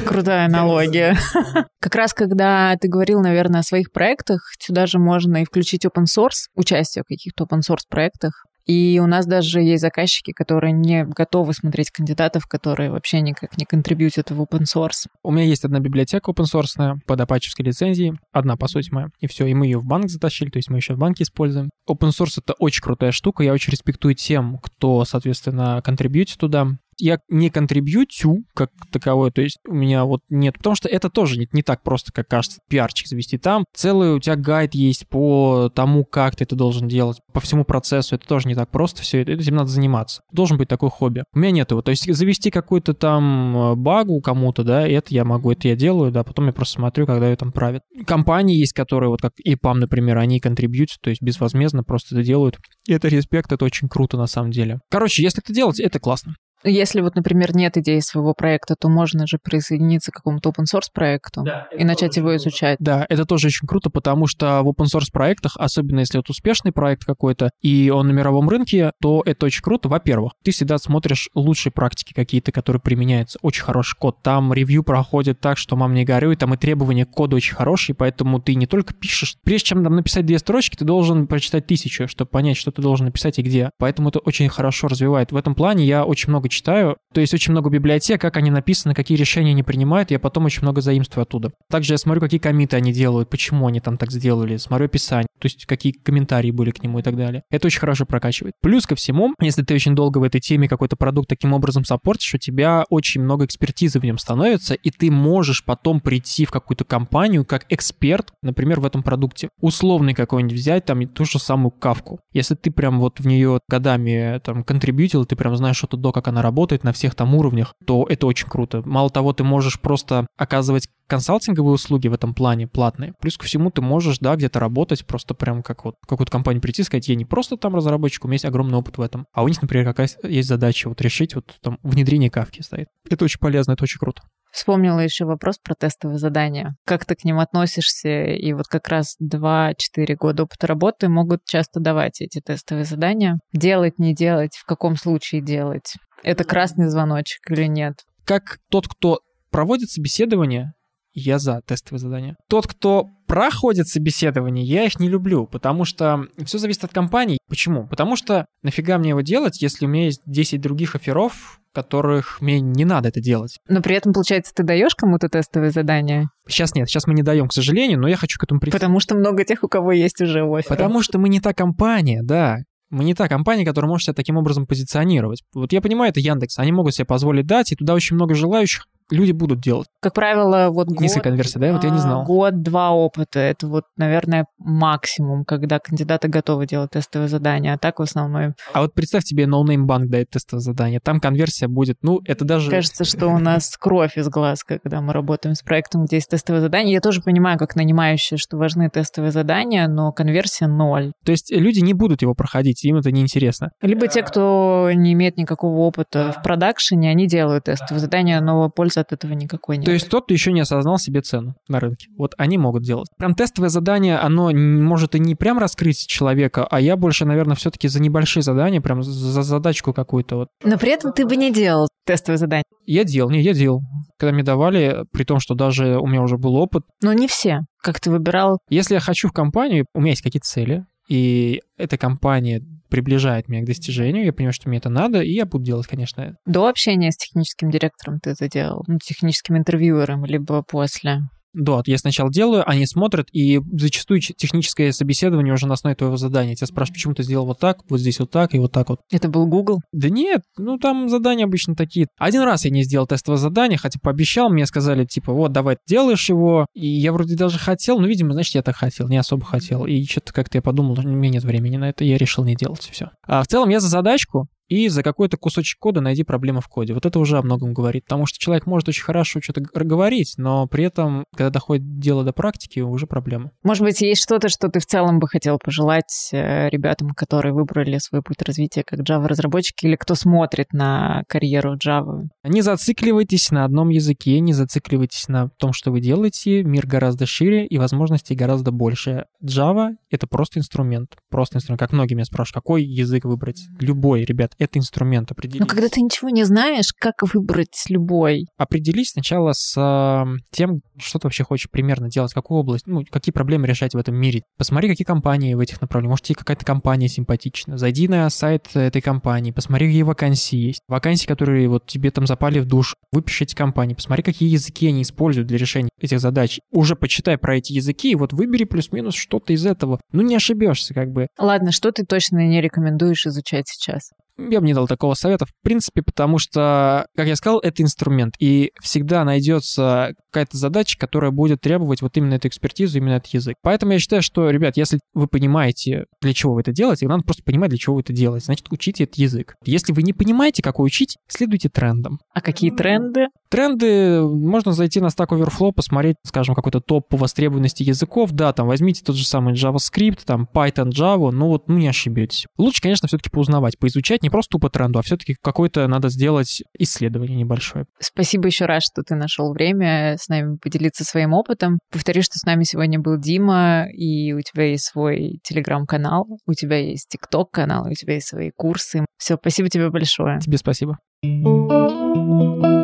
Крутая 0.05 0.47
аналогия. 0.47 1.16
Как 1.81 1.95
раз 1.95 2.12
когда 2.12 2.77
ты 2.81 2.89
говорил, 2.89 3.20
наверное, 3.20 3.61
о 3.61 3.62
своих 3.62 3.93
проектах, 3.93 4.41
сюда 4.59 4.87
же 4.87 4.99
можно 4.99 5.43
и 5.43 5.45
включить 5.45 5.85
open 5.85 6.07
source, 6.07 6.49
участие 6.57 7.05
в 7.05 7.09
каких-то 7.09 7.45
open 7.45 7.61
source 7.61 7.85
проектах. 7.89 8.47
И 8.66 9.00
у 9.02 9.06
нас 9.06 9.26
даже 9.26 9.60
есть 9.60 9.80
заказчики, 9.80 10.32
которые 10.32 10.72
не 10.72 11.04
готовы 11.04 11.54
смотреть 11.54 11.90
кандидатов, 11.90 12.46
которые 12.46 12.90
вообще 12.90 13.20
никак 13.20 13.56
не 13.56 13.64
контрибьютят 13.64 14.30
в 14.30 14.42
open 14.42 14.64
source. 14.64 15.06
У 15.22 15.30
меня 15.30 15.44
есть 15.44 15.64
одна 15.64 15.78
библиотека 15.78 16.30
open 16.30 16.46
source 16.52 16.98
под 17.06 17.20
апачевской 17.20 17.64
лицензией, 17.64 18.18
одна, 18.32 18.56
по 18.56 18.66
сути, 18.66 18.92
моя, 18.92 19.08
и 19.20 19.28
все, 19.28 19.46
и 19.46 19.54
мы 19.54 19.66
ее 19.66 19.78
в 19.78 19.84
банк 19.84 20.08
затащили, 20.08 20.50
то 20.50 20.58
есть 20.58 20.68
мы 20.68 20.78
еще 20.78 20.94
в 20.94 20.98
банке 20.98 21.22
используем. 21.22 21.70
Open 21.88 22.10
source— 22.10 22.34
это 22.38 22.54
очень 22.58 22.82
крутая 22.82 23.12
штука, 23.12 23.44
я 23.44 23.52
очень 23.52 23.70
респектую 23.70 24.14
тем, 24.14 24.58
кто, 24.58 25.04
соответственно, 25.04 25.80
контрибьютит 25.84 26.38
туда 26.38 26.76
я 26.99 27.18
не 27.28 27.51
контрибьютю 27.51 28.44
как 28.55 28.70
таковой, 28.90 29.30
то 29.30 29.42
есть 29.42 29.59
у 29.68 29.74
меня 29.74 30.05
вот 30.05 30.20
нет, 30.28 30.57
потому 30.59 30.76
что 30.76 30.88
это 30.88 31.11
тоже 31.11 31.38
не, 31.38 31.49
не 31.53 31.62
так 31.62 31.82
просто, 31.82 32.12
как 32.12 32.28
кажется, 32.28 32.61
пиарчик 32.68 33.07
завести. 33.07 33.38
Там 33.38 33.64
целый 33.74 34.14
у 34.14 34.20
тебя 34.20 34.36
гайд 34.36 34.74
есть 34.74 35.09
по 35.09 35.70
тому, 35.74 36.05
как 36.05 36.36
ты 36.36 36.44
это 36.44 36.57
должен 36.57 36.88
делать, 36.88 37.18
по 37.32 37.40
всему 37.40 37.64
процессу, 37.64 38.14
это 38.14 38.26
тоже 38.26 38.49
не 38.49 38.55
так 38.55 38.70
просто 38.70 39.03
все, 39.03 39.22
это, 39.22 39.32
этим 39.32 39.57
надо 39.57 39.68
заниматься. 39.68 40.22
Должен 40.32 40.59
быть 40.59 40.68
такое 40.68 40.90
хобби. 40.90 41.24
У 41.34 41.38
меня 41.38 41.51
нет 41.51 41.70
его, 41.70 41.82
то 41.82 41.90
есть 41.90 42.12
завести 42.12 42.51
какую-то 42.51 42.94
там 42.94 43.57
э, 43.57 43.74
багу 43.76 44.20
кому-то, 44.20 44.64
да, 44.64 44.86
это 44.86 45.14
я 45.14 45.24
могу, 45.24 45.53
это 45.53 45.68
я 45.68 45.76
делаю, 45.76 46.12
да, 46.12 46.24
потом 46.24 46.47
я 46.47 46.53
просто 46.53 46.74
смотрю, 46.74 47.07
когда 47.07 47.28
ее 47.28 47.36
там 47.36 47.53
правят. 47.53 47.82
Компании 48.07 48.59
есть, 48.59 48.72
которые, 48.72 49.11
вот 49.11 49.20
как 49.20 49.32
EPAM, 49.47 49.74
например, 49.74 50.18
они 50.18 50.40
контрибьютят, 50.40 50.99
то 51.01 51.11
есть 51.11 51.22
безвозмездно 51.22 51.82
просто 51.84 52.14
это 52.14 52.24
делают. 52.24 52.59
И 52.86 52.92
это 52.92 53.09
респект, 53.09 53.53
это 53.53 53.64
очень 53.64 53.88
круто 53.88 54.16
на 54.16 54.26
самом 54.26 54.51
деле. 54.51 54.80
Короче, 54.90 55.22
если 55.22 55.42
это 55.42 55.53
делать, 55.53 55.80
это 55.80 55.99
классно. 55.99 56.34
Если 56.64 57.00
вот, 57.00 57.14
например, 57.14 57.54
нет 57.54 57.76
идеи 57.76 58.00
своего 58.00 58.34
проекта, 58.34 58.74
то 58.78 58.88
можно 58.88 59.26
же 59.26 59.38
присоединиться 59.42 60.11
к 60.11 60.16
какому-то 60.16 60.50
open 60.50 60.64
source 60.72 60.88
проекту 60.92 61.42
да, 61.42 61.68
и 61.76 61.84
начать 61.84 62.16
его 62.16 62.34
изучать. 62.36 62.76
Да, 62.80 63.07
это 63.09 63.24
тоже 63.24 63.48
очень 63.48 63.66
круто, 63.66 63.90
потому 63.90 64.26
что 64.26 64.62
в 64.62 64.68
open 64.68 64.86
source 64.86 65.11
проектах, 65.12 65.57
особенно 65.59 66.00
если 66.00 66.20
это 66.20 66.32
успешный 66.32 66.72
проект 66.72 67.04
какой-то, 67.04 67.50
и 67.61 67.90
он 67.90 68.09
на 68.09 68.12
мировом 68.12 68.48
рынке, 68.48 68.92
то 69.00 69.22
это 69.24 69.46
очень 69.46 69.62
круто. 69.62 69.88
Во-первых, 69.88 70.32
ты 70.42 70.50
всегда 70.50 70.78
смотришь 70.78 71.28
лучшие 71.34 71.72
практики 71.72 72.12
какие-то, 72.12 72.52
которые 72.52 72.80
применяются. 72.80 73.38
Очень 73.42 73.62
хороший 73.62 73.96
код. 73.98 74.22
Там 74.22 74.52
ревью 74.52 74.82
проходит 74.82 75.40
так, 75.40 75.59
что 75.59 75.76
мам 75.76 75.94
не 75.94 76.04
горюй, 76.04 76.36
там 76.36 76.54
и 76.54 76.57
требования 76.57 77.07
к 77.07 77.11
коду 77.11 77.36
очень 77.36 77.54
хорошие, 77.54 77.94
поэтому 77.94 78.40
ты 78.40 78.54
не 78.54 78.66
только 78.66 78.94
пишешь. 78.94 79.36
Прежде 79.44 79.68
чем 79.68 79.84
там 79.84 79.96
написать 79.96 80.26
две 80.26 80.38
строчки, 80.38 80.76
ты 80.76 80.84
должен 80.84 81.26
прочитать 81.26 81.66
тысячу, 81.66 82.09
чтобы 82.09 82.30
понять, 82.30 82.57
что 82.57 82.70
ты 82.70 82.82
должен 82.82 83.07
написать 83.07 83.38
и 83.38 83.42
где. 83.42 83.70
Поэтому 83.78 84.09
это 84.09 84.18
очень 84.20 84.48
хорошо 84.48 84.88
развивает. 84.88 85.32
В 85.32 85.36
этом 85.36 85.54
плане 85.54 85.84
я 85.84 86.04
очень 86.04 86.30
много 86.30 86.45
читаю. 86.49 86.97
То 87.12 87.20
есть 87.20 87.32
очень 87.32 87.53
много 87.53 87.70
библиотек, 87.70 88.20
как 88.20 88.36
они 88.36 88.51
написаны, 88.51 88.94
какие 88.94 89.16
решения 89.16 89.51
они 89.51 89.62
принимают, 89.62 90.11
я 90.11 90.18
потом 90.18 90.44
очень 90.44 90.62
много 90.62 90.80
заимствую 90.80 91.22
оттуда. 91.22 91.51
Также 91.70 91.94
я 91.94 91.99
смотрю, 91.99 92.20
какие 92.20 92.40
комиты 92.40 92.76
они 92.76 92.92
делают, 92.92 93.30
почему 93.30 93.66
они 93.66 93.80
там 93.80 93.97
так 93.97 94.11
сделали, 94.12 94.57
смотрю 94.57 94.86
описание, 94.86 95.28
то 95.38 95.47
есть 95.47 95.66
какие 95.66 95.92
комментарии 95.92 96.51
были 96.51 96.70
к 96.70 96.82
нему 96.82 96.99
и 96.99 97.03
так 97.03 97.16
далее. 97.16 97.42
Это 97.51 97.66
очень 97.66 97.80
хорошо 97.80 98.07
прокачивает. 98.07 98.55
Плюс 98.62 98.86
ко 98.86 98.94
всему, 98.94 99.34
если 99.40 99.62
ты 99.62 99.74
очень 99.74 99.94
долго 99.94 100.18
в 100.18 100.22
этой 100.22 100.40
теме 100.40 100.68
какой-то 100.68 100.97
продукт 100.97 101.28
таким 101.28 101.53
образом 101.53 101.84
саппортишь, 101.84 102.34
у 102.34 102.38
тебя 102.38 102.84
очень 102.90 103.22
много 103.22 103.44
экспертизы 103.44 103.99
в 103.99 104.05
нем 104.05 104.18
становится, 104.18 104.74
и 104.74 104.90
ты 104.90 105.11
можешь 105.11 105.64
потом 105.64 106.01
прийти 106.01 106.44
в 106.44 106.51
какую-то 106.51 106.84
компанию 106.84 107.44
как 107.44 107.66
эксперт, 107.68 108.32
например, 108.42 108.80
в 108.80 108.86
этом 108.86 109.03
продукте. 109.03 109.49
Условный 109.61 110.14
какой-нибудь 110.14 110.57
взять, 110.57 110.84
там, 110.84 111.07
ту 111.09 111.24
же 111.24 111.38
самую 111.38 111.70
кавку. 111.70 112.20
Если 112.32 112.55
ты 112.55 112.70
прям 112.70 112.99
вот 113.01 113.20
в 113.20 113.26
нее 113.26 113.61
годами 113.68 114.40
там 114.44 114.64
контрибьютил, 114.64 115.24
ты 115.24 115.36
прям 115.36 115.57
знаешь 115.57 115.76
что-то 115.76 115.97
до, 115.97 116.12
как 116.12 116.28
она 116.28 116.36
работает 116.43 116.84
на 116.84 116.93
всех 116.93 117.14
там 117.14 117.34
уровнях, 117.34 117.74
то 117.84 118.07
это 118.09 118.26
очень 118.26 118.49
круто. 118.49 118.82
Мало 118.84 119.11
того, 119.11 119.32
ты 119.32 119.45
можешь 119.45 119.80
просто 119.80 120.26
оказывать 120.37 120.89
консалтинговые 121.07 121.74
услуги 121.74 122.09
в 122.09 122.12
этом 122.12 122.34
плане 122.34 122.66
платные. 122.66 123.14
Плюс 123.20 123.37
ко 123.37 123.45
всему 123.45 123.70
ты 123.70 123.80
можешь, 123.80 124.18
да, 124.18 124.34
где-то 124.37 124.59
работать, 124.59 125.07
просто 125.07 125.34
прям 125.34 125.62
как 125.62 125.84
вот 125.84 125.97
какую-то 126.07 126.32
компанию 126.32 126.61
прийти 126.61 126.82
и 126.82 126.84
сказать, 126.84 127.09
я 127.09 127.14
не 127.14 127.24
просто 127.24 127.57
там 127.57 127.76
разработчик, 127.76 128.24
у 128.24 128.28
меня 128.28 128.34
есть 128.34 128.45
огромный 128.45 128.78
опыт 128.78 128.99
в 128.99 129.01
этом. 129.01 129.26
А 129.32 129.43
у 129.43 129.49
них, 129.49 129.61
например, 129.62 129.87
какая 129.87 130.09
есть 130.24 130.49
задача 130.49 130.89
вот 130.89 131.01
решить 131.01 131.34
вот 131.34 131.57
там 131.62 131.78
внедрение 131.82 132.30
кавки 132.30 132.61
стоит. 132.62 132.89
Это 133.09 133.24
очень 133.24 133.39
полезно, 133.39 133.72
это 133.72 133.84
очень 133.84 133.99
круто. 133.99 134.22
Вспомнила 134.57 135.00
еще 135.00 135.26
вопрос 135.26 135.59
про 135.59 135.74
тестовые 135.74 136.18
задания. 136.18 136.76
Как 136.86 137.04
ты 137.04 137.14
к 137.14 137.24
ним 137.24 137.40
относишься? 137.40 138.24
И 138.24 138.54
вот 138.54 138.68
как 138.68 138.88
раз 138.88 139.18
2-4 139.22 140.14
года 140.14 140.44
опыта 140.44 140.66
работы 140.66 141.11
могут 141.11 141.44
часто 141.44 141.78
давать 141.78 142.22
эти 142.22 142.40
тестовые 142.40 142.86
задания. 142.86 143.38
Делать, 143.52 143.98
не 143.98 144.14
делать, 144.14 144.57
в 144.57 144.64
каком 144.64 144.96
случае 144.96 145.42
делать? 145.42 145.96
Это 146.22 146.44
красный 146.44 146.88
звоночек 146.88 147.50
или 147.50 147.66
нет? 147.66 147.96
Как 148.24 148.57
тот, 148.70 148.88
кто 148.88 149.20
проводит 149.50 149.90
собеседование, 149.90 150.72
я 151.16 151.38
за 151.38 151.62
тестовые 151.66 151.98
задания. 151.98 152.36
Тот, 152.48 152.66
кто 152.66 153.08
проходит 153.26 153.88
собеседование, 153.88 154.64
я 154.64 154.84
их 154.84 155.00
не 155.00 155.08
люблю, 155.08 155.46
потому 155.46 155.84
что 155.84 156.26
все 156.44 156.58
зависит 156.58 156.84
от 156.84 156.92
компании. 156.92 157.38
Почему? 157.48 157.88
Потому 157.88 158.16
что 158.16 158.46
нафига 158.62 158.98
мне 158.98 159.10
его 159.10 159.22
делать, 159.22 159.60
если 159.62 159.86
у 159.86 159.88
меня 159.88 160.04
есть 160.04 160.20
10 160.26 160.60
других 160.60 160.94
оферов, 160.94 161.60
которых 161.72 162.40
мне 162.40 162.60
не 162.60 162.84
надо 162.84 163.08
это 163.08 163.20
делать. 163.20 163.58
Но 163.68 163.82
при 163.82 163.96
этом, 163.96 164.12
получается, 164.12 164.52
ты 164.54 164.62
даешь 164.62 164.94
кому-то 164.94 165.28
тестовые 165.28 165.70
задания? 165.70 166.28
Сейчас 166.48 166.74
нет, 166.74 166.88
сейчас 166.88 167.06
мы 167.06 167.14
не 167.14 167.22
даем, 167.22 167.48
к 167.48 167.52
сожалению, 167.52 167.98
но 167.98 168.08
я 168.08 168.16
хочу 168.16 168.38
к 168.38 168.44
этому 168.44 168.60
прийти. 168.60 168.76
Потому 168.76 169.00
что 169.00 169.14
много 169.14 169.44
тех, 169.44 169.64
у 169.64 169.68
кого 169.68 169.92
есть 169.92 170.20
уже 170.20 170.42
офер. 170.42 170.68
Потому 170.68 171.02
что 171.02 171.18
мы 171.18 171.28
не 171.28 171.40
та 171.40 171.52
компания, 171.54 172.22
да. 172.22 172.58
Мы 172.88 173.04
не 173.04 173.14
та 173.14 173.28
компания, 173.28 173.64
которая 173.64 173.88
может 173.88 174.04
себя 174.04 174.14
таким 174.14 174.36
образом 174.36 174.64
позиционировать. 174.66 175.42
Вот 175.54 175.72
я 175.72 175.80
понимаю, 175.80 176.10
это 176.10 176.20
Яндекс, 176.20 176.58
они 176.58 176.72
могут 176.72 176.94
себе 176.94 177.04
позволить 177.04 177.46
дать, 177.46 177.72
и 177.72 177.76
туда 177.76 177.94
очень 177.94 178.14
много 178.14 178.34
желающих, 178.34 178.86
люди 179.11 179.32
будут 179.32 179.61
делать. 179.61 179.88
Как 180.00 180.14
правило, 180.14 180.68
вот 180.70 180.88
год... 180.88 181.00
Низкая 181.00 181.22
конверсия, 181.22 181.59
да? 181.59 181.72
Вот 181.72 181.84
я 181.84 181.90
не 181.90 181.98
знал. 181.98 182.24
Год-два 182.24 182.92
опыта. 182.92 183.40
Это 183.40 183.66
вот, 183.66 183.84
наверное, 183.96 184.46
максимум, 184.59 185.44
когда 185.44 185.78
кандидаты 185.78 186.28
готовы 186.28 186.66
делать 186.66 186.90
тестовые 186.90 187.28
задания. 187.28 187.74
А 187.74 187.78
так 187.78 187.98
в 187.98 188.02
основном... 188.02 188.54
А 188.72 188.82
вот 188.82 188.94
представь 188.94 189.24
тебе, 189.24 189.44
NoName 189.44 189.84
банк 189.84 190.11
дает 190.11 190.30
тестовое 190.30 190.61
задание. 190.61 191.00
Там 191.00 191.20
конверсия 191.20 191.68
будет, 191.68 191.98
ну, 192.02 192.20
это 192.24 192.44
даже... 192.44 192.70
Кажется, 192.70 193.04
что 193.04 193.28
у 193.28 193.38
нас 193.38 193.76
кровь 193.80 194.16
из 194.16 194.28
глаз, 194.28 194.64
когда 194.64 195.00
мы 195.00 195.12
работаем 195.12 195.54
с 195.54 195.62
проектом, 195.62 196.04
где 196.04 196.16
есть 196.16 196.30
тестовые 196.30 196.61
задания. 196.62 196.92
Я 196.92 197.00
тоже 197.00 197.22
понимаю, 197.22 197.59
как 197.59 197.76
нанимающие, 197.76 198.38
что 198.38 198.57
важны 198.57 198.90
тестовые 198.90 199.30
задания, 199.30 199.88
но 199.88 200.12
конверсия 200.12 200.66
ноль. 200.66 201.12
То 201.24 201.32
есть 201.32 201.52
люди 201.52 201.80
не 201.80 201.94
будут 201.94 202.22
его 202.22 202.34
проходить, 202.34 202.84
им 202.84 202.96
это 202.96 203.11
неинтересно. 203.12 203.70
Либо 203.80 204.09
те, 204.09 204.22
кто 204.22 204.90
не 204.92 205.12
имеет 205.12 205.36
никакого 205.36 205.78
опыта 205.80 206.34
в 206.36 206.42
продакшене, 206.42 207.11
они 207.11 207.26
делают 207.26 207.64
тестовые 207.64 208.00
задания, 208.00 208.40
но 208.40 208.68
пользы 208.97 209.01
от 209.01 209.12
этого 209.12 209.32
никакой 209.32 209.76
нет. 209.76 209.86
То 209.86 209.92
есть 209.92 210.09
тот, 210.09 210.24
кто 210.24 210.34
еще 210.34 210.53
не 210.53 210.61
осознал 210.61 210.99
себе 210.99 211.20
цену 211.20 211.55
на 211.68 211.80
рынке. 211.80 212.09
Вот 212.16 212.34
они 212.38 212.59
могут 212.59 212.82
делать. 212.82 213.09
Прям 213.18 213.34
тестовое 213.34 213.68
задание, 213.68 214.18
оно 214.18 214.51
может 214.53 215.14
и 215.14 215.18
не 215.18 215.34
прям 215.34 215.59
раскрыть 215.59 216.07
человека, 216.07 216.66
а 216.68 216.80
я 216.80 216.97
больше, 216.97 217.24
наверное, 217.24 217.57
все-таки 217.57 217.88
за 217.88 218.01
небольшие 218.01 218.42
задания, 218.42 218.80
прям 218.80 219.03
за 219.03 219.42
задачку 219.42 219.92
какую-то. 219.92 220.36
Вот. 220.36 220.49
Но 220.64 220.78
при 220.78 220.90
этом 220.90 221.12
ты 221.12 221.26
бы 221.26 221.36
не 221.36 221.53
делал 221.53 221.88
тестовое 222.05 222.38
задание. 222.38 222.64
Я 222.86 223.05
делал, 223.05 223.30
не, 223.30 223.40
я 223.40 223.53
делал. 223.53 223.82
Когда 224.18 224.32
мне 224.32 224.42
давали, 224.42 225.05
при 225.12 225.24
том, 225.24 225.40
что 225.40 225.55
даже 225.55 225.99
у 225.99 226.07
меня 226.07 226.22
уже 226.22 226.36
был 226.36 226.55
опыт. 226.55 226.84
Но 227.03 227.12
не 227.12 227.26
все. 227.26 227.61
Как 227.82 228.01
ты 228.01 228.11
выбирал? 228.11 228.59
Если 228.70 228.94
я 228.94 229.01
хочу 229.01 229.28
в 229.28 229.32
компанию, 229.32 229.86
у 229.94 230.01
меня 230.01 230.11
есть 230.11 230.22
какие-то 230.22 230.47
цели, 230.47 230.84
и 231.09 231.62
эта 231.76 231.99
компания 231.99 232.62
приближает 232.89 233.49
меня 233.49 233.62
к 233.62 233.66
достижению, 233.66 234.24
я 234.24 234.32
понимаю, 234.32 234.53
что 234.53 234.68
мне 234.68 234.78
это 234.78 234.89
надо, 234.89 235.20
и 235.20 235.32
я 235.32 235.47
буду 235.47 235.64
делать, 235.64 235.87
конечно. 235.87 236.37
До 236.47 236.68
общения 236.68 237.11
с 237.11 237.16
техническим 237.16 237.70
директором 237.70 238.20
ты 238.20 238.30
это 238.30 238.49
делал? 238.49 238.84
Ну, 238.87 238.99
техническим 238.99 239.57
интервьюером, 239.57 240.24
либо 240.24 240.62
после? 240.62 241.22
Да, 241.57 241.80
я 241.86 241.96
сначала 241.96 242.30
делаю, 242.30 242.68
они 242.68 242.84
смотрят, 242.84 243.28
и 243.32 243.61
зачастую 243.72 244.20
техническое 244.20 244.92
собеседование 244.92 245.54
уже 245.54 245.66
на 245.66 245.72
основе 245.72 245.96
твоего 245.96 246.18
задания. 246.18 246.54
Тебя 246.54 246.66
спрашивают, 246.66 246.96
почему 246.96 247.14
ты 247.14 247.22
сделал 247.22 247.46
вот 247.46 247.59
так, 247.59 247.78
вот 247.88 247.98
здесь 247.98 248.20
вот 248.20 248.30
так 248.30 248.54
и 248.54 248.59
вот 248.59 248.72
так 248.72 248.90
вот. 248.90 249.00
Это 249.11 249.28
был 249.28 249.46
Google? 249.46 249.80
Да 249.90 250.11
нет, 250.11 250.42
ну 250.59 250.76
там 250.76 251.09
задания 251.09 251.46
обычно 251.46 251.74
такие. 251.74 252.09
Один 252.18 252.42
раз 252.42 252.66
я 252.66 252.70
не 252.70 252.82
сделал 252.82 253.07
тестовое 253.07 253.38
задание, 253.38 253.78
хотя 253.78 253.98
пообещал, 254.02 254.50
мне 254.50 254.66
сказали, 254.66 255.07
типа, 255.07 255.32
вот, 255.32 255.52
давай 255.52 255.78
делаешь 255.88 256.28
его, 256.28 256.66
и 256.74 256.86
я 256.86 257.11
вроде 257.11 257.36
даже 257.36 257.59
хотел, 257.59 257.98
но, 257.98 258.07
видимо, 258.07 258.34
значит, 258.34 258.54
я 258.54 258.62
так 258.62 258.76
хотел, 258.76 259.09
не 259.09 259.16
особо 259.16 259.46
хотел. 259.46 259.86
И 259.86 260.04
что-то 260.04 260.34
как-то 260.34 260.59
я 260.59 260.62
подумал, 260.62 260.98
у 260.98 261.09
меня 261.09 261.30
нет 261.30 261.44
времени 261.44 261.78
на 261.78 261.88
это, 261.88 262.04
я 262.04 262.18
решил 262.18 262.44
не 262.44 262.54
делать, 262.54 262.86
все. 262.92 263.12
А 263.26 263.42
в 263.42 263.46
целом 263.46 263.70
я 263.70 263.80
за 263.80 263.88
задачку, 263.88 264.46
и 264.68 264.88
за 264.88 265.02
какой-то 265.02 265.36
кусочек 265.36 265.78
кода 265.78 266.00
найди 266.00 266.24
проблему 266.24 266.60
в 266.60 266.68
коде. 266.68 266.94
Вот 266.94 267.06
это 267.06 267.18
уже 267.18 267.38
о 267.38 267.42
многом 267.42 267.72
говорит, 267.72 268.04
потому 268.04 268.26
что 268.26 268.38
человек 268.38 268.66
может 268.66 268.88
очень 268.88 269.04
хорошо 269.04 269.40
что-то 269.40 269.60
говорить, 269.62 270.34
но 270.36 270.66
при 270.66 270.84
этом, 270.84 271.24
когда 271.34 271.50
доходит 271.50 271.98
дело 271.98 272.24
до 272.24 272.32
практики, 272.32 272.80
уже 272.80 273.06
проблема. 273.06 273.52
Может 273.62 273.82
быть, 273.82 274.00
есть 274.00 274.22
что-то, 274.22 274.48
что 274.48 274.68
ты 274.68 274.80
в 274.80 274.86
целом 274.86 275.18
бы 275.18 275.28
хотел 275.28 275.58
пожелать 275.62 276.30
э, 276.32 276.68
ребятам, 276.68 277.10
которые 277.10 277.52
выбрали 277.52 277.98
свой 277.98 278.22
путь 278.22 278.42
развития 278.42 278.82
как 278.84 279.00
Java-разработчики 279.00 279.86
или 279.86 279.96
кто 279.96 280.14
смотрит 280.14 280.72
на 280.72 281.22
карьеру 281.28 281.76
Java? 281.76 282.24
Не 282.44 282.62
зацикливайтесь 282.62 283.50
на 283.50 283.64
одном 283.64 283.90
языке, 283.90 284.40
не 284.40 284.52
зацикливайтесь 284.52 285.28
на 285.28 285.50
том, 285.58 285.72
что 285.72 285.90
вы 285.90 286.00
делаете. 286.00 286.62
Мир 286.62 286.86
гораздо 286.86 287.26
шире 287.26 287.66
и 287.66 287.78
возможностей 287.78 288.34
гораздо 288.34 288.72
больше. 288.72 289.26
Java— 289.42 289.90
это 290.10 290.26
просто 290.26 290.58
инструмент. 290.58 291.16
Просто 291.30 291.58
инструмент. 291.58 291.80
Как 291.80 291.92
многие 291.92 292.14
меня 292.14 292.24
спрашивают, 292.24 292.54
какой 292.54 292.84
язык 292.84 293.24
выбрать? 293.24 293.66
Любой, 293.80 294.24
ребят 294.24 294.55
это 294.59 294.78
инструмент 294.78 295.30
определить. 295.30 295.61
Но 295.61 295.66
когда 295.66 295.88
ты 295.88 296.00
ничего 296.00 296.30
не 296.30 296.44
знаешь, 296.44 296.92
как 296.98 297.14
выбрать 297.34 297.84
любой? 297.88 298.46
Определись 298.57 299.11
сначала 299.11 299.52
с 299.52 299.74
э, 299.76 300.24
тем, 300.50 300.80
что 300.98 301.18
ты 301.18 301.26
вообще 301.26 301.44
хочешь 301.44 301.70
примерно 301.70 302.09
делать, 302.09 302.32
какую 302.32 302.61
область, 302.61 302.86
ну, 302.86 303.04
какие 303.11 303.32
проблемы 303.32 303.66
решать 303.66 303.94
в 303.94 303.98
этом 303.98 304.16
мире. 304.16 304.42
Посмотри, 304.57 304.88
какие 304.88 305.04
компании 305.04 305.54
в 305.54 305.61
этих 305.61 305.80
направлениях. 305.80 306.11
Может, 306.11 306.26
тебе 306.26 306.36
какая-то 306.36 306.64
компания 306.64 307.09
симпатична. 307.09 307.78
Зайди 307.78 308.09
на 308.09 308.28
сайт 308.30 308.68
этой 308.74 309.02
компании, 309.02 309.50
посмотри, 309.50 309.86
какие 309.86 310.02
вакансии 310.02 310.57
есть. 310.57 310.80
Вакансии, 310.88 311.26
которые 311.26 311.68
вот 311.68 311.86
тебе 311.86 312.11
там 312.11 312.26
запали 312.26 312.59
в 312.59 312.66
душ. 312.66 312.94
Выпиши 313.12 313.44
эти 313.44 313.54
компании, 313.54 313.94
посмотри, 313.94 314.22
какие 314.22 314.48
языки 314.50 314.88
они 314.88 315.02
используют 315.02 315.48
для 315.48 315.59
решения 315.59 315.88
этих 316.00 316.20
задач. 316.20 316.61
Уже 316.70 316.96
почитай 316.96 317.38
про 317.38 317.57
эти 317.57 317.72
языки, 317.72 318.11
и 318.11 318.14
вот 318.14 318.32
выбери 318.32 318.64
плюс-минус 318.64 319.14
что-то 319.14 319.52
из 319.52 319.64
этого. 319.66 320.00
Ну, 320.12 320.22
не 320.22 320.36
ошибешься, 320.36 320.94
как 320.94 321.11
бы. 321.11 321.28
Ладно, 321.38 321.72
что 321.72 321.92
ты 321.92 322.04
точно 322.04 322.46
не 322.46 322.61
рекомендуешь 322.61 323.26
изучать 323.26 323.68
сейчас? 323.68 324.11
Я 324.39 324.61
бы 324.61 324.66
не 324.66 324.74
дал 324.74 324.87
такого 324.87 325.14
совета, 325.14 325.47
в 325.47 325.51
принципе, 325.62 326.03
потому 326.03 326.39
что, 326.39 327.07
как 327.16 327.26
я 327.26 327.37
сказал, 327.37 327.59
это 327.61 327.82
инструмент, 327.82 328.34
и 328.39 328.70
всегда 328.80 329.24
найдется 329.24 330.12
какая-то 330.30 330.57
задача, 330.59 330.99
которая 330.99 331.30
будет 331.30 331.61
требовать 331.62 332.03
вот 332.03 332.16
именно 332.16 332.34
эту 332.34 332.49
экспертизу, 332.49 332.99
именно 332.99 333.14
этот 333.14 333.32
язык. 333.32 333.57
Поэтому 333.62 333.93
я 333.93 333.99
считаю, 333.99 334.22
что, 334.22 334.51
ребят, 334.51 334.76
если 334.76 335.01
вы 335.14 335.26
понимаете, 335.26 336.05
для 336.20 336.34
чего 336.34 336.55
вы 336.55 336.61
это 336.61 336.72
делаете, 336.72 337.09
надо 337.09 337.22
просто 337.22 337.43
понимать, 337.43 337.70
для 337.70 337.78
чего 337.78 337.97
вы 337.97 338.03
это 338.03 338.12
делаете. 338.12 338.47
Значит, 338.47 338.66
учите 338.70 339.05
этот 339.05 339.16
язык. 339.16 339.55
Если 339.64 339.93
вы 339.93 340.03
не 340.03 340.12
понимаете, 340.12 340.62
какой 340.62 340.87
учить, 340.87 341.16
следуйте 341.28 341.68
трендам. 341.68 342.18
А 342.34 342.41
какие 342.41 342.70
тренды? 342.70 343.28
Тренды, 343.49 344.20
можно 344.20 344.72
зайти 344.72 345.01
на 345.01 345.07
Stack 345.07 345.28
Overflow, 345.28 345.72
посмотреть, 345.72 346.16
скажем, 346.24 346.55
какой-то 346.55 346.80
топ 346.80 347.09
по 347.09 347.16
востребованности 347.16 347.82
языков, 347.82 348.32
да, 348.32 348.53
там 348.53 348.66
возьмите 348.66 349.03
тот 349.05 349.16
же 349.16 349.24
самый 349.24 349.55
JavaScript, 349.55 350.20
там 350.26 350.49
Python, 350.53 350.91
Java, 350.91 351.30
ну 351.30 351.49
вот, 351.49 351.68
ну 351.68 351.78
не 351.78 351.89
ошибетесь. 351.89 352.47
Лучше, 352.59 352.82
конечно, 352.82 353.09
все-таки 353.09 353.30
поузнавать, 353.30 353.78
поизучать 353.78 354.22
не 354.27 354.31
просто 354.31 354.59
по 354.59 354.68
тренду, 354.68 354.99
а 354.99 355.03
все-таки 355.03 355.37
какое-то 355.41 355.87
надо 355.87 356.09
сделать 356.09 356.62
исследование 356.77 357.37
небольшое. 357.37 357.87
Спасибо 358.01 358.47
еще 358.49 358.66
раз, 358.66 358.83
что 358.83 359.03
ты 359.03 359.14
нашел 359.14 359.53
время 359.53 360.16
с 360.18 360.29
нами 360.29 360.57
поделиться 360.57 361.05
своим 361.05 361.33
опытом. 361.33 361.79
Повторю, 361.93 362.22
что 362.22 362.37
с 362.37 362.45
нами 362.45 362.64
сегодня 362.64 362.99
был 362.99 363.18
Дима, 363.18 363.87
и 363.93 364.33
у 364.33 364.41
тебя 364.41 364.64
есть 364.64 364.87
свой 364.87 365.39
телеграм-канал, 365.45 366.27
у 366.45 366.55
тебя 366.55 366.79
есть 366.79 367.09
тикток-канал, 367.09 367.87
у 367.87 367.95
тебя 367.95 368.14
есть 368.14 368.27
свои 368.27 368.51
курсы. 368.51 369.07
Все, 369.16 369.37
спасибо 369.37 369.68
тебе 369.68 369.91
большое. 369.91 370.41
Тебе 370.41 370.59
спасибо. 370.59 370.99
thank 371.22 372.64
you 372.64 372.76